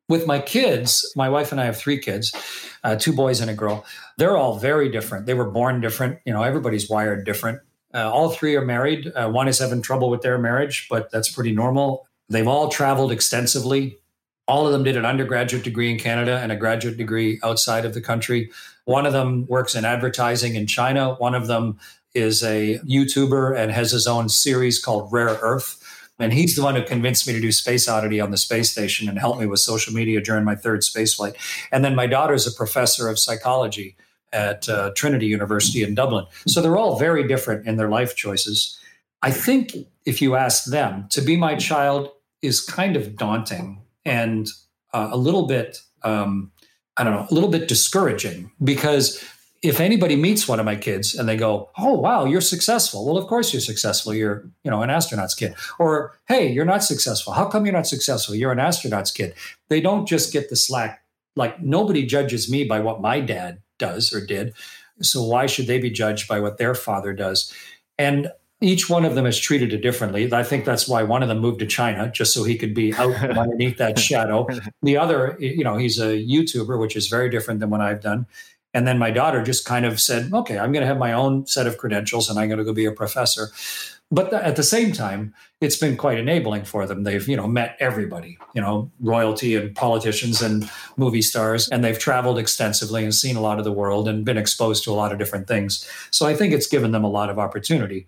With 0.07 0.27
my 0.27 0.39
kids, 0.39 1.11
my 1.15 1.29
wife 1.29 1.51
and 1.51 1.59
I 1.59 1.65
have 1.65 1.77
three 1.77 1.99
kids, 1.99 2.33
uh, 2.83 2.95
two 2.95 3.11
boys 3.11 3.41
and 3.41 3.49
a 3.49 3.55
girl. 3.55 3.83
They're 4.17 4.37
all 4.37 4.57
very 4.57 4.89
different. 4.89 5.25
They 5.25 5.33
were 5.33 5.49
born 5.49 5.81
different. 5.81 6.19
You 6.25 6.31
know, 6.31 6.43
everybody's 6.43 6.87
wired 6.89 7.25
different. 7.25 7.59
Uh, 7.95 8.11
all 8.11 8.29
three 8.29 8.55
are 8.55 8.65
married. 8.65 9.11
Uh, 9.15 9.29
one 9.29 9.47
is 9.47 9.57
having 9.57 9.81
trouble 9.81 10.09
with 10.09 10.21
their 10.21 10.37
marriage, 10.37 10.87
but 10.89 11.09
that's 11.11 11.31
pretty 11.31 11.53
normal. 11.53 12.05
They've 12.27 12.47
all 12.47 12.67
traveled 12.67 13.11
extensively. 13.11 13.97
All 14.47 14.67
of 14.67 14.73
them 14.73 14.83
did 14.83 14.97
an 14.97 15.05
undergraduate 15.05 15.63
degree 15.63 15.89
in 15.89 15.97
Canada 15.97 16.39
and 16.39 16.51
a 16.51 16.57
graduate 16.57 16.97
degree 16.97 17.39
outside 17.41 17.85
of 17.85 17.93
the 17.93 18.01
country. 18.01 18.51
One 18.83 19.05
of 19.05 19.13
them 19.13 19.47
works 19.47 19.75
in 19.75 19.85
advertising 19.85 20.55
in 20.55 20.67
China. 20.67 21.15
One 21.15 21.33
of 21.33 21.47
them 21.47 21.79
is 22.13 22.43
a 22.43 22.79
YouTuber 22.79 23.57
and 23.57 23.71
has 23.71 23.91
his 23.91 24.07
own 24.07 24.27
series 24.29 24.77
called 24.77 25.11
Rare 25.11 25.37
Earth. 25.41 25.81
And 26.19 26.33
he's 26.33 26.55
the 26.55 26.63
one 26.63 26.75
who 26.75 26.83
convinced 26.83 27.27
me 27.27 27.33
to 27.33 27.41
do 27.41 27.51
Space 27.51 27.87
Oddity 27.89 28.21
on 28.21 28.31
the 28.31 28.37
space 28.37 28.71
station 28.71 29.09
and 29.09 29.19
helped 29.19 29.39
me 29.39 29.47
with 29.47 29.59
social 29.59 29.93
media 29.93 30.21
during 30.21 30.43
my 30.43 30.55
third 30.55 30.83
space 30.83 31.13
flight. 31.13 31.35
And 31.71 31.83
then 31.83 31.95
my 31.95 32.07
daughter 32.07 32.33
is 32.33 32.47
a 32.47 32.51
professor 32.55 33.09
of 33.09 33.19
psychology 33.19 33.95
at 34.35 34.67
uh, 34.67 34.91
Trinity 34.95 35.25
University 35.25 35.81
in 35.81 35.95
Dublin. 35.95 36.25
So 36.45 36.61
they're 36.61 36.77
all 36.77 36.99
very 36.99 37.25
different 37.27 37.65
in 37.65 37.77
their 37.77 37.89
life 37.89 38.15
choices. 38.15 38.77
I 39.21 39.31
think 39.31 39.75
if 40.05 40.21
you 40.21 40.35
ask 40.35 40.65
them, 40.65 41.07
to 41.11 41.21
be 41.21 41.37
my 41.37 41.55
child 41.55 42.09
is 42.41 42.59
kind 42.59 42.95
of 42.95 43.15
daunting 43.15 43.81
and 44.03 44.47
uh, 44.93 45.09
a 45.11 45.17
little 45.17 45.47
bit, 45.47 45.79
um, 46.03 46.51
I 46.97 47.03
don't 47.03 47.13
know, 47.13 47.27
a 47.29 47.33
little 47.33 47.49
bit 47.49 47.67
discouraging 47.67 48.51
because 48.63 49.23
if 49.63 49.79
anybody 49.79 50.15
meets 50.15 50.47
one 50.47 50.59
of 50.59 50.65
my 50.65 50.75
kids 50.75 51.15
and 51.15 51.27
they 51.27 51.37
go, 51.37 51.69
"Oh, 51.77 51.93
wow, 51.93 52.25
you're 52.25 52.41
successful." 52.41 53.03
Well, 53.05 53.17
of 53.17 53.25
course 53.27 53.51
you're 53.51 53.61
successful. 53.61 54.13
You're, 54.13 54.47
you 54.63 54.69
know, 54.69 54.83
an 54.83 54.91
astronaut's 54.91 55.33
kid. 55.33 55.55
Or, 55.79 56.13
"Hey, 56.27 56.51
you're 56.51 56.65
not 56.65 56.83
successful. 56.83 57.33
How 57.33 57.45
come 57.45 57.65
you're 57.65 57.73
not 57.73 57.87
successful? 57.87 58.35
You're 58.35 58.51
an 58.51 58.59
astronaut's 58.59 59.11
kid." 59.11 59.33
They 59.69 59.81
don't 59.81 60.07
just 60.07 60.31
get 60.31 60.49
the 60.49 60.55
slack. 60.55 61.01
Like 61.35 61.61
nobody 61.61 62.05
judges 62.05 62.49
me 62.49 62.63
by 62.63 62.79
what 62.79 63.01
my 63.01 63.19
dad 63.19 63.61
does 63.77 64.13
or 64.13 64.25
did. 64.25 64.53
So 65.01 65.23
why 65.23 65.45
should 65.45 65.67
they 65.67 65.79
be 65.79 65.89
judged 65.89 66.27
by 66.27 66.39
what 66.39 66.57
their 66.57 66.75
father 66.75 67.13
does? 67.13 67.53
And 67.97 68.31
each 68.61 68.89
one 68.89 69.05
of 69.05 69.15
them 69.15 69.25
is 69.25 69.37
treated 69.37 69.73
it 69.73 69.81
differently. 69.81 70.31
I 70.31 70.43
think 70.43 70.63
that's 70.63 70.87
why 70.87 71.03
one 71.03 71.21
of 71.21 71.29
them 71.29 71.39
moved 71.39 71.59
to 71.59 71.65
China 71.65 72.09
just 72.09 72.33
so 72.33 72.43
he 72.43 72.57
could 72.57 72.73
be 72.73 72.93
out 72.93 73.13
underneath 73.37 73.77
that 73.77 73.99
shadow. 73.99 74.47
The 74.81 74.97
other, 74.97 75.35
you 75.39 75.63
know, 75.63 75.77
he's 75.77 75.99
a 75.99 76.23
YouTuber, 76.25 76.79
which 76.79 76.95
is 76.95 77.07
very 77.07 77.29
different 77.29 77.59
than 77.59 77.69
what 77.69 77.81
I've 77.81 78.01
done. 78.01 78.27
And 78.73 78.87
then 78.87 78.97
my 78.97 79.11
daughter 79.11 79.41
just 79.41 79.65
kind 79.65 79.85
of 79.85 80.01
said, 80.01 80.33
okay, 80.33 80.57
I'm 80.57 80.71
going 80.71 80.81
to 80.81 80.87
have 80.87 80.97
my 80.97 81.13
own 81.13 81.45
set 81.47 81.67
of 81.67 81.77
credentials 81.77 82.29
and 82.29 82.37
I'm 82.37 82.49
going 82.49 82.57
to 82.57 82.65
go 82.65 82.73
be 82.73 82.85
a 82.85 82.91
professor. 82.91 83.49
But 84.15 84.31
at 84.31 84.55
the 84.55 84.63
same 84.63 84.93
time, 84.93 85.33
it's 85.59 85.75
been 85.75 85.97
quite 85.97 86.17
enabling 86.17 86.63
for 86.63 86.85
them. 86.87 87.03
They've, 87.03 87.27
you 87.27 87.35
know, 87.35 87.47
met 87.47 87.75
everybody, 87.81 88.37
you 88.53 88.61
know, 88.61 88.89
royalty 89.01 89.55
and 89.55 89.75
politicians 89.75 90.41
and 90.41 90.69
movie 90.95 91.21
stars, 91.21 91.67
and 91.67 91.83
they've 91.83 91.99
traveled 91.99 92.39
extensively 92.39 93.03
and 93.03 93.13
seen 93.13 93.35
a 93.35 93.41
lot 93.41 93.59
of 93.59 93.65
the 93.65 93.73
world 93.73 94.07
and 94.07 94.23
been 94.23 94.37
exposed 94.37 94.85
to 94.85 94.91
a 94.91 94.95
lot 94.95 95.11
of 95.11 95.19
different 95.19 95.49
things. 95.49 95.85
So 96.11 96.25
I 96.25 96.33
think 96.33 96.53
it's 96.53 96.67
given 96.67 96.91
them 96.91 97.03
a 97.03 97.09
lot 97.09 97.29
of 97.29 97.37
opportunity. 97.37 98.07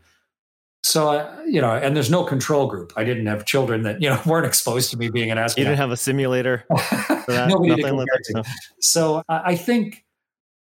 So, 0.82 1.10
uh, 1.10 1.42
you 1.46 1.60
know, 1.60 1.72
and 1.72 1.94
there's 1.94 2.10
no 2.10 2.24
control 2.24 2.68
group. 2.68 2.94
I 2.96 3.04
didn't 3.04 3.26
have 3.26 3.44
children 3.44 3.82
that, 3.82 4.02
you 4.02 4.10
know, 4.10 4.22
weren't 4.26 4.46
exposed 4.46 4.92
to 4.92 4.98
me 4.98 5.10
being 5.10 5.30
an 5.30 5.38
astronaut. 5.38 5.58
You 5.58 5.72
didn't 5.72 5.80
have 5.80 5.92
a 5.92 5.98
simulator. 5.98 6.64
Nobody 7.28 7.82
to 7.82 7.94
like 7.94 8.08
that, 8.08 8.46
So 8.80 9.24
I 9.28 9.58
think 9.58 10.06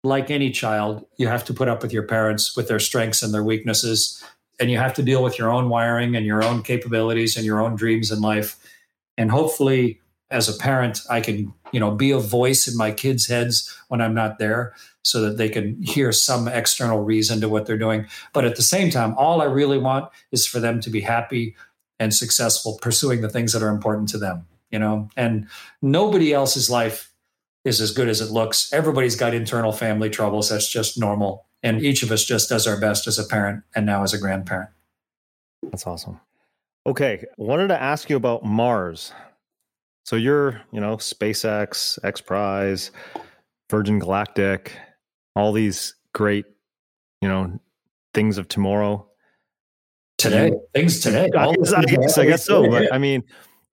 like 0.04 0.30
any 0.30 0.52
child, 0.52 1.04
you 1.16 1.26
have 1.26 1.44
to 1.46 1.52
put 1.52 1.66
up 1.66 1.82
with 1.82 1.92
your 1.92 2.04
parents 2.04 2.56
with 2.56 2.68
their 2.68 2.78
strengths 2.78 3.24
and 3.24 3.34
their 3.34 3.42
weaknesses 3.42 4.22
and 4.62 4.70
you 4.70 4.78
have 4.78 4.94
to 4.94 5.02
deal 5.02 5.22
with 5.22 5.38
your 5.38 5.50
own 5.50 5.68
wiring 5.68 6.14
and 6.14 6.24
your 6.24 6.44
own 6.44 6.62
capabilities 6.62 7.36
and 7.36 7.44
your 7.44 7.60
own 7.60 7.74
dreams 7.74 8.12
in 8.12 8.20
life. 8.20 8.56
And 9.18 9.30
hopefully 9.30 10.00
as 10.30 10.48
a 10.48 10.56
parent 10.56 11.00
i 11.10 11.20
can 11.20 11.52
you 11.72 11.80
know 11.80 11.90
be 11.90 12.10
a 12.10 12.18
voice 12.18 12.66
in 12.66 12.74
my 12.74 12.90
kids 12.90 13.26
heads 13.26 13.76
when 13.88 14.00
i'm 14.00 14.14
not 14.14 14.38
there 14.38 14.74
so 15.02 15.20
that 15.20 15.36
they 15.36 15.50
can 15.50 15.76
hear 15.82 16.10
some 16.10 16.48
external 16.48 17.04
reason 17.04 17.38
to 17.40 17.48
what 17.50 17.66
they're 17.66 17.76
doing. 17.76 18.06
But 18.32 18.46
at 18.46 18.56
the 18.56 18.62
same 18.62 18.88
time 18.88 19.14
all 19.18 19.42
i 19.42 19.44
really 19.44 19.76
want 19.76 20.08
is 20.30 20.46
for 20.46 20.58
them 20.58 20.80
to 20.80 20.88
be 20.88 21.02
happy 21.02 21.54
and 21.98 22.14
successful 22.14 22.78
pursuing 22.80 23.20
the 23.20 23.28
things 23.28 23.52
that 23.52 23.62
are 23.62 23.68
important 23.68 24.08
to 24.10 24.18
them 24.18 24.46
you 24.72 24.78
know? 24.78 25.08
And 25.16 25.46
nobody 25.82 26.32
else's 26.32 26.68
life 26.68 27.12
is 27.64 27.80
as 27.80 27.92
good 27.92 28.08
as 28.08 28.20
it 28.20 28.32
looks. 28.32 28.72
Everybody's 28.72 29.14
got 29.14 29.34
internal 29.34 29.70
family 29.70 30.10
troubles. 30.10 30.48
That's 30.48 30.68
just 30.68 30.98
normal 30.98 31.46
and 31.62 31.80
mm. 31.80 31.84
each 31.84 32.02
of 32.02 32.10
us 32.10 32.24
just 32.24 32.48
does 32.48 32.66
our 32.66 32.78
best 32.78 33.06
as 33.06 33.18
a 33.18 33.24
parent 33.24 33.62
and 33.74 33.86
now 33.86 34.02
as 34.02 34.12
a 34.12 34.18
grandparent. 34.18 34.70
That's 35.62 35.86
awesome. 35.86 36.20
Okay, 36.86 37.24
wanted 37.36 37.68
to 37.68 37.80
ask 37.80 38.10
you 38.10 38.16
about 38.16 38.44
Mars. 38.44 39.12
So 40.04 40.16
you're, 40.16 40.60
you 40.72 40.80
know, 40.80 40.96
SpaceX, 40.96 41.98
X 42.04 42.20
Prize, 42.20 42.90
Virgin 43.70 44.00
Galactic, 44.00 44.72
all 45.36 45.52
these 45.52 45.94
great, 46.12 46.44
you 47.20 47.28
know, 47.28 47.60
things 48.12 48.36
of 48.36 48.48
tomorrow. 48.48 49.06
Today, 50.18 50.48
you, 50.48 50.62
things 50.74 51.00
today. 51.00 51.30
I 51.36 51.54
guess, 51.54 51.72
I 51.72 51.82
guess, 51.84 52.18
I 52.18 52.26
guess 52.26 52.44
so. 52.44 52.68
But 52.68 52.92
I 52.92 52.98
mean, 52.98 53.22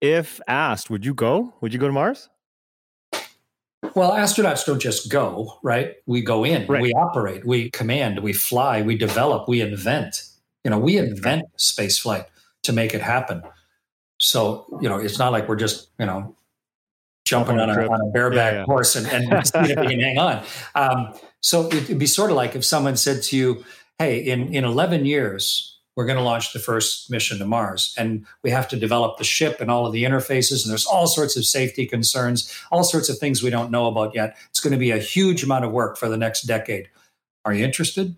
if 0.00 0.40
asked, 0.46 0.88
would 0.90 1.04
you 1.04 1.14
go? 1.14 1.52
Would 1.60 1.72
you 1.72 1.78
go 1.78 1.86
to 1.86 1.92
Mars? 1.92 2.28
Well, 3.94 4.12
astronauts 4.12 4.64
don't 4.64 4.80
just 4.80 5.10
go, 5.10 5.58
right? 5.62 5.96
We 6.06 6.22
go 6.22 6.44
in, 6.44 6.66
right. 6.66 6.82
we 6.82 6.92
operate, 6.92 7.44
we 7.44 7.70
command, 7.70 8.20
we 8.20 8.32
fly, 8.32 8.82
we 8.82 8.96
develop, 8.96 9.48
we 9.48 9.60
invent. 9.60 10.22
You 10.64 10.70
know, 10.70 10.78
we 10.78 10.98
invent 10.98 11.44
space 11.56 11.98
flight 11.98 12.26
to 12.62 12.72
make 12.72 12.94
it 12.94 13.00
happen. 13.00 13.42
So, 14.20 14.66
you 14.82 14.88
know, 14.88 14.98
it's 14.98 15.18
not 15.18 15.32
like 15.32 15.48
we're 15.48 15.56
just, 15.56 15.88
you 15.98 16.06
know, 16.06 16.36
jumping 17.24 17.58
on 17.58 17.70
a, 17.70 17.88
on 17.88 18.00
a, 18.00 18.10
bareback 18.10 18.52
yeah, 18.52 18.58
yeah. 18.60 18.64
horse 18.64 18.96
and, 18.96 19.06
and 19.06 19.50
hang 20.02 20.18
on. 20.18 20.44
Um, 20.74 21.14
so 21.40 21.66
it'd 21.68 21.98
be 21.98 22.06
sort 22.06 22.30
of 22.30 22.36
like 22.36 22.54
if 22.54 22.64
someone 22.64 22.96
said 22.96 23.22
to 23.24 23.36
you, 23.36 23.64
hey, 23.98 24.18
in, 24.18 24.52
in 24.54 24.64
11 24.64 25.06
years, 25.06 25.69
we're 25.96 26.06
going 26.06 26.18
to 26.18 26.24
launch 26.24 26.52
the 26.52 26.58
first 26.58 27.10
mission 27.10 27.38
to 27.38 27.44
Mars. 27.44 27.94
And 27.98 28.24
we 28.42 28.50
have 28.50 28.68
to 28.68 28.76
develop 28.76 29.18
the 29.18 29.24
ship 29.24 29.60
and 29.60 29.70
all 29.70 29.86
of 29.86 29.92
the 29.92 30.04
interfaces. 30.04 30.64
And 30.64 30.70
there's 30.70 30.86
all 30.86 31.06
sorts 31.06 31.36
of 31.36 31.44
safety 31.44 31.86
concerns, 31.86 32.54
all 32.70 32.84
sorts 32.84 33.08
of 33.08 33.18
things 33.18 33.42
we 33.42 33.50
don't 33.50 33.70
know 33.70 33.86
about 33.86 34.14
yet. 34.14 34.36
It's 34.48 34.60
going 34.60 34.72
to 34.72 34.78
be 34.78 34.92
a 34.92 34.98
huge 34.98 35.42
amount 35.42 35.64
of 35.64 35.72
work 35.72 35.98
for 35.98 36.08
the 36.08 36.16
next 36.16 36.42
decade. 36.42 36.88
Are 37.44 37.52
you 37.52 37.64
interested? 37.64 38.16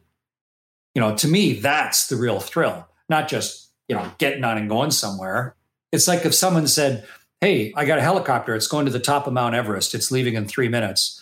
You 0.94 1.00
know, 1.00 1.16
to 1.16 1.28
me, 1.28 1.54
that's 1.54 2.08
the 2.08 2.16
real 2.16 2.40
thrill, 2.40 2.86
not 3.08 3.28
just, 3.28 3.70
you 3.88 3.96
know, 3.96 4.12
getting 4.18 4.44
on 4.44 4.58
and 4.58 4.68
going 4.68 4.90
somewhere. 4.90 5.56
It's 5.90 6.06
like 6.06 6.26
if 6.26 6.34
someone 6.34 6.66
said, 6.66 7.06
Hey, 7.40 7.72
I 7.74 7.86
got 7.86 7.98
a 7.98 8.02
helicopter. 8.02 8.54
It's 8.54 8.68
going 8.68 8.86
to 8.86 8.92
the 8.92 9.00
top 9.00 9.26
of 9.26 9.32
Mount 9.32 9.56
Everest. 9.56 9.96
It's 9.96 10.12
leaving 10.12 10.34
in 10.34 10.46
three 10.46 10.68
minutes. 10.68 11.20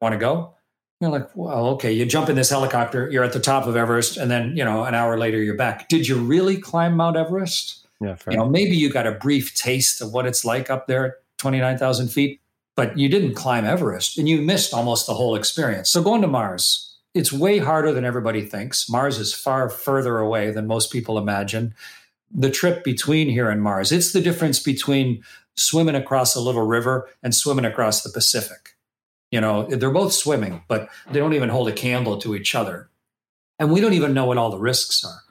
Want 0.00 0.12
to 0.12 0.18
go? 0.18 0.56
You're 1.02 1.10
like, 1.10 1.28
well, 1.34 1.66
okay, 1.70 1.92
you 1.92 2.06
jump 2.06 2.28
in 2.28 2.36
this 2.36 2.50
helicopter, 2.50 3.10
you're 3.10 3.24
at 3.24 3.32
the 3.32 3.40
top 3.40 3.66
of 3.66 3.74
Everest, 3.74 4.16
and 4.16 4.30
then, 4.30 4.56
you 4.56 4.64
know, 4.64 4.84
an 4.84 4.94
hour 4.94 5.18
later 5.18 5.42
you're 5.42 5.56
back. 5.56 5.88
Did 5.88 6.06
you 6.06 6.16
really 6.16 6.56
climb 6.56 6.96
Mount 6.96 7.16
Everest? 7.16 7.84
Yeah, 8.00 8.14
fair. 8.14 8.32
You 8.32 8.38
know, 8.38 8.48
maybe 8.48 8.76
you 8.76 8.88
got 8.88 9.08
a 9.08 9.10
brief 9.10 9.52
taste 9.56 10.00
of 10.00 10.12
what 10.12 10.26
it's 10.26 10.44
like 10.44 10.70
up 10.70 10.86
there 10.86 11.06
at 11.06 11.12
29,000 11.38 12.06
feet, 12.06 12.40
but 12.76 12.96
you 12.96 13.08
didn't 13.08 13.34
climb 13.34 13.64
Everest 13.64 14.16
and 14.16 14.28
you 14.28 14.42
missed 14.42 14.72
almost 14.72 15.08
the 15.08 15.14
whole 15.14 15.34
experience. 15.34 15.90
So 15.90 16.04
going 16.04 16.22
to 16.22 16.28
Mars, 16.28 16.96
it's 17.14 17.32
way 17.32 17.58
harder 17.58 17.92
than 17.92 18.04
everybody 18.04 18.42
thinks. 18.42 18.88
Mars 18.88 19.18
is 19.18 19.34
far 19.34 19.68
further 19.68 20.18
away 20.18 20.52
than 20.52 20.68
most 20.68 20.92
people 20.92 21.18
imagine. 21.18 21.74
The 22.30 22.50
trip 22.50 22.84
between 22.84 23.28
here 23.28 23.50
and 23.50 23.60
Mars, 23.60 23.90
it's 23.90 24.12
the 24.12 24.20
difference 24.20 24.60
between 24.60 25.24
swimming 25.56 25.96
across 25.96 26.36
a 26.36 26.40
little 26.40 26.64
river 26.64 27.10
and 27.24 27.34
swimming 27.34 27.64
across 27.64 28.04
the 28.04 28.10
Pacific. 28.10 28.76
You 29.32 29.40
know, 29.40 29.64
they're 29.64 29.90
both 29.90 30.12
swimming, 30.12 30.62
but 30.68 30.88
they 31.10 31.18
don't 31.18 31.32
even 31.32 31.48
hold 31.48 31.68
a 31.68 31.72
candle 31.72 32.18
to 32.18 32.36
each 32.36 32.54
other. 32.54 32.90
And 33.58 33.72
we 33.72 33.80
don't 33.80 33.94
even 33.94 34.14
know 34.14 34.26
what 34.26 34.38
all 34.38 34.50
the 34.50 34.58
risks 34.58 35.02
are. 35.04 35.22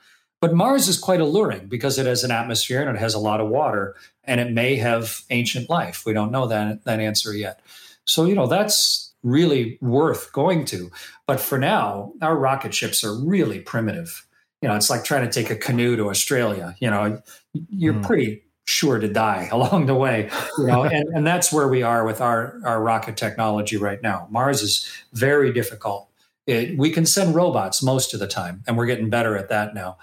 But 0.42 0.56
Mars 0.56 0.88
is 0.88 0.98
quite 0.98 1.22
alluring 1.22 1.68
because 1.68 2.00
it 2.00 2.08
has 2.08 2.24
an 2.24 2.32
atmosphere 2.32 2.82
and 2.82 2.98
it 2.98 3.00
has 3.00 3.14
a 3.14 3.20
lot 3.20 3.40
of 3.40 3.50
water 3.50 3.96
and 4.24 4.42
it 4.42 4.52
may 4.52 4.76
have 4.78 5.22
ancient 5.30 5.70
life. 5.70 6.04
We 6.04 6.14
don't 6.14 6.32
know 6.32 6.48
that, 6.48 6.84
that 6.86 7.00
answer 7.00 7.32
yet. 7.34 7.62
So, 8.06 8.26
you 8.26 8.34
know, 8.34 8.48
that's 8.48 9.14
really 9.22 9.78
worth 9.82 10.34
going 10.34 10.66
to. 10.66 10.90
But 11.28 11.40
for 11.40 11.60
now, 11.60 12.14
our 12.24 12.36
rocket 12.36 12.74
ships 12.74 13.04
are 13.04 13.14
really 13.14 13.60
primitive. 13.60 14.26
You 14.64 14.70
know, 14.70 14.76
it's 14.76 14.90
like 14.90 15.04
trying 15.04 15.30
to 15.30 15.32
take 15.32 15.52
a 15.52 15.56
canoe 15.56 15.96
to 15.96 16.10
Australia. 16.10 16.76
You 16.80 16.90
know, 16.90 17.22
you're 17.70 17.94
mm. 17.94 18.04
pretty 18.04 18.42
sure 18.72 19.00
to 19.00 19.08
die 19.08 19.50
along 19.52 19.86
the 19.86 19.96
way. 19.96 20.30
You 20.58 20.68
know, 20.68 20.84
and, 20.84 21.08
and 21.10 21.28
that's 21.28 21.52
where 21.52 21.68
we 21.68 21.84
are 21.84 22.06
with 22.06 22.22
our, 22.22 22.60
our 22.64 22.82
rocket 22.82 23.18
technology 23.18 23.78
right 23.78 24.02
now. 24.02 24.28
Mars 24.30 24.62
is 24.62 24.88
very 25.14 25.52
difficult. 25.52 26.10
It, 26.48 26.78
we 26.78 26.90
can 26.90 27.06
send 27.06 27.36
robots 27.36 27.84
most 27.84 28.14
of 28.14 28.20
the 28.20 28.28
time, 28.28 28.64
and 28.68 28.78
we're 28.78 28.88
getting 28.88 29.10
better 29.10 29.38
at 29.38 29.50
that 29.50 29.76
now 29.76 29.98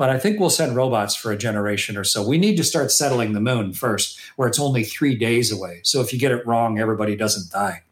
but 0.00 0.08
I 0.08 0.18
think 0.18 0.40
we'll 0.40 0.48
send 0.48 0.74
robots 0.74 1.14
for 1.14 1.30
a 1.30 1.36
generation 1.36 1.94
or 1.94 2.04
so. 2.04 2.26
We 2.26 2.38
need 2.38 2.56
to 2.56 2.64
start 2.64 2.90
settling 2.90 3.34
the 3.34 3.40
moon 3.40 3.74
first, 3.74 4.18
where 4.36 4.48
it's 4.48 4.58
only 4.58 4.82
three 4.82 5.14
days 5.14 5.52
away. 5.52 5.80
So 5.84 6.00
if 6.00 6.10
you 6.10 6.18
get 6.18 6.32
it 6.32 6.46
wrong, 6.46 6.78
everybody 6.78 7.16
doesn't 7.16 7.52
die. 7.52 7.82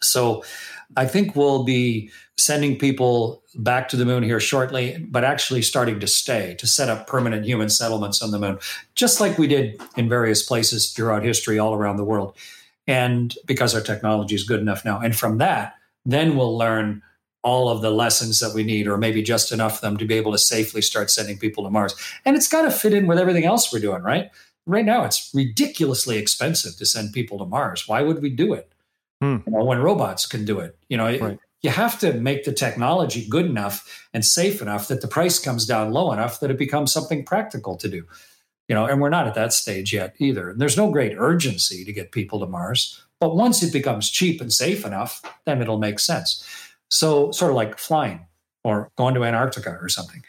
So 0.00 0.44
I 0.96 1.06
think 1.06 1.34
we'll 1.34 1.64
be 1.64 2.10
sending 2.36 2.78
people 2.78 3.42
back 3.54 3.88
to 3.88 3.96
the 3.96 4.04
moon 4.04 4.22
here 4.22 4.40
shortly, 4.40 5.04
but 5.08 5.24
actually 5.24 5.62
starting 5.62 6.00
to 6.00 6.06
stay 6.06 6.54
to 6.58 6.66
set 6.66 6.88
up 6.88 7.06
permanent 7.06 7.44
human 7.44 7.68
settlements 7.68 8.20
on 8.22 8.32
the 8.32 8.38
moon, 8.38 8.58
just 8.94 9.20
like 9.20 9.38
we 9.38 9.46
did 9.46 9.80
in 9.96 10.08
various 10.08 10.42
places 10.42 10.92
throughout 10.92 11.22
history 11.22 11.58
all 11.58 11.74
around 11.74 11.96
the 11.96 12.04
world. 12.04 12.36
And 12.86 13.34
because 13.46 13.74
our 13.74 13.80
technology 13.80 14.34
is 14.34 14.44
good 14.44 14.60
enough 14.60 14.84
now. 14.84 15.00
And 15.00 15.16
from 15.16 15.38
that, 15.38 15.74
then 16.04 16.36
we'll 16.36 16.56
learn 16.56 17.02
all 17.42 17.68
of 17.68 17.82
the 17.82 17.90
lessons 17.90 18.40
that 18.40 18.54
we 18.54 18.64
need, 18.64 18.86
or 18.86 18.96
maybe 18.96 19.22
just 19.22 19.52
enough 19.52 19.76
of 19.76 19.80
them 19.82 19.96
to 19.98 20.06
be 20.06 20.14
able 20.14 20.32
to 20.32 20.38
safely 20.38 20.80
start 20.80 21.10
sending 21.10 21.38
people 21.38 21.62
to 21.62 21.70
Mars. 21.70 21.94
And 22.24 22.36
it's 22.36 22.48
got 22.48 22.62
to 22.62 22.70
fit 22.70 22.94
in 22.94 23.06
with 23.06 23.18
everything 23.18 23.44
else 23.44 23.72
we're 23.72 23.80
doing, 23.80 24.02
right? 24.02 24.30
Right 24.66 24.84
now, 24.84 25.04
it's 25.04 25.30
ridiculously 25.34 26.16
expensive 26.16 26.76
to 26.76 26.86
send 26.86 27.12
people 27.12 27.38
to 27.38 27.44
Mars. 27.44 27.86
Why 27.86 28.00
would 28.00 28.22
we 28.22 28.30
do 28.30 28.54
it? 28.54 28.72
Hmm. 29.24 29.38
You 29.46 29.56
know, 29.56 29.64
when 29.64 29.78
robots 29.78 30.26
can 30.26 30.44
do 30.44 30.60
it, 30.60 30.76
you 30.88 30.98
know, 30.98 31.06
right. 31.06 31.38
you 31.62 31.70
have 31.70 31.98
to 32.00 32.12
make 32.12 32.44
the 32.44 32.52
technology 32.52 33.26
good 33.26 33.46
enough 33.46 34.06
and 34.12 34.22
safe 34.22 34.60
enough 34.60 34.88
that 34.88 35.00
the 35.00 35.08
price 35.08 35.38
comes 35.38 35.64
down 35.64 35.92
low 35.92 36.12
enough 36.12 36.40
that 36.40 36.50
it 36.50 36.58
becomes 36.58 36.92
something 36.92 37.24
practical 37.24 37.76
to 37.78 37.88
do. 37.88 38.04
You 38.68 38.74
know, 38.74 38.84
and 38.84 39.00
we're 39.00 39.10
not 39.10 39.26
at 39.26 39.34
that 39.34 39.52
stage 39.54 39.94
yet 39.94 40.14
either. 40.18 40.50
And 40.50 40.60
there's 40.60 40.76
no 40.76 40.90
great 40.90 41.16
urgency 41.16 41.84
to 41.84 41.92
get 41.92 42.12
people 42.12 42.40
to 42.40 42.46
Mars. 42.46 43.02
But 43.18 43.34
once 43.34 43.62
it 43.62 43.72
becomes 43.72 44.10
cheap 44.10 44.40
and 44.42 44.52
safe 44.52 44.84
enough, 44.84 45.22
then 45.46 45.62
it'll 45.62 45.78
make 45.78 45.98
sense. 45.98 46.46
So, 46.90 47.30
sort 47.30 47.50
of 47.50 47.56
like 47.56 47.78
flying 47.78 48.26
or 48.62 48.90
going 48.96 49.14
to 49.14 49.24
Antarctica 49.24 49.78
or 49.80 49.88
something. 49.88 50.22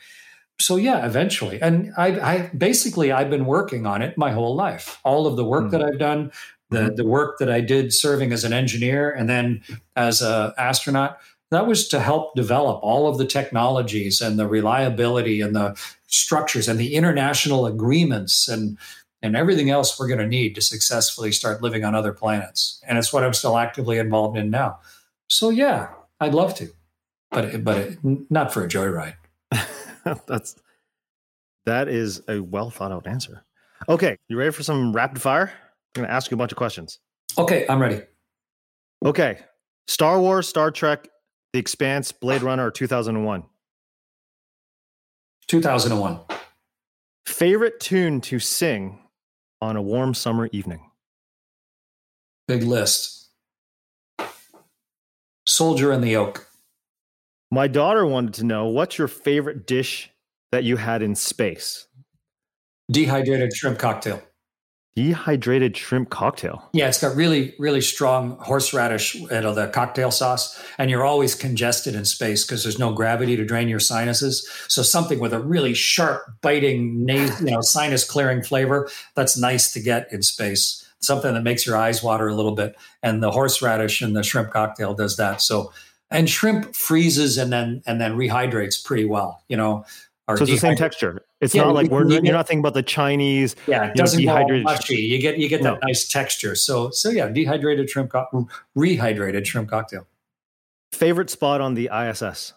So, 0.60 0.78
yeah, 0.78 1.06
eventually. 1.06 1.62
And 1.62 1.94
I, 1.98 2.20
I 2.20 2.52
basically, 2.58 3.12
I've 3.12 3.30
been 3.30 3.46
working 3.46 3.86
on 3.86 4.02
it 4.02 4.18
my 4.18 4.32
whole 4.32 4.56
life. 4.56 5.00
All 5.04 5.28
of 5.28 5.36
the 5.36 5.44
work 5.44 5.64
mm-hmm. 5.64 5.72
that 5.72 5.84
I've 5.84 6.00
done, 6.00 6.32
the, 6.76 6.94
the 6.94 7.06
work 7.06 7.38
that 7.40 7.50
I 7.50 7.62
did 7.62 7.94
serving 7.94 8.32
as 8.32 8.44
an 8.44 8.54
engineer 8.54 9.12
and 9.12 9.30
then 9.30 9.62
as 9.96 10.22
an 10.22 10.54
astronaut, 10.58 11.20
that 11.52 11.68
was 11.68 11.88
to 11.90 12.00
help 12.00 12.36
develop 12.36 12.80
all 12.84 13.08
of 13.08 13.18
the 13.18 13.26
technologies 13.26 14.22
and 14.22 14.38
the 14.38 14.48
reliability 14.48 15.42
and 15.42 15.56
the 15.56 15.80
structures 16.08 16.68
and 16.68 16.80
the 16.80 16.96
international 16.96 17.66
agreements 17.66 18.48
and 18.48 18.78
and 19.22 19.36
everything 19.36 19.72
else 19.72 20.00
we're 20.00 20.08
going 20.08 20.20
to 20.20 20.28
need 20.28 20.54
to 20.54 20.62
successfully 20.62 21.32
start 21.32 21.62
living 21.64 21.84
on 21.84 21.96
other 21.96 22.14
planets. 22.14 22.80
And 22.88 22.98
it's 22.98 23.12
what 23.12 23.24
I'm 23.24 23.34
still 23.34 23.58
actively 23.58 23.98
involved 23.98 24.38
in 24.38 24.52
now. 24.52 24.80
So 25.30 25.50
yeah, 25.50 25.90
I'd 26.20 26.36
love 26.36 26.54
to, 26.56 26.70
but 27.32 27.64
but 27.64 27.98
not 28.04 28.54
for 28.54 28.64
a 28.64 28.68
joyride. 28.68 29.16
That's 30.28 30.56
that 31.66 31.88
is 31.88 32.22
a 32.28 32.40
well 32.40 32.70
thought 32.70 32.92
out 32.92 33.08
answer. 33.08 33.44
Okay, 33.90 34.18
you 34.30 34.38
ready 34.38 34.52
for 34.52 34.64
some 34.64 34.94
rapid 34.94 35.22
fire? 35.22 35.52
I'm 35.96 36.02
going 36.02 36.10
to 36.10 36.14
ask 36.14 36.30
you 36.30 36.36
a 36.36 36.38
bunch 36.38 36.52
of 36.52 36.58
questions. 36.58 37.00
Okay, 37.38 37.66
I'm 37.70 37.82
ready. 37.82 38.02
Okay, 39.06 39.40
Star 39.88 40.20
Wars, 40.20 40.48
Star 40.48 40.72
Trek, 40.72 41.08
The 41.54 41.60
Expanse, 41.60 42.12
Blade 42.12 42.42
Runner, 42.42 42.66
or 42.68 42.72
2001. 42.72 43.44
2001. 45.48 46.20
Favorite 47.26 47.80
tune 47.80 48.20
to 48.22 48.40
sing 48.40 49.00
on 49.62 49.78
a 49.78 49.82
warm 49.82 50.14
summer 50.14 50.50
evening? 50.52 50.90
Big 52.48 52.64
list. 52.64 53.30
Soldier 55.48 55.94
in 55.94 56.02
the 56.02 56.16
Oak. 56.18 56.48
My 57.52 57.68
daughter 57.68 58.06
wanted 58.06 58.34
to 58.36 58.44
know 58.44 58.66
what's 58.66 58.98
your 58.98 59.08
favorite 59.08 59.66
dish 59.66 60.10
that 60.52 60.64
you 60.64 60.78
had 60.78 61.02
in 61.02 61.16
space? 61.16 61.88
Dehydrated 62.92 63.56
shrimp 63.56 63.80
cocktail. 63.80 64.22
Dehydrated 64.96 65.76
shrimp 65.76 66.10
cocktail. 66.10 66.70
Yeah, 66.72 66.88
it's 66.88 67.02
got 67.02 67.16
really, 67.16 67.54
really 67.60 67.82
strong 67.82 68.38
horseradish, 68.40 69.16
you 69.16 69.28
know, 69.28 69.54
the 69.54 69.68
cocktail 69.68 70.10
sauce, 70.10 70.58
and 70.78 70.90
you're 70.90 71.04
always 71.04 71.36
congested 71.36 71.96
in 71.96 72.06
space 72.06 72.46
because 72.46 72.64
there's 72.64 72.80
no 72.80 72.94
gravity 72.94 73.36
to 73.36 73.44
drain 73.44 73.68
your 73.68 73.82
sinuses. 73.82 74.50
So 74.70 74.84
something 74.84 75.20
with 75.20 75.34
a 75.34 75.40
really 75.40 75.74
sharp, 75.74 76.24
biting, 76.42 77.06
you 77.10 77.30
know, 77.42 77.62
sinus 77.62 78.10
clearing 78.10 78.42
flavor 78.42 78.90
that's 79.16 79.38
nice 79.38 79.74
to 79.74 79.82
get 79.82 80.12
in 80.14 80.22
space 80.22 80.82
something 81.06 81.34
that 81.34 81.44
makes 81.44 81.66
your 81.66 81.78
eyes 81.78 82.04
water 82.04 82.28
a 82.28 82.34
little 82.34 82.56
bit. 82.56 82.76
And 83.04 83.22
the 83.22 83.32
horseradish 83.32 84.02
and 84.02 84.16
the 84.16 84.24
shrimp 84.24 84.52
cocktail 84.52 84.94
does 84.94 85.18
that. 85.18 85.42
So, 85.42 85.72
and 86.12 86.30
shrimp 86.30 86.76
freezes 86.76 87.38
and 87.38 87.52
then 87.52 87.82
and 87.86 88.00
then 88.00 88.16
rehydrates 88.16 88.84
pretty 88.84 89.06
well. 89.06 89.44
You 89.48 89.58
know, 89.58 89.86
so 90.28 90.34
it's 90.44 90.52
the 90.52 90.58
same 90.58 90.76
texture. 90.76 91.24
It's 91.40 91.54
yeah, 91.54 91.64
not 91.64 91.76
like 91.76 91.92
we're 91.92 92.10
you 92.10 92.18
are 92.18 92.34
not 92.34 92.48
thinking 92.48 92.62
about 92.62 92.74
the 92.74 92.84
Chinese. 92.84 93.56
Yeah, 93.68 93.86
it 93.86 93.96
doesn't 93.96 94.20
dehydrated 94.20 94.64
mushy. 94.64 94.96
You 94.96 95.20
get 95.20 95.38
you 95.38 95.48
get 95.48 95.62
that 95.62 95.80
no. 95.82 95.88
nice 95.88 96.08
texture. 96.08 96.56
So 96.56 96.90
so 96.90 97.10
yeah, 97.10 97.28
dehydrated 97.28 97.90
shrimp, 97.90 98.12
co- 98.12 98.48
rehydrated 98.76 99.46
shrimp 99.46 99.70
cocktail. 99.70 100.08
Favorite 100.92 101.30
spot 101.30 101.62
on 101.62 101.76
the 101.76 101.90
ISS? 101.94 102.54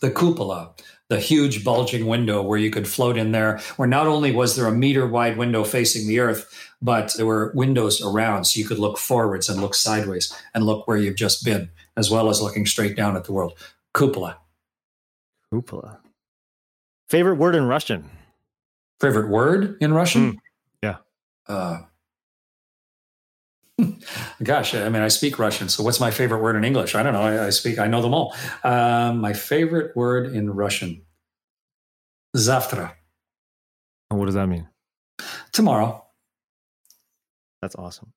The 0.00 0.10
cupola 0.10 0.74
the 1.08 1.18
huge 1.18 1.64
bulging 1.64 2.06
window 2.06 2.42
where 2.42 2.58
you 2.58 2.70
could 2.70 2.86
float 2.86 3.16
in 3.16 3.32
there, 3.32 3.58
where 3.76 3.88
not 3.88 4.06
only 4.06 4.30
was 4.30 4.56
there 4.56 4.66
a 4.66 4.72
meter 4.72 5.06
wide 5.06 5.38
window 5.38 5.64
facing 5.64 6.06
the 6.06 6.20
earth, 6.20 6.70
but 6.82 7.14
there 7.16 7.26
were 7.26 7.52
windows 7.54 8.02
around 8.02 8.44
so 8.44 8.60
you 8.60 8.66
could 8.66 8.78
look 8.78 8.98
forwards 8.98 9.48
and 9.48 9.60
look 9.60 9.74
sideways 9.74 10.32
and 10.54 10.64
look 10.64 10.86
where 10.86 10.98
you've 10.98 11.16
just 11.16 11.44
been, 11.44 11.70
as 11.96 12.10
well 12.10 12.28
as 12.28 12.42
looking 12.42 12.66
straight 12.66 12.94
down 12.94 13.16
at 13.16 13.24
the 13.24 13.32
world. 13.32 13.54
Cupola. 13.94 14.38
Cupola. 15.50 15.98
Favorite 17.08 17.36
word 17.36 17.54
in 17.54 17.64
Russian? 17.66 18.10
Favorite 19.00 19.28
word 19.30 19.78
in 19.80 19.94
Russian? 19.94 20.32
Mm, 20.32 20.38
yeah. 20.82 20.96
Uh, 21.46 21.78
Gosh, 24.42 24.74
I 24.74 24.88
mean, 24.88 25.02
I 25.02 25.08
speak 25.08 25.38
Russian. 25.38 25.68
So, 25.68 25.82
what's 25.82 26.00
my 26.00 26.10
favorite 26.10 26.42
word 26.42 26.56
in 26.56 26.64
English? 26.64 26.94
I 26.94 27.02
don't 27.02 27.12
know. 27.12 27.22
I, 27.22 27.46
I 27.46 27.50
speak. 27.50 27.78
I 27.78 27.86
know 27.86 28.02
them 28.02 28.14
all. 28.14 28.34
Um, 28.64 29.20
my 29.20 29.32
favorite 29.32 29.96
word 29.96 30.32
in 30.34 30.50
Russian. 30.50 31.02
And 34.10 34.18
what 34.18 34.26
does 34.26 34.34
that 34.34 34.46
mean? 34.48 34.68
Tomorrow. 35.52 36.04
That's 37.62 37.76
awesome. 37.76 38.12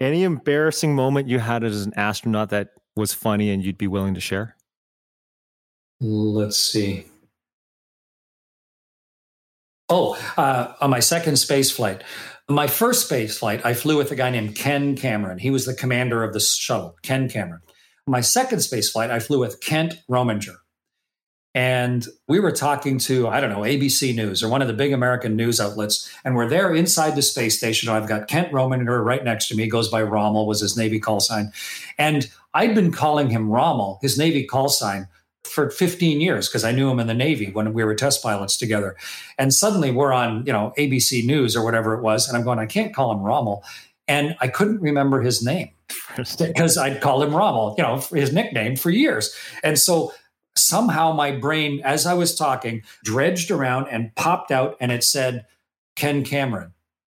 Any 0.00 0.22
embarrassing 0.22 0.94
moment 0.94 1.28
you 1.28 1.38
had 1.38 1.64
as 1.64 1.86
an 1.86 1.92
astronaut 1.96 2.50
that 2.50 2.70
was 2.96 3.12
funny 3.12 3.50
and 3.50 3.64
you'd 3.64 3.78
be 3.78 3.86
willing 3.86 4.14
to 4.14 4.20
share? 4.20 4.56
Let's 6.00 6.58
see. 6.58 7.06
Oh, 9.88 10.18
uh, 10.36 10.72
on 10.80 10.90
my 10.90 11.00
second 11.00 11.36
space 11.36 11.70
flight, 11.70 12.02
my 12.48 12.66
first 12.66 13.06
space 13.06 13.38
flight, 13.38 13.64
I 13.64 13.74
flew 13.74 13.98
with 13.98 14.10
a 14.10 14.16
guy 14.16 14.30
named 14.30 14.56
Ken 14.56 14.96
Cameron. 14.96 15.38
He 15.38 15.50
was 15.50 15.66
the 15.66 15.74
commander 15.74 16.22
of 16.22 16.32
the 16.32 16.40
shuttle, 16.40 16.96
Ken 17.02 17.28
Cameron. 17.28 17.60
My 18.06 18.20
second 18.20 18.60
space 18.60 18.90
flight, 18.90 19.10
I 19.10 19.18
flew 19.18 19.40
with 19.40 19.60
Kent 19.60 19.94
Rominger. 20.10 20.56
And 21.54 22.06
we 22.26 22.40
were 22.40 22.50
talking 22.50 22.98
to, 23.00 23.28
I 23.28 23.40
don't 23.40 23.50
know, 23.50 23.60
ABC 23.60 24.14
News 24.14 24.42
or 24.42 24.48
one 24.48 24.60
of 24.60 24.68
the 24.68 24.74
big 24.74 24.92
American 24.92 25.36
news 25.36 25.60
outlets. 25.60 26.10
And 26.24 26.34
we're 26.34 26.48
there 26.48 26.74
inside 26.74 27.14
the 27.14 27.22
space 27.22 27.56
station. 27.56 27.88
I've 27.88 28.08
got 28.08 28.26
Kent 28.26 28.50
Rominger 28.50 29.04
right 29.04 29.22
next 29.22 29.48
to 29.48 29.54
me, 29.54 29.68
goes 29.68 29.88
by 29.88 30.02
Rommel, 30.02 30.46
was 30.46 30.60
his 30.60 30.76
Navy 30.76 30.98
call 30.98 31.20
sign. 31.20 31.52
And 31.96 32.28
I'd 32.54 32.74
been 32.74 32.90
calling 32.90 33.30
him 33.30 33.50
Rommel, 33.50 34.00
his 34.02 34.18
Navy 34.18 34.44
call 34.44 34.68
sign, 34.68 35.06
for 35.46 35.70
15 35.70 36.20
years 36.20 36.48
because 36.48 36.64
I 36.64 36.72
knew 36.72 36.90
him 36.90 37.00
in 37.00 37.06
the 37.06 37.14
Navy 37.14 37.50
when 37.50 37.72
we 37.72 37.84
were 37.84 37.94
test 37.94 38.22
pilots 38.22 38.56
together. 38.56 38.96
And 39.38 39.52
suddenly 39.52 39.90
we're 39.90 40.12
on, 40.12 40.44
you 40.46 40.52
know, 40.52 40.72
ABC 40.78 41.24
News 41.24 41.56
or 41.56 41.64
whatever 41.64 41.94
it 41.94 42.02
was. 42.02 42.28
And 42.28 42.36
I'm 42.36 42.44
going, 42.44 42.58
I 42.58 42.66
can't 42.66 42.94
call 42.94 43.12
him 43.12 43.22
Rommel. 43.22 43.64
And 44.06 44.36
I 44.40 44.48
couldn't 44.48 44.80
remember 44.80 45.22
his 45.22 45.42
name 45.42 45.70
because 46.16 46.76
I'd 46.78 47.00
call 47.00 47.22
him 47.22 47.34
Rommel, 47.34 47.74
you 47.78 47.84
know, 47.84 47.96
his 48.12 48.32
nickname 48.32 48.76
for 48.76 48.90
years. 48.90 49.34
And 49.62 49.78
so 49.78 50.12
somehow 50.56 51.12
my 51.12 51.32
brain, 51.32 51.80
as 51.84 52.06
I 52.06 52.14
was 52.14 52.34
talking, 52.34 52.82
dredged 53.02 53.50
around 53.50 53.88
and 53.88 54.14
popped 54.14 54.50
out 54.50 54.76
and 54.80 54.92
it 54.92 55.04
said 55.04 55.46
Ken 55.96 56.24
Cameron. 56.24 56.73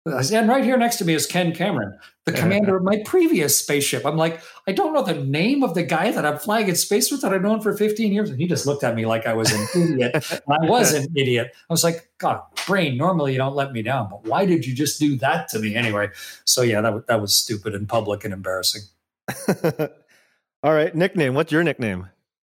And 0.08 0.48
right 0.48 0.64
here 0.64 0.78
next 0.78 0.98
to 0.98 1.06
me 1.06 1.14
is 1.14 1.26
Ken 1.26 1.54
Cameron, 1.54 1.98
the 2.26 2.32
commander 2.32 2.78
of 2.78 2.84
my 2.84 3.02
previous 3.06 3.58
spaceship. 3.58 4.06
I'm 4.06 4.16
like, 4.16 4.42
I 4.66 4.72
don't 4.72 4.94
know 4.94 5.04
the 5.04 5.14
name 5.14 5.64
of 5.64 5.74
the 5.74 5.84
guy 5.84 6.12
that 6.12 6.26
I'm 6.26 6.38
flying 6.38 6.70
in 6.70 6.76
space 6.76 7.12
with 7.12 7.22
that 7.22 7.34
I've 7.34 7.42
known 7.42 7.62
for 7.62 7.76
15 7.76 8.14
years. 8.14 8.30
And 8.30 8.40
he 8.40 8.48
just 8.48 8.66
looked 8.66 8.84
at 8.84 8.96
me 8.96 9.06
like 9.06 9.26
I 9.28 9.34
was 9.34 9.52
an 9.52 9.68
idiot. 9.76 10.42
I 10.48 10.66
was 10.66 10.94
an 10.94 11.08
idiot. 11.16 11.52
I 11.70 11.74
was 11.74 11.84
like, 11.84 12.10
God, 12.20 12.42
brain, 12.66 12.96
normally 12.96 13.34
you 13.34 13.38
don't 13.38 13.56
let 13.56 13.74
me 13.74 13.82
down, 13.82 14.10
but 14.10 14.24
why 14.26 14.46
did 14.46 14.66
you 14.66 14.74
just 14.74 15.00
do 15.00 15.18
that 15.18 15.50
to 15.50 15.60
me 15.60 15.76
anyway? 15.76 16.10
So 16.46 16.62
yeah, 16.62 16.82
that, 16.82 17.08
that 17.08 17.22
was 17.22 17.36
stupid 17.36 17.76
and 17.76 17.88
public 17.88 18.24
and 18.24 18.34
embarrassing. 18.34 18.84
All 20.64 20.74
right, 20.74 20.96
nickname. 20.96 21.34
What's 21.34 21.52
your 21.52 21.64
nickname? 21.64 22.10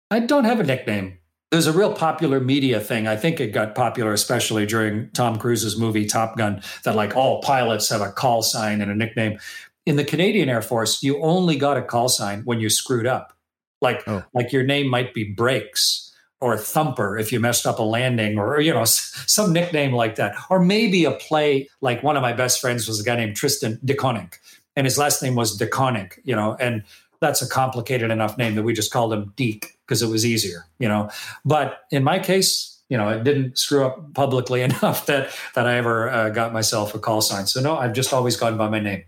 I 0.09 0.19
don't 0.19 0.45
have 0.45 0.59
a 0.59 0.63
nickname. 0.63 1.17
There's 1.51 1.67
a 1.67 1.73
real 1.73 1.93
popular 1.93 2.39
media 2.39 2.79
thing. 2.79 3.07
I 3.07 3.17
think 3.17 3.41
it 3.41 3.47
got 3.47 3.75
popular, 3.75 4.13
especially 4.13 4.65
during 4.65 5.09
Tom 5.09 5.37
Cruise's 5.37 5.77
movie 5.77 6.05
Top 6.05 6.37
Gun, 6.37 6.61
that 6.85 6.95
like 6.95 7.15
all 7.15 7.41
pilots 7.41 7.89
have 7.89 7.99
a 7.99 8.09
call 8.09 8.41
sign 8.41 8.79
and 8.79 8.89
a 8.89 8.95
nickname. 8.95 9.37
In 9.85 9.97
the 9.97 10.05
Canadian 10.05 10.47
Air 10.47 10.61
Force, 10.61 11.03
you 11.03 11.21
only 11.21 11.57
got 11.57 11.75
a 11.75 11.81
call 11.81 12.07
sign 12.07 12.43
when 12.45 12.61
you 12.61 12.69
screwed 12.69 13.05
up. 13.05 13.33
Like, 13.81 14.07
oh. 14.07 14.23
like 14.33 14.53
your 14.53 14.63
name 14.63 14.87
might 14.87 15.13
be 15.13 15.25
Brakes 15.25 16.11
or 16.39 16.57
Thumper 16.57 17.17
if 17.17 17.31
you 17.31 17.39
messed 17.39 17.67
up 17.67 17.79
a 17.79 17.83
landing, 17.83 18.39
or 18.39 18.61
you 18.61 18.73
know 18.73 18.83
some 18.85 19.51
nickname 19.51 19.93
like 19.93 20.15
that, 20.15 20.35
or 20.49 20.59
maybe 20.59 21.03
a 21.03 21.11
play. 21.11 21.69
Like 21.81 22.01
one 22.01 22.15
of 22.15 22.21
my 22.21 22.33
best 22.33 22.61
friends 22.61 22.87
was 22.87 22.99
a 22.99 23.03
guy 23.03 23.15
named 23.15 23.35
Tristan 23.35 23.77
DeConnick, 23.85 24.35
and 24.75 24.85
his 24.85 24.97
last 24.97 25.21
name 25.21 25.35
was 25.35 25.57
DeConnick. 25.57 26.19
You 26.23 26.35
know, 26.35 26.55
and 26.59 26.83
that's 27.21 27.41
a 27.41 27.47
complicated 27.47 28.11
enough 28.11 28.37
name 28.37 28.55
that 28.55 28.63
we 28.63 28.73
just 28.73 28.91
called 28.91 29.13
him 29.13 29.31
Deke 29.37 29.77
because 29.85 30.01
it 30.01 30.07
was 30.07 30.25
easier, 30.25 30.65
you 30.79 30.89
know. 30.89 31.09
But 31.45 31.81
in 31.91 32.03
my 32.03 32.19
case, 32.19 32.81
you 32.89 32.97
know, 32.97 33.07
it 33.09 33.23
didn't 33.23 33.57
screw 33.57 33.85
up 33.85 34.13
publicly 34.13 34.61
enough 34.69 35.05
that 35.05 35.29
that 35.55 35.67
I 35.67 35.77
ever 35.77 36.09
uh, 36.09 36.29
got 36.29 36.51
myself 36.51 36.93
a 36.93 36.99
call 36.99 37.21
sign. 37.21 37.45
So 37.45 37.61
no, 37.61 37.77
I've 37.77 37.93
just 37.93 38.11
always 38.11 38.35
gone 38.35 38.57
by 38.57 38.67
my 38.67 38.79
name. 38.79 39.03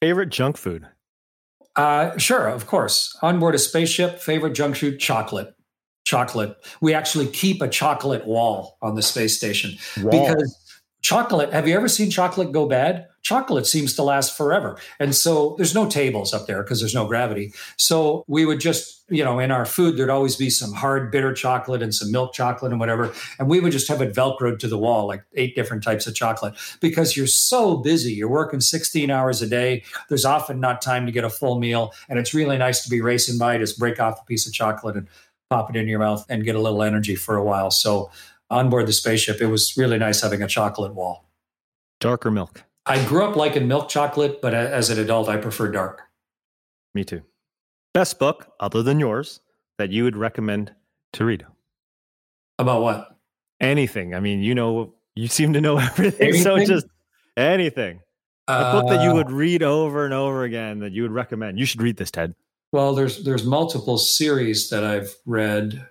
Favorite 0.00 0.30
junk 0.30 0.56
food? 0.56 0.86
Uh, 1.76 2.16
sure, 2.16 2.48
of 2.48 2.66
course. 2.66 3.16
On 3.22 3.38
board 3.38 3.54
a 3.54 3.58
spaceship, 3.58 4.18
favorite 4.18 4.54
junk 4.54 4.76
food, 4.76 4.98
chocolate. 4.98 5.54
Chocolate. 6.06 6.56
We 6.80 6.94
actually 6.94 7.26
keep 7.26 7.60
a 7.60 7.68
chocolate 7.68 8.26
wall 8.26 8.78
on 8.80 8.94
the 8.94 9.02
space 9.02 9.36
station 9.36 9.76
wall. 10.02 10.10
because 10.10 10.65
chocolate. 11.02 11.52
Have 11.52 11.68
you 11.68 11.76
ever 11.76 11.88
seen 11.88 12.10
chocolate 12.10 12.52
go 12.52 12.66
bad? 12.66 13.06
chocolate 13.26 13.66
seems 13.66 13.92
to 13.94 14.04
last 14.04 14.36
forever. 14.36 14.78
And 15.00 15.12
so 15.12 15.56
there's 15.56 15.74
no 15.74 15.90
tables 15.90 16.32
up 16.32 16.46
there 16.46 16.62
because 16.62 16.78
there's 16.78 16.94
no 16.94 17.08
gravity. 17.08 17.52
So 17.76 18.22
we 18.28 18.46
would 18.46 18.60
just, 18.60 19.02
you 19.08 19.24
know, 19.24 19.40
in 19.40 19.50
our 19.50 19.66
food, 19.66 19.96
there'd 19.96 20.10
always 20.10 20.36
be 20.36 20.48
some 20.48 20.72
hard 20.72 21.10
bitter 21.10 21.34
chocolate 21.34 21.82
and 21.82 21.92
some 21.92 22.12
milk 22.12 22.34
chocolate 22.34 22.70
and 22.70 22.78
whatever. 22.78 23.12
And 23.40 23.48
we 23.48 23.58
would 23.58 23.72
just 23.72 23.88
have 23.88 24.00
it 24.00 24.14
velcroed 24.14 24.60
to 24.60 24.68
the 24.68 24.78
wall, 24.78 25.08
like 25.08 25.24
eight 25.34 25.56
different 25.56 25.82
types 25.82 26.06
of 26.06 26.14
chocolate, 26.14 26.54
because 26.80 27.16
you're 27.16 27.26
so 27.26 27.78
busy. 27.78 28.12
You're 28.12 28.28
working 28.28 28.60
16 28.60 29.10
hours 29.10 29.42
a 29.42 29.48
day. 29.48 29.82
There's 30.08 30.24
often 30.24 30.60
not 30.60 30.80
time 30.80 31.04
to 31.06 31.10
get 31.10 31.24
a 31.24 31.30
full 31.30 31.58
meal. 31.58 31.92
And 32.08 32.20
it's 32.20 32.32
really 32.32 32.58
nice 32.58 32.84
to 32.84 32.90
be 32.90 33.00
racing 33.00 33.38
by, 33.38 33.58
just 33.58 33.76
break 33.76 33.98
off 33.98 34.20
a 34.22 34.24
piece 34.24 34.46
of 34.46 34.52
chocolate 34.52 34.94
and 34.94 35.08
pop 35.50 35.68
it 35.68 35.74
in 35.74 35.88
your 35.88 35.98
mouth 35.98 36.24
and 36.28 36.44
get 36.44 36.54
a 36.54 36.60
little 36.60 36.84
energy 36.84 37.16
for 37.16 37.34
a 37.36 37.42
while. 37.42 37.72
So 37.72 38.08
on 38.50 38.70
board 38.70 38.86
the 38.86 38.92
spaceship, 38.92 39.40
it 39.40 39.46
was 39.46 39.74
really 39.76 39.98
nice 39.98 40.22
having 40.22 40.42
a 40.42 40.48
chocolate 40.48 40.94
wall. 40.94 41.28
Darker 42.00 42.30
milk. 42.30 42.64
I 42.84 43.04
grew 43.04 43.24
up 43.24 43.36
liking 43.36 43.66
milk 43.66 43.88
chocolate, 43.88 44.40
but 44.40 44.54
as 44.54 44.90
an 44.90 44.98
adult, 44.98 45.28
I 45.28 45.38
prefer 45.38 45.70
dark. 45.70 46.02
Me 46.94 47.04
too. 47.04 47.22
Best 47.92 48.18
book, 48.18 48.52
other 48.60 48.82
than 48.82 49.00
yours, 49.00 49.40
that 49.78 49.90
you 49.90 50.04
would 50.04 50.16
recommend 50.16 50.72
to 51.14 51.24
read? 51.24 51.46
About 52.58 52.82
what? 52.82 53.16
Anything. 53.60 54.14
I 54.14 54.20
mean, 54.20 54.40
you 54.40 54.54
know, 54.54 54.94
you 55.14 55.28
seem 55.28 55.52
to 55.54 55.60
know 55.60 55.78
everything. 55.78 56.28
Anything? 56.28 56.42
So 56.42 56.64
just 56.64 56.86
anything. 57.36 58.00
A 58.48 58.52
uh, 58.52 58.72
book 58.80 58.90
that 58.90 59.02
you 59.02 59.12
would 59.12 59.30
read 59.30 59.62
over 59.62 60.04
and 60.04 60.14
over 60.14 60.44
again 60.44 60.78
that 60.78 60.92
you 60.92 61.02
would 61.02 61.10
recommend. 61.10 61.58
You 61.58 61.66
should 61.66 61.82
read 61.82 61.96
this, 61.96 62.10
Ted. 62.10 62.34
Well, 62.72 62.94
there's 62.94 63.24
there's 63.24 63.44
multiple 63.44 63.98
series 63.98 64.70
that 64.70 64.84
I've 64.84 65.14
read 65.24 65.86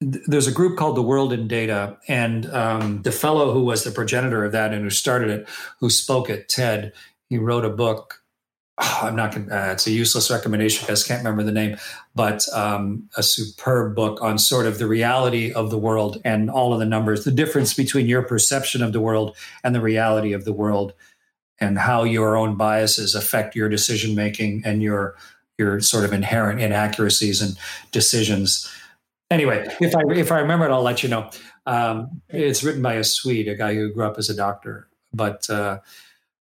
there's 0.00 0.46
a 0.46 0.52
group 0.52 0.78
called 0.78 0.96
the 0.96 1.02
World 1.02 1.32
in 1.32 1.46
Data, 1.46 1.98
and 2.08 2.46
um, 2.52 3.02
the 3.02 3.12
fellow 3.12 3.52
who 3.52 3.64
was 3.64 3.84
the 3.84 3.90
progenitor 3.90 4.44
of 4.44 4.52
that 4.52 4.72
and 4.72 4.82
who 4.82 4.90
started 4.90 5.28
it, 5.28 5.48
who 5.78 5.90
spoke 5.90 6.30
at 6.30 6.48
TED, 6.48 6.92
he 7.28 7.38
wrote 7.38 7.64
a 7.64 7.70
book. 7.70 8.22
Oh, 8.78 9.00
I'm 9.02 9.14
not 9.14 9.34
going. 9.34 9.52
Uh, 9.52 9.70
it's 9.72 9.86
a 9.86 9.90
useless 9.90 10.30
recommendation 10.30 10.86
because 10.86 11.04
I 11.04 11.08
can't 11.08 11.22
remember 11.22 11.42
the 11.42 11.52
name, 11.52 11.76
but 12.14 12.48
um, 12.54 13.10
a 13.18 13.22
superb 13.22 13.94
book 13.94 14.22
on 14.22 14.38
sort 14.38 14.64
of 14.64 14.78
the 14.78 14.86
reality 14.86 15.52
of 15.52 15.68
the 15.68 15.76
world 15.76 16.18
and 16.24 16.50
all 16.50 16.72
of 16.72 16.78
the 16.78 16.86
numbers, 16.86 17.24
the 17.24 17.30
difference 17.30 17.74
between 17.74 18.06
your 18.06 18.22
perception 18.22 18.82
of 18.82 18.94
the 18.94 19.00
world 19.00 19.36
and 19.62 19.74
the 19.74 19.82
reality 19.82 20.32
of 20.32 20.46
the 20.46 20.52
world, 20.54 20.94
and 21.58 21.78
how 21.78 22.04
your 22.04 22.38
own 22.38 22.56
biases 22.56 23.14
affect 23.14 23.54
your 23.54 23.68
decision 23.68 24.14
making 24.14 24.62
and 24.64 24.82
your 24.82 25.14
your 25.58 25.78
sort 25.80 26.06
of 26.06 26.14
inherent 26.14 26.58
inaccuracies 26.58 27.42
and 27.42 27.58
decisions 27.92 28.66
anyway, 29.30 29.66
if 29.80 29.94
I 29.94 30.02
if 30.12 30.32
I 30.32 30.40
remember 30.40 30.66
it, 30.66 30.72
I'll 30.72 30.82
let 30.82 31.02
you 31.02 31.08
know. 31.08 31.30
Um, 31.66 32.22
it's 32.28 32.62
written 32.62 32.82
by 32.82 32.94
a 32.94 33.04
Swede, 33.04 33.48
a 33.48 33.54
guy 33.54 33.74
who 33.74 33.92
grew 33.92 34.04
up 34.04 34.18
as 34.18 34.28
a 34.28 34.34
doctor. 34.34 34.88
But 35.12 35.48
uh, 35.48 35.78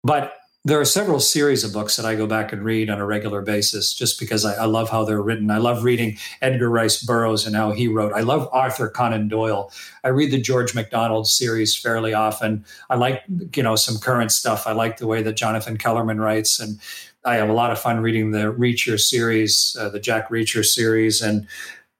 but 0.02 0.34
there 0.64 0.80
are 0.80 0.84
several 0.84 1.20
series 1.20 1.64
of 1.64 1.72
books 1.72 1.96
that 1.96 2.04
I 2.04 2.14
go 2.14 2.26
back 2.26 2.52
and 2.52 2.62
read 2.62 2.90
on 2.90 2.98
a 2.98 3.06
regular 3.06 3.40
basis, 3.42 3.94
just 3.94 4.18
because 4.18 4.44
I, 4.44 4.54
I, 4.54 4.64
love 4.66 4.90
how 4.90 5.04
they're 5.04 5.22
written. 5.22 5.50
I 5.50 5.58
love 5.58 5.84
reading 5.84 6.18
Edgar 6.42 6.68
Rice 6.68 7.02
Burroughs 7.02 7.46
and 7.46 7.56
how 7.56 7.70
he 7.70 7.88
wrote. 7.88 8.12
I 8.12 8.20
love 8.20 8.48
Arthur 8.52 8.90
Conan 8.90 9.28
Doyle. 9.28 9.72
I 10.04 10.08
read 10.08 10.30
the 10.30 10.40
George 10.40 10.74
MacDonald 10.74 11.26
series 11.26 11.74
fairly 11.76 12.12
often. 12.12 12.64
I 12.90 12.96
like 12.96 13.22
you 13.54 13.62
know 13.62 13.76
some 13.76 13.98
current 13.98 14.32
stuff. 14.32 14.66
I 14.66 14.72
like 14.72 14.98
the 14.98 15.06
way 15.06 15.22
that 15.22 15.36
Jonathan 15.36 15.78
Kellerman 15.78 16.20
writes, 16.20 16.60
and 16.60 16.78
I 17.24 17.36
have 17.36 17.48
a 17.48 17.54
lot 17.54 17.70
of 17.70 17.78
fun 17.78 18.00
reading 18.00 18.32
the 18.32 18.52
Reacher 18.52 18.98
series, 18.98 19.76
uh, 19.78 19.88
the 19.88 20.00
Jack 20.00 20.28
Reacher 20.28 20.64
series, 20.64 21.22
and 21.22 21.46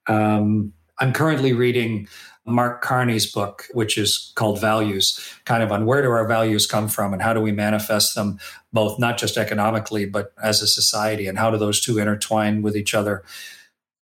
um, 0.09 0.73
I'm 0.99 1.13
currently 1.13 1.53
reading 1.53 2.07
Mark 2.45 2.81
Carney's 2.81 3.31
book, 3.31 3.67
which 3.73 3.97
is 3.97 4.31
called 4.35 4.59
Values, 4.59 5.19
kind 5.45 5.63
of 5.63 5.71
on 5.71 5.85
where 5.85 6.01
do 6.01 6.09
our 6.09 6.27
values 6.27 6.65
come 6.65 6.87
from 6.87 7.13
and 7.13 7.21
how 7.21 7.33
do 7.33 7.39
we 7.39 7.51
manifest 7.51 8.15
them, 8.15 8.39
both 8.73 8.99
not 8.99 9.17
just 9.17 9.37
economically, 9.37 10.05
but 10.05 10.33
as 10.43 10.61
a 10.61 10.67
society, 10.67 11.27
and 11.27 11.37
how 11.37 11.51
do 11.51 11.57
those 11.57 11.79
two 11.79 11.99
intertwine 11.99 12.61
with 12.61 12.75
each 12.75 12.93
other? 12.93 13.23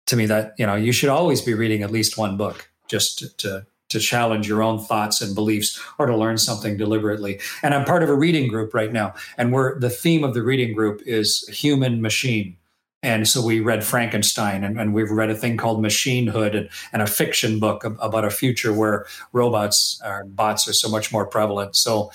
To 0.06 0.16
me, 0.16 0.26
that 0.26 0.54
you 0.58 0.66
know, 0.66 0.74
you 0.74 0.92
should 0.92 1.10
always 1.10 1.42
be 1.42 1.54
reading 1.54 1.82
at 1.82 1.90
least 1.90 2.16
one 2.16 2.36
book 2.36 2.70
just 2.88 3.18
to, 3.18 3.36
to 3.36 3.66
to 3.88 3.98
challenge 3.98 4.46
your 4.46 4.62
own 4.62 4.78
thoughts 4.78 5.20
and 5.20 5.34
beliefs 5.34 5.80
or 5.98 6.06
to 6.06 6.16
learn 6.16 6.38
something 6.38 6.76
deliberately. 6.76 7.40
And 7.62 7.74
I'm 7.74 7.84
part 7.84 8.02
of 8.02 8.10
a 8.10 8.14
reading 8.14 8.48
group 8.48 8.74
right 8.74 8.92
now. 8.92 9.14
And 9.36 9.52
we're 9.52 9.78
the 9.78 9.90
theme 9.90 10.24
of 10.24 10.34
the 10.34 10.42
reading 10.42 10.74
group 10.74 11.00
is 11.06 11.46
human 11.48 12.02
machine. 12.02 12.56
And 13.02 13.28
so 13.28 13.44
we 13.44 13.60
read 13.60 13.84
Frankenstein 13.84 14.64
and, 14.64 14.80
and 14.80 14.92
we've 14.92 15.10
read 15.10 15.30
a 15.30 15.34
thing 15.34 15.56
called 15.56 15.80
Machinehood 15.80 16.56
and, 16.56 16.68
and, 16.92 17.00
a 17.00 17.06
fiction 17.06 17.60
book 17.60 17.84
about 17.84 18.24
a 18.24 18.30
future 18.30 18.72
where 18.72 19.06
robots 19.32 20.00
or 20.04 20.24
bots 20.24 20.66
are 20.66 20.72
so 20.72 20.88
much 20.88 21.12
more 21.12 21.24
prevalent. 21.24 21.76
So 21.76 22.10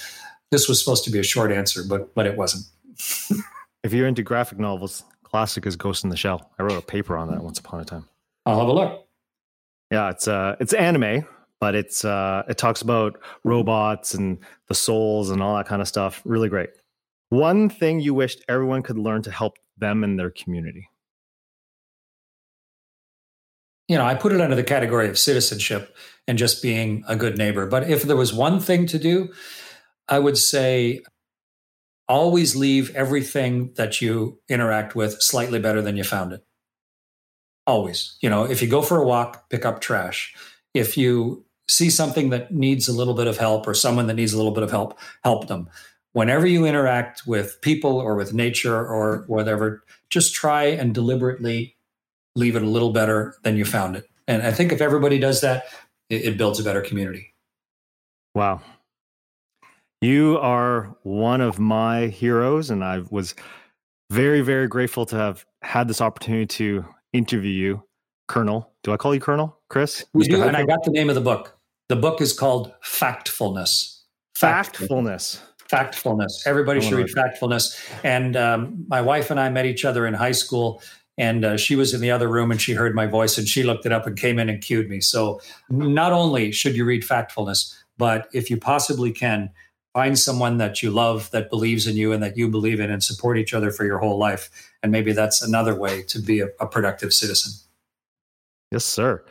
this 0.52 0.68
was 0.68 0.84
supposed 0.84 1.06
to 1.06 1.12
be 1.12 1.20
a 1.20 1.24
short 1.24 1.52
answer, 1.52 1.84
but 1.88 2.14
but 2.14 2.26
it 2.26 2.38
wasn't. 2.38 2.66
if 3.84 3.94
you're 3.94 4.08
into 4.08 4.24
graphic 4.24 4.60
novels, 4.60 5.04
classic 5.24 5.66
is 5.66 5.76
Ghost 5.76 6.04
in 6.04 6.10
the 6.10 6.18
Shell. 6.18 6.52
I 6.60 6.64
wrote 6.64 6.78
a 6.78 6.82
paper 6.82 7.18
on 7.18 7.30
that 7.32 7.44
once 7.44 7.60
upon 7.60 7.80
a 7.80 7.86
time. 7.86 8.08
I'll 8.46 8.60
have 8.60 8.68
a 8.68 8.74
look. 8.74 9.08
Yeah, 9.90 10.10
it's 10.10 10.28
uh 10.28 10.56
it's 10.60 10.74
anime, 10.74 11.26
but 11.60 11.76
it's 11.76 12.04
uh 12.04 12.44
it 12.50 12.58
talks 12.58 12.82
about 12.82 13.20
robots 13.44 14.14
and 14.14 14.38
the 14.68 14.76
souls 14.76 15.30
and 15.30 15.42
all 15.42 15.56
that 15.56 15.66
kind 15.66 15.82
of 15.82 15.88
stuff. 15.88 16.22
Really 16.26 16.50
great. 16.50 16.70
One 17.30 17.70
thing 17.70 18.00
you 18.00 18.14
wished 18.14 18.44
everyone 18.48 18.84
could 18.84 18.98
learn 18.98 19.24
to 19.24 19.32
help 19.32 19.58
them 19.78 20.04
and 20.04 20.20
their 20.20 20.30
community? 20.30 20.90
You 23.88 23.98
know, 23.98 24.06
I 24.06 24.16
put 24.16 24.32
it 24.32 24.42
under 24.42 24.56
the 24.56 24.64
category 24.64 25.10
of 25.10 25.20
citizenship 25.20 25.96
and 26.28 26.38
just 26.38 26.64
being 26.64 27.04
a 27.08 27.16
good 27.16 27.38
neighbor. 27.38 27.68
But 27.68 27.90
if 27.90 28.04
there 28.04 28.16
was 28.16 28.34
one 28.34 28.60
thing 28.60 28.86
to 28.88 28.98
do, 28.98 29.34
I 30.08 30.20
would 30.20 30.38
say 30.38 31.02
always 32.08 32.56
leave 32.56 32.96
everything 32.96 33.74
that 33.76 34.02
you 34.02 34.40
interact 34.50 34.96
with 34.96 35.22
slightly 35.22 35.60
better 35.60 35.82
than 35.82 35.98
you 35.98 36.04
found 36.04 36.34
it. 36.34 36.46
Always. 37.66 38.18
You 38.22 38.30
know, 38.30 38.44
if 38.44 38.62
you 38.62 38.68
go 38.68 38.82
for 38.82 38.98
a 38.98 39.06
walk, 39.06 39.50
pick 39.50 39.66
up 39.66 39.80
trash. 39.80 40.34
If 40.74 40.98
you 40.98 41.46
see 41.70 41.90
something 41.90 42.30
that 42.30 42.52
needs 42.54 42.88
a 42.88 42.94
little 42.94 43.14
bit 43.14 43.28
of 43.28 43.38
help 43.38 43.68
or 43.68 43.74
someone 43.74 44.08
that 44.08 44.16
needs 44.16 44.34
a 44.34 44.38
little 44.38 44.52
bit 44.52 44.64
of 44.64 44.72
help, 44.72 45.00
help 45.24 45.48
them 45.48 45.70
whenever 46.14 46.48
you 46.48 46.66
interact 46.66 47.28
with 47.28 47.60
people 47.62 47.98
or 47.98 48.16
with 48.16 48.34
nature 48.34 48.78
or 48.78 49.26
whatever, 49.28 49.84
just 50.10 50.34
try 50.34 50.64
and 50.64 50.94
deliberately 50.94 51.76
leave 52.36 52.56
it 52.56 52.64
a 52.64 52.68
little 52.68 52.92
better 52.92 53.36
than 53.44 53.58
you 53.58 53.66
found 53.66 53.96
it. 53.96 54.10
And 54.28 54.42
I 54.42 54.52
think 54.52 54.72
if 54.72 54.82
everybody 54.82 55.20
does 55.20 55.42
that, 55.42 55.66
it, 56.10 56.24
it 56.24 56.38
builds 56.38 56.60
a 56.60 56.64
better 56.64 56.82
community. 56.82 57.34
Wow. 58.34 58.62
You 60.02 60.38
are 60.40 60.96
one 61.04 61.42
of 61.42 61.60
my 61.60 62.08
heroes, 62.08 62.70
and 62.70 62.84
I 62.84 63.04
was 63.10 63.36
very, 64.10 64.42
very 64.42 64.68
grateful 64.68 65.06
to 65.08 65.16
have 65.16 65.46
had 65.62 65.88
this 65.88 66.02
opportunity 66.02 66.46
to 66.46 66.86
interview 67.14 67.52
you. 67.52 67.84
Colonel. 68.28 68.72
Do 68.84 68.94
I 68.94 68.98
call 68.98 69.14
you 69.14 69.20
Colonel, 69.20 69.58
Chris? 69.70 70.06
We 70.14 70.26
do, 70.26 70.42
and 70.42 70.56
I 70.56 70.66
got 70.66 70.84
the 70.84 70.92
name 70.92 71.10
of 71.10 71.16
the 71.16 71.22
book. 71.22 71.58
The 71.90 71.96
book 71.96 72.22
is 72.22 72.34
called 72.34 72.74
Factfulness. 72.84 74.02
Factfulness. 74.36 74.88
Factfulness. 74.88 75.40
Everybody 76.46 76.82
should 76.82 76.94
read 76.94 77.08
Factfulness. 77.08 77.80
And 78.04 78.36
um, 78.36 78.86
my 78.88 79.02
wife 79.02 79.32
and 79.32 79.40
I 79.40 79.50
met 79.50 79.66
each 79.66 79.86
other 79.86 80.06
in 80.06 80.14
high 80.14 80.32
school, 80.32 80.82
and 81.18 81.46
uh, 81.46 81.58
she 81.58 81.76
was 81.76 81.94
in 81.94 82.02
the 82.02 82.12
other 82.12 82.28
room 82.28 82.52
and 82.52 82.60
she 82.60 82.74
heard 82.74 82.96
my 82.96 83.06
voice 83.06 83.38
and 83.38 83.48
she 83.48 83.62
looked 83.62 83.86
it 83.86 83.92
up 83.92 84.08
and 84.08 84.18
came 84.18 84.40
in 84.40 84.50
and 84.50 84.64
cued 84.64 84.90
me. 84.90 85.00
So 85.00 85.40
not 85.70 86.12
only 86.12 86.52
should 86.52 86.76
you 86.76 86.86
read 86.86 87.04
Factfulness, 87.04 87.76
but 87.98 88.28
if 88.34 88.50
you 88.50 88.58
possibly 88.58 89.12
can, 89.12 89.52
find 89.94 90.18
someone 90.18 90.58
that 90.58 90.82
you 90.82 90.90
love, 90.90 91.30
that 91.32 91.50
believes 91.50 91.86
in 91.86 91.96
you, 91.96 92.12
and 92.12 92.24
that 92.24 92.36
you 92.36 92.50
believe 92.50 92.80
in, 92.80 92.90
and 92.90 93.04
support 93.04 93.38
each 93.38 93.54
other 93.54 93.72
for 93.72 93.86
your 93.86 94.00
whole 94.00 94.18
life. 94.18 94.50
And 94.82 94.92
maybe 94.92 95.14
that's 95.14 95.42
another 95.42 95.76
way 95.76 96.02
to 96.04 96.20
be 96.20 96.40
a, 96.40 96.48
a 96.60 96.66
productive 96.66 97.14
citizen. 97.14 97.54
Yes, 98.72 98.84
sir. 98.84 99.24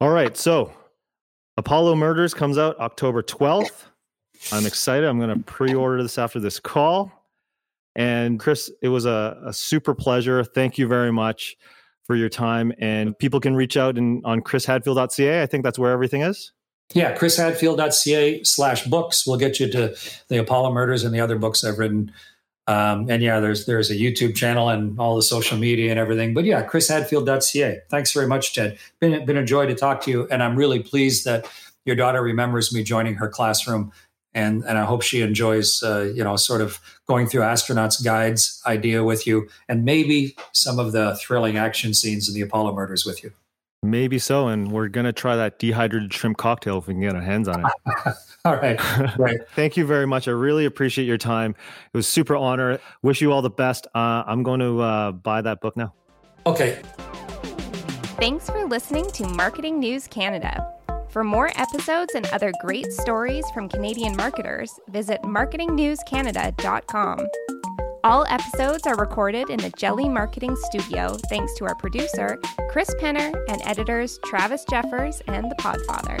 All 0.00 0.10
right. 0.10 0.36
So 0.36 0.72
Apollo 1.56 1.96
Murders 1.96 2.32
comes 2.32 2.58
out 2.58 2.78
October 2.78 3.22
12th. 3.22 3.86
I'm 4.52 4.66
excited. 4.66 5.08
I'm 5.08 5.18
going 5.18 5.36
to 5.36 5.42
pre 5.44 5.74
order 5.74 6.02
this 6.02 6.18
after 6.18 6.40
this 6.40 6.60
call. 6.60 7.12
And 7.96 8.40
Chris, 8.40 8.70
it 8.82 8.88
was 8.88 9.06
a, 9.06 9.40
a, 9.46 9.52
super 9.52 9.94
pleasure. 9.94 10.42
Thank 10.42 10.78
you 10.78 10.88
very 10.88 11.12
much 11.12 11.56
for 12.04 12.16
your 12.16 12.28
time. 12.28 12.72
And 12.78 13.16
people 13.16 13.38
can 13.38 13.54
reach 13.54 13.76
out 13.76 13.96
in, 13.96 14.20
on 14.24 14.40
chrishadfield.ca. 14.40 15.42
I 15.42 15.46
think 15.46 15.62
that's 15.62 15.78
where 15.78 15.92
everything 15.92 16.22
is. 16.22 16.52
Yeah, 16.92 17.16
chrishadfield.ca 17.16 18.42
slash 18.44 18.84
books 18.86 19.26
will 19.26 19.36
get 19.36 19.58
you 19.58 19.70
to 19.70 19.96
the 20.28 20.38
Apollo 20.38 20.72
murders 20.72 21.04
and 21.04 21.14
the 21.14 21.20
other 21.20 21.38
books 21.38 21.64
I've 21.64 21.78
written. 21.78 22.12
Um, 22.66 23.10
and 23.10 23.22
yeah, 23.22 23.40
there's 23.40 23.66
there's 23.66 23.90
a 23.90 23.94
YouTube 23.94 24.34
channel 24.34 24.68
and 24.68 24.98
all 24.98 25.16
the 25.16 25.22
social 25.22 25.58
media 25.58 25.90
and 25.90 25.98
everything. 25.98 26.34
But 26.34 26.44
yeah, 26.44 26.66
chrishadfield.ca. 26.66 27.80
Thanks 27.90 28.12
very 28.12 28.26
much, 28.26 28.54
Ted. 28.54 28.78
Been 29.00 29.24
been 29.24 29.36
a 29.36 29.44
joy 29.44 29.66
to 29.66 29.74
talk 29.74 30.02
to 30.02 30.10
you, 30.10 30.26
and 30.30 30.42
I'm 30.42 30.56
really 30.56 30.82
pleased 30.82 31.24
that 31.26 31.46
your 31.84 31.96
daughter 31.96 32.22
remembers 32.22 32.72
me 32.72 32.82
joining 32.82 33.14
her 33.16 33.28
classroom, 33.28 33.92
and 34.34 34.64
and 34.64 34.78
I 34.78 34.84
hope 34.84 35.02
she 35.02 35.22
enjoys 35.22 35.82
uh, 35.82 36.12
you 36.14 36.24
know 36.24 36.36
sort 36.36 36.60
of 36.60 36.80
going 37.06 37.26
through 37.26 37.42
astronauts 37.42 38.04
guides 38.04 38.60
idea 38.66 39.04
with 39.04 39.26
you, 39.26 39.48
and 39.68 39.84
maybe 39.84 40.36
some 40.52 40.78
of 40.78 40.92
the 40.92 41.16
thrilling 41.16 41.56
action 41.56 41.94
scenes 41.94 42.28
in 42.28 42.34
the 42.34 42.40
Apollo 42.40 42.74
murders 42.74 43.04
with 43.04 43.22
you. 43.22 43.32
Maybe 43.82 44.18
so, 44.18 44.48
and 44.48 44.72
we're 44.72 44.88
gonna 44.88 45.12
try 45.12 45.36
that 45.36 45.58
dehydrated 45.58 46.12
shrimp 46.12 46.38
cocktail 46.38 46.78
if 46.78 46.86
we 46.86 46.94
can 46.94 47.02
get 47.02 47.14
our 47.14 47.20
hands 47.20 47.48
on 47.48 47.64
it. 47.64 48.14
all 48.44 48.56
right, 48.56 48.78
right. 49.18 49.38
Thank 49.54 49.76
you 49.76 49.86
very 49.86 50.06
much. 50.06 50.26
I 50.26 50.32
really 50.32 50.64
appreciate 50.64 51.04
your 51.04 51.18
time. 51.18 51.54
It 51.92 51.96
was 51.96 52.08
super 52.08 52.34
honor. 52.34 52.78
Wish 53.02 53.20
you 53.20 53.32
all 53.32 53.42
the 53.42 53.50
best. 53.50 53.86
Uh, 53.94 54.24
I'm 54.26 54.42
going 54.42 54.60
to 54.60 54.80
uh, 54.80 55.12
buy 55.12 55.42
that 55.42 55.60
book 55.60 55.76
now. 55.76 55.92
Okay. 56.46 56.80
Thanks 58.16 58.48
for 58.48 58.64
listening 58.66 59.10
to 59.12 59.26
Marketing 59.28 59.78
News 59.80 60.06
Canada. 60.06 60.73
For 61.14 61.22
more 61.22 61.52
episodes 61.54 62.16
and 62.16 62.26
other 62.32 62.52
great 62.60 62.92
stories 62.92 63.44
from 63.54 63.68
Canadian 63.68 64.16
marketers, 64.16 64.80
visit 64.88 65.22
marketingnewscanada.com. 65.22 67.28
All 68.02 68.26
episodes 68.28 68.84
are 68.88 68.96
recorded 68.96 69.48
in 69.48 69.60
the 69.60 69.70
Jelly 69.78 70.08
Marketing 70.08 70.56
Studio 70.56 71.16
thanks 71.30 71.54
to 71.54 71.66
our 71.66 71.76
producer, 71.76 72.36
Chris 72.68 72.92
Penner, 73.00 73.32
and 73.48 73.62
editors 73.64 74.18
Travis 74.24 74.64
Jeffers 74.68 75.22
and 75.28 75.48
The 75.48 75.54
Podfather. 75.54 76.20